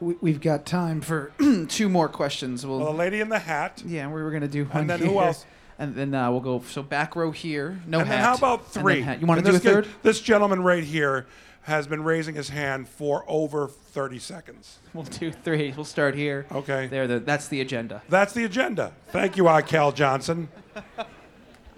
We, 0.00 0.14
we've 0.20 0.40
got 0.40 0.66
time 0.66 1.00
for 1.00 1.32
two 1.68 1.88
more 1.88 2.08
questions. 2.08 2.66
We'll, 2.66 2.78
Well, 2.80 2.92
the 2.92 2.98
lady 2.98 3.20
in 3.20 3.28
the 3.28 3.38
hat. 3.38 3.82
yeah, 3.86 4.06
we 4.08 4.22
were 4.22 4.30
gonna 4.30 4.48
do 4.48 4.64
one. 4.64 4.82
And 4.82 4.90
then 4.90 5.00
who 5.00 5.18
else? 5.20 5.46
And 5.78 5.94
then 5.94 6.14
uh, 6.14 6.30
we'll 6.30 6.40
go. 6.40 6.62
So 6.68 6.82
back 6.82 7.16
row 7.16 7.30
here, 7.30 7.80
no 7.86 8.00
and 8.00 8.08
hat. 8.08 8.14
then 8.14 8.24
how 8.24 8.34
about 8.36 8.58
and 8.60 8.68
then 8.74 8.82
three? 8.82 9.00
hat. 9.02 9.20
You 9.20 9.26
want 9.26 9.38
And 9.38 9.46
to 9.46 9.52
do 9.52 9.56
a 9.56 9.60
this 9.60 9.72
third? 9.72 9.84
gen- 9.84 9.92
This 10.02 10.20
gentleman 10.20 10.62
right 10.62 10.84
here 10.84 11.26
has 11.62 11.86
been 11.86 12.04
raising 12.04 12.34
his 12.34 12.50
hand 12.50 12.86
for 12.88 13.24
over 13.26 13.66
30 13.68 14.18
seconds. 14.18 14.78
We'll 14.92 15.04
do 15.04 15.32
three. 15.32 15.72
We'll 15.74 15.84
start 15.86 16.14
here. 16.14 16.44
Okay. 16.52 16.86
There. 16.88 17.06
The, 17.06 17.20
that's 17.20 17.48
the 17.48 17.60
agenda. 17.62 18.02
That's 18.08 18.34
the 18.34 18.44
agenda. 18.44 18.92
Thank 19.08 19.36
you, 19.38 19.48
I. 19.48 19.62
Cal 19.62 19.90
Johnson. 19.90 20.48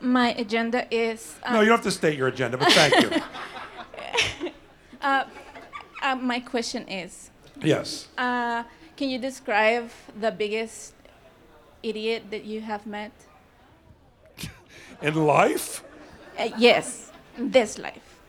My 0.01 0.31
agenda 0.33 0.87
is. 0.95 1.37
no, 1.51 1.61
you 1.61 1.69
don't 1.69 1.77
have 1.77 1.85
to 1.85 1.91
state 1.93 2.19
your 2.19 2.27
agenda, 2.29 2.59
but 2.59 2.73
thank 2.73 2.95
you. 3.03 3.23
Uh, 5.01 5.25
uh, 6.03 6.17
my 6.17 6.41
question 6.41 6.89
is. 6.89 7.31
Yes. 7.63 8.09
Uh, 8.19 8.65
can 8.97 9.09
you 9.11 9.19
describe 9.19 9.91
the 10.19 10.31
biggest 10.31 10.95
idiot 11.83 12.25
that 12.31 12.45
you 12.45 12.61
have 12.61 12.87
met? 12.87 13.13
In 15.03 15.15
life, 15.27 15.83
Uh, 16.39 16.51
yes, 16.59 17.11
this 17.39 17.79
life. 17.79 18.21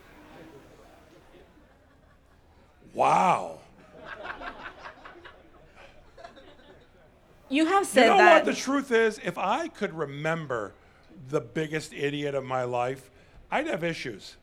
wow. 2.93 3.59
You 7.49 7.65
have 7.65 7.85
said 7.85 8.03
that. 8.03 8.05
You 8.05 8.11
know 8.11 8.17
that. 8.17 8.45
what 8.45 8.45
the 8.45 8.59
truth 8.59 8.91
is? 8.91 9.19
If 9.23 9.37
I 9.37 9.67
could 9.69 9.93
remember 9.93 10.73
the 11.29 11.39
biggest 11.41 11.93
idiot 11.93 12.35
of 12.35 12.43
my 12.43 12.63
life, 12.63 13.09
I'd 13.51 13.67
have 13.67 13.83
issues. 13.83 14.35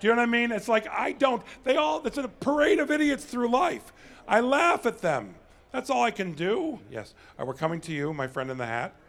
Do 0.00 0.06
you 0.06 0.14
know 0.14 0.20
what 0.20 0.28
I 0.28 0.30
mean? 0.30 0.52
It's 0.52 0.68
like 0.68 0.86
I 0.88 1.12
don't. 1.12 1.42
They 1.64 1.76
all. 1.76 2.06
It's 2.06 2.18
a 2.18 2.28
parade 2.28 2.78
of 2.78 2.90
idiots 2.90 3.24
through 3.24 3.48
life. 3.48 3.92
I 4.28 4.40
laugh 4.40 4.86
at 4.86 5.00
them. 5.00 5.34
That's 5.72 5.90
all 5.90 6.02
I 6.02 6.10
can 6.10 6.32
do. 6.32 6.78
Yes. 6.90 7.14
Right, 7.38 7.46
we're 7.46 7.54
coming 7.54 7.80
to 7.82 7.92
you, 7.92 8.12
my 8.12 8.26
friend 8.26 8.50
in 8.50 8.58
the 8.58 8.66
hat. 8.66 8.94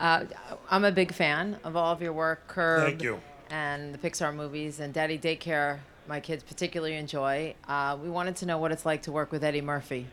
Uh, 0.00 0.24
I'm 0.70 0.84
a 0.84 0.90
big 0.90 1.14
fan 1.14 1.56
of 1.62 1.76
all 1.76 1.92
of 1.92 2.02
your 2.02 2.12
work, 2.12 2.48
Curb. 2.48 2.84
Thank 2.84 3.02
you. 3.02 3.20
And 3.50 3.94
the 3.94 3.98
Pixar 3.98 4.34
movies 4.34 4.80
and 4.80 4.92
Daddy 4.92 5.16
Daycare. 5.16 5.78
My 6.08 6.18
kids 6.18 6.42
particularly 6.42 6.96
enjoy. 6.96 7.54
Uh, 7.68 7.96
we 8.02 8.10
wanted 8.10 8.34
to 8.36 8.46
know 8.46 8.58
what 8.58 8.72
it's 8.72 8.84
like 8.84 9.02
to 9.02 9.12
work 9.12 9.30
with 9.30 9.44
Eddie 9.44 9.60
Murphy. 9.60 10.06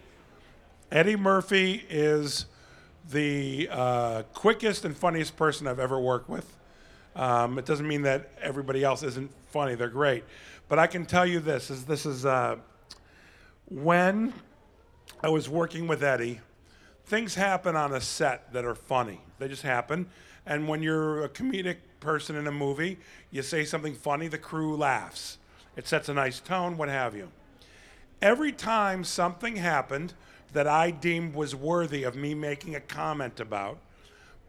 Eddie 0.92 1.16
Murphy 1.16 1.84
is 1.90 2.46
the 3.10 3.68
uh, 3.72 4.22
quickest 4.34 4.86
and 4.86 4.96
funniest 4.96 5.36
person 5.36 5.68
I've 5.68 5.80
ever 5.80 6.00
worked 6.00 6.30
with. 6.30 6.56
Um, 7.16 7.60
it 7.60 7.66
doesn't 7.66 7.88
mean 7.88 8.04
that 8.04 8.32
everybody 8.42 8.84
else 8.84 9.04
isn't 9.04 9.32
funny; 9.52 9.76
they're 9.76 9.90
great. 9.90 10.24
But 10.70 10.80
I 10.80 10.88
can 10.88 11.06
tell 11.06 11.26
you 11.26 11.40
this: 11.40 11.70
is 11.70 11.86
this 11.86 12.06
is 12.06 12.26
uh, 12.26 12.58
when 13.66 14.34
I 15.24 15.30
was 15.30 15.48
working 15.50 15.88
with 15.88 16.04
Eddie, 16.04 16.40
things 17.06 17.36
happen 17.36 17.76
on 17.76 17.94
a 17.94 18.02
set 18.02 18.52
that 18.54 18.66
are 18.66 18.76
funny. 18.76 19.22
They 19.40 19.48
just 19.48 19.64
happen. 19.64 20.08
And 20.46 20.68
when 20.68 20.82
you're 20.82 21.24
a 21.24 21.30
comedic 21.30 21.78
person 22.00 22.36
in 22.36 22.48
a 22.48 22.52
movie, 22.52 22.98
you 23.30 23.44
say 23.44 23.64
something 23.64 23.94
funny, 23.94 24.28
the 24.28 24.38
crew 24.38 24.76
laughs. 24.76 25.38
It 25.76 25.88
sets 25.88 26.10
a 26.10 26.14
nice 26.14 26.40
tone, 26.40 26.78
what 26.78 26.90
have 26.90 27.16
you. 27.16 27.30
Every 28.22 28.52
time 28.52 29.04
something 29.04 29.56
happened 29.56 30.14
that 30.54 30.68
I 30.68 30.92
deemed 30.92 31.34
was 31.36 31.56
worthy 31.56 32.04
of 32.04 32.16
me 32.16 32.34
making 32.34 32.76
a 32.76 32.82
comment 32.82 33.40
about, 33.40 33.78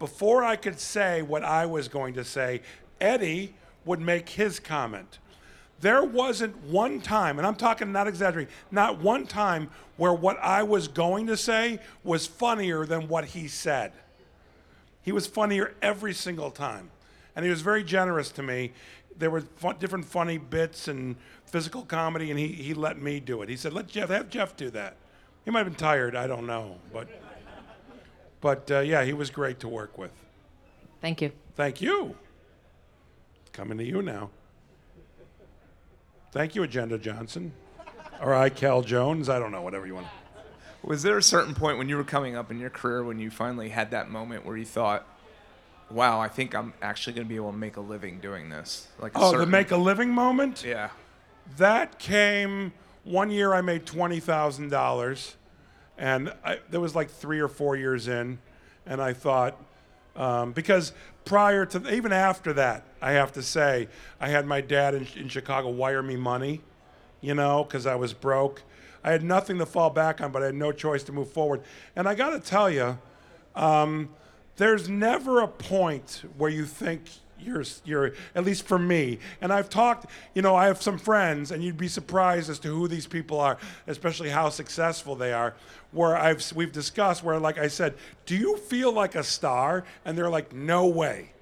before 0.02 0.42
I 0.42 0.56
could 0.56 0.80
say 0.80 1.22
what 1.22 1.44
I 1.44 1.64
was 1.64 1.86
going 1.86 2.14
to 2.14 2.24
say, 2.24 2.62
Eddie 3.00 3.54
would 3.84 4.00
make 4.00 4.30
his 4.30 4.58
comment. 4.58 5.20
There 5.78 6.02
wasn't 6.02 6.56
one 6.64 7.00
time, 7.00 7.38
and 7.38 7.46
I'm 7.46 7.54
talking 7.54 7.92
not 7.92 8.08
exaggerating, 8.08 8.52
not 8.72 8.98
one 8.98 9.28
time 9.28 9.70
where 9.98 10.12
what 10.12 10.40
I 10.42 10.64
was 10.64 10.88
going 10.88 11.28
to 11.28 11.36
say 11.36 11.78
was 12.02 12.26
funnier 12.26 12.84
than 12.84 13.06
what 13.06 13.26
he 13.26 13.46
said. 13.46 13.92
He 15.02 15.12
was 15.12 15.28
funnier 15.28 15.72
every 15.80 16.14
single 16.14 16.50
time. 16.50 16.90
And 17.36 17.44
he 17.44 17.50
was 17.52 17.60
very 17.60 17.84
generous 17.84 18.32
to 18.32 18.42
me. 18.42 18.72
There 19.16 19.30
were 19.30 19.44
different 19.78 20.04
funny 20.04 20.36
bits 20.36 20.88
and 20.88 21.14
physical 21.46 21.82
comedy, 21.82 22.30
and 22.30 22.40
he, 22.40 22.48
he 22.48 22.74
let 22.74 23.00
me 23.00 23.20
do 23.20 23.40
it. 23.42 23.48
He 23.48 23.56
said, 23.56 23.72
let 23.72 23.86
Jeff, 23.86 24.08
have 24.08 24.28
Jeff 24.30 24.56
do 24.56 24.68
that. 24.70 24.96
He 25.44 25.52
might 25.52 25.60
have 25.60 25.68
been 25.68 25.76
tired, 25.76 26.16
I 26.16 26.26
don't 26.26 26.48
know. 26.48 26.78
But, 26.92 27.06
but 28.42 28.70
uh, 28.70 28.80
yeah, 28.80 29.04
he 29.04 29.14
was 29.14 29.30
great 29.30 29.60
to 29.60 29.68
work 29.68 29.96
with. 29.96 30.10
Thank 31.00 31.22
you. 31.22 31.32
Thank 31.56 31.80
you. 31.80 32.16
Coming 33.54 33.78
to 33.78 33.84
you 33.84 34.02
now. 34.02 34.28
Thank 36.32 36.54
you, 36.54 36.62
Agenda 36.62 36.98
Johnson. 36.98 37.52
Or 38.20 38.34
I, 38.34 38.50
Cal 38.50 38.82
Jones. 38.82 39.28
I 39.28 39.38
don't 39.38 39.52
know, 39.52 39.62
whatever 39.62 39.86
you 39.86 39.94
want. 39.94 40.06
Was 40.82 41.02
there 41.02 41.16
a 41.16 41.22
certain 41.22 41.54
point 41.54 41.78
when 41.78 41.88
you 41.88 41.96
were 41.96 42.04
coming 42.04 42.36
up 42.36 42.50
in 42.50 42.58
your 42.58 42.70
career 42.70 43.04
when 43.04 43.18
you 43.18 43.30
finally 43.30 43.68
had 43.68 43.90
that 43.92 44.10
moment 44.10 44.44
where 44.44 44.56
you 44.56 44.64
thought, 44.64 45.06
"Wow, 45.90 46.20
I 46.20 46.28
think 46.28 46.54
I'm 46.54 46.72
actually 46.82 47.12
going 47.12 47.26
to 47.26 47.28
be 47.28 47.36
able 47.36 47.52
to 47.52 47.56
make 47.56 47.76
a 47.76 47.80
living 47.80 48.18
doing 48.18 48.48
this"? 48.48 48.88
Like 48.98 49.16
a 49.16 49.20
Oh, 49.20 49.38
the 49.38 49.46
make 49.46 49.70
a 49.70 49.76
living 49.76 50.10
moment? 50.10 50.64
Yeah. 50.64 50.90
That 51.58 51.98
came 51.98 52.72
one 53.04 53.30
year 53.30 53.52
I 53.52 53.60
made 53.60 53.84
$20,000. 53.84 55.34
And 55.98 56.32
I, 56.44 56.58
there 56.70 56.80
was 56.80 56.94
like 56.94 57.10
three 57.10 57.40
or 57.40 57.48
four 57.48 57.76
years 57.76 58.08
in. 58.08 58.38
And 58.86 59.00
I 59.00 59.12
thought, 59.12 59.62
um, 60.16 60.52
because 60.52 60.92
prior 61.24 61.64
to, 61.66 61.94
even 61.94 62.12
after 62.12 62.52
that, 62.54 62.84
I 63.00 63.12
have 63.12 63.32
to 63.32 63.42
say, 63.42 63.88
I 64.20 64.28
had 64.28 64.46
my 64.46 64.60
dad 64.60 64.94
in, 64.94 65.06
in 65.16 65.28
Chicago 65.28 65.68
wire 65.68 66.02
me 66.02 66.16
money, 66.16 66.60
you 67.20 67.34
know, 67.34 67.64
because 67.64 67.86
I 67.86 67.94
was 67.94 68.12
broke. 68.12 68.62
I 69.04 69.12
had 69.12 69.22
nothing 69.22 69.58
to 69.58 69.66
fall 69.66 69.90
back 69.90 70.20
on, 70.20 70.32
but 70.32 70.42
I 70.42 70.46
had 70.46 70.54
no 70.54 70.72
choice 70.72 71.02
to 71.04 71.12
move 71.12 71.30
forward. 71.30 71.62
And 71.96 72.08
I 72.08 72.14
got 72.14 72.30
to 72.30 72.40
tell 72.40 72.70
you, 72.70 72.98
um, 73.54 74.10
there's 74.56 74.88
never 74.88 75.40
a 75.40 75.48
point 75.48 76.22
where 76.36 76.50
you 76.50 76.66
think 76.66 77.02
you're, 77.42 78.12
at 78.34 78.44
least 78.44 78.66
for 78.66 78.78
me. 78.78 79.18
And 79.40 79.52
I've 79.52 79.68
talked, 79.68 80.06
you 80.34 80.42
know, 80.42 80.54
I 80.54 80.66
have 80.66 80.80
some 80.80 80.98
friends, 80.98 81.50
and 81.50 81.62
you'd 81.62 81.76
be 81.76 81.88
surprised 81.88 82.50
as 82.50 82.58
to 82.60 82.68
who 82.68 82.88
these 82.88 83.06
people 83.06 83.40
are, 83.40 83.58
especially 83.86 84.30
how 84.30 84.48
successful 84.48 85.16
they 85.16 85.32
are. 85.32 85.54
Where 85.92 86.16
I've, 86.16 86.42
we've 86.54 86.72
discussed, 86.72 87.22
where, 87.22 87.38
like 87.38 87.58
I 87.58 87.68
said, 87.68 87.94
do 88.26 88.36
you 88.36 88.56
feel 88.56 88.92
like 88.92 89.14
a 89.14 89.24
star? 89.24 89.84
And 90.04 90.16
they're 90.16 90.30
like, 90.30 90.52
no 90.52 90.86
way. 90.86 91.32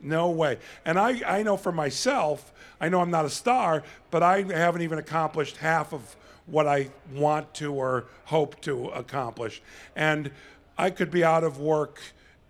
No 0.00 0.30
way. 0.30 0.58
And 0.84 0.98
I, 0.98 1.22
I 1.38 1.42
know 1.42 1.56
for 1.56 1.70
myself, 1.70 2.52
I 2.80 2.88
know 2.88 3.00
I'm 3.00 3.10
not 3.10 3.24
a 3.24 3.30
star, 3.30 3.84
but 4.10 4.22
I 4.22 4.42
haven't 4.42 4.82
even 4.82 4.98
accomplished 4.98 5.58
half 5.58 5.92
of 5.92 6.16
what 6.46 6.66
I 6.66 6.90
want 7.14 7.54
to 7.54 7.72
or 7.72 8.06
hope 8.24 8.60
to 8.62 8.86
accomplish. 8.88 9.62
And 9.94 10.32
I 10.76 10.90
could 10.90 11.10
be 11.10 11.22
out 11.22 11.44
of 11.44 11.60
work 11.60 12.00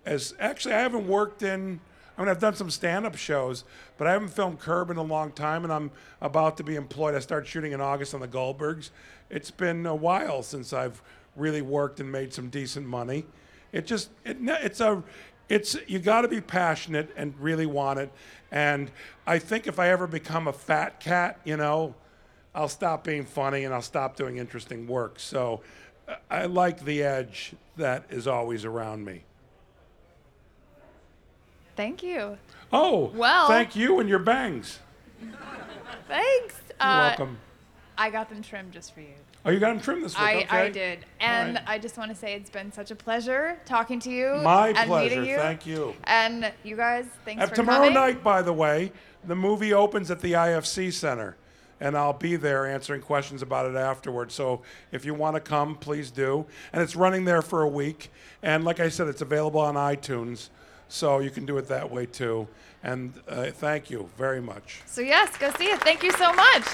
as 0.04 0.34
actually 0.38 0.74
I 0.74 0.80
haven't 0.80 1.06
worked 1.06 1.42
in 1.42 1.80
I 2.16 2.20
mean 2.20 2.28
I've 2.28 2.40
done 2.40 2.54
some 2.54 2.70
stand-up 2.70 3.16
shows, 3.16 3.64
but 3.96 4.06
I 4.06 4.12
haven't 4.12 4.28
filmed 4.28 4.58
Curb 4.58 4.90
in 4.90 4.96
a 4.96 5.02
long 5.02 5.32
time 5.32 5.64
and 5.64 5.72
I'm 5.72 5.90
about 6.20 6.56
to 6.58 6.64
be 6.64 6.76
employed. 6.76 7.14
I 7.14 7.20
start 7.20 7.46
shooting 7.46 7.72
in 7.72 7.80
August 7.80 8.14
on 8.14 8.20
the 8.20 8.28
Goldbergs. 8.28 8.90
It's 9.30 9.50
been 9.50 9.86
a 9.86 9.94
while 9.94 10.42
since 10.42 10.72
I've 10.72 11.02
really 11.36 11.62
worked 11.62 12.00
and 12.00 12.10
made 12.12 12.32
some 12.32 12.50
decent 12.50 12.86
money. 12.86 13.24
It 13.72 13.86
just 13.86 14.10
it, 14.24 14.36
it's 14.40 14.80
a 14.80 15.02
it's 15.48 15.76
you 15.86 15.98
got 15.98 16.22
to 16.22 16.28
be 16.28 16.40
passionate 16.40 17.10
and 17.16 17.34
really 17.38 17.66
want 17.66 17.98
it. 17.98 18.12
And 18.50 18.90
I 19.26 19.38
think 19.38 19.66
if 19.66 19.78
I 19.78 19.88
ever 19.88 20.06
become 20.06 20.48
a 20.48 20.52
fat 20.52 21.00
cat, 21.00 21.40
you 21.44 21.56
know, 21.56 21.94
I'll 22.54 22.68
stop 22.68 23.04
being 23.04 23.24
funny 23.24 23.64
and 23.64 23.72
I'll 23.72 23.82
stop 23.82 24.16
doing 24.16 24.36
interesting 24.36 24.86
work. 24.86 25.18
So 25.18 25.62
I 26.30 26.46
like 26.46 26.84
the 26.84 27.02
edge 27.02 27.54
that 27.76 28.04
is 28.10 28.26
always 28.26 28.64
around 28.64 29.04
me. 29.04 29.24
Thank 31.76 32.02
you. 32.02 32.38
Oh, 32.72 33.10
Well- 33.14 33.48
thank 33.48 33.74
you 33.76 34.00
and 34.00 34.08
your 34.08 34.18
bangs. 34.18 34.78
Thanks. 36.08 36.56
You're 36.68 36.88
Uh, 36.88 37.08
welcome. 37.08 37.38
I 37.96 38.10
got 38.10 38.28
them 38.28 38.42
trimmed 38.42 38.72
just 38.72 38.94
for 38.94 39.00
you. 39.00 39.14
Oh, 39.44 39.50
you 39.50 39.58
got 39.58 39.70
them 39.70 39.80
trimmed 39.80 40.04
this 40.04 40.14
week. 40.16 40.22
I, 40.24 40.34
okay. 40.42 40.46
I 40.66 40.68
did. 40.70 41.04
And 41.20 41.56
right. 41.56 41.64
I 41.66 41.78
just 41.78 41.96
want 41.98 42.10
to 42.10 42.16
say 42.16 42.34
it's 42.34 42.50
been 42.50 42.72
such 42.72 42.90
a 42.90 42.94
pleasure 42.96 43.58
talking 43.64 43.98
to 44.00 44.10
you. 44.10 44.36
My 44.42 44.68
and 44.68 44.88
pleasure. 44.88 45.16
Meeting 45.20 45.30
you. 45.30 45.36
Thank 45.36 45.66
you. 45.66 45.94
And 46.04 46.52
you 46.62 46.76
guys, 46.76 47.06
thanks 47.24 47.42
Uh, 47.42 47.46
for 47.48 47.54
tomorrow 47.56 47.78
coming. 47.80 47.94
night, 47.94 48.22
by 48.22 48.42
the 48.42 48.52
way, 48.52 48.92
the 49.24 49.34
movie 49.34 49.72
opens 49.72 50.10
at 50.10 50.20
the 50.20 50.34
IFC 50.34 50.90
Center, 50.92 51.36
and 51.80 51.96
I'll 51.96 52.12
be 52.12 52.36
there 52.36 52.66
answering 52.66 53.00
questions 53.02 53.42
about 53.42 53.66
it 53.66 53.74
afterwards. 53.76 54.34
So 54.34 54.62
if 54.92 55.04
you 55.04 55.12
want 55.14 55.34
to 55.36 55.40
come, 55.40 55.74
please 55.76 56.10
do. 56.10 56.46
And 56.72 56.80
it's 56.82 56.94
running 56.96 57.24
there 57.24 57.42
for 57.42 57.62
a 57.62 57.68
week. 57.68 58.10
And 58.42 58.64
like 58.64 58.78
I 58.80 58.88
said, 58.88 59.08
it's 59.08 59.22
available 59.22 59.60
on 59.60 59.74
iTunes, 59.74 60.50
so 60.92 61.20
you 61.20 61.30
can 61.30 61.46
do 61.46 61.56
it 61.56 61.68
that 61.68 61.90
way 61.90 62.06
too. 62.06 62.46
And 62.84 63.14
uh, 63.26 63.46
thank 63.46 63.90
you 63.90 64.10
very 64.18 64.40
much. 64.42 64.82
So 64.86 65.00
yes, 65.00 65.36
go 65.38 65.50
see 65.52 65.66
it. 65.66 65.80
Thank 65.80 66.02
you 66.02 66.12
so 66.12 66.32
much. 66.32 66.64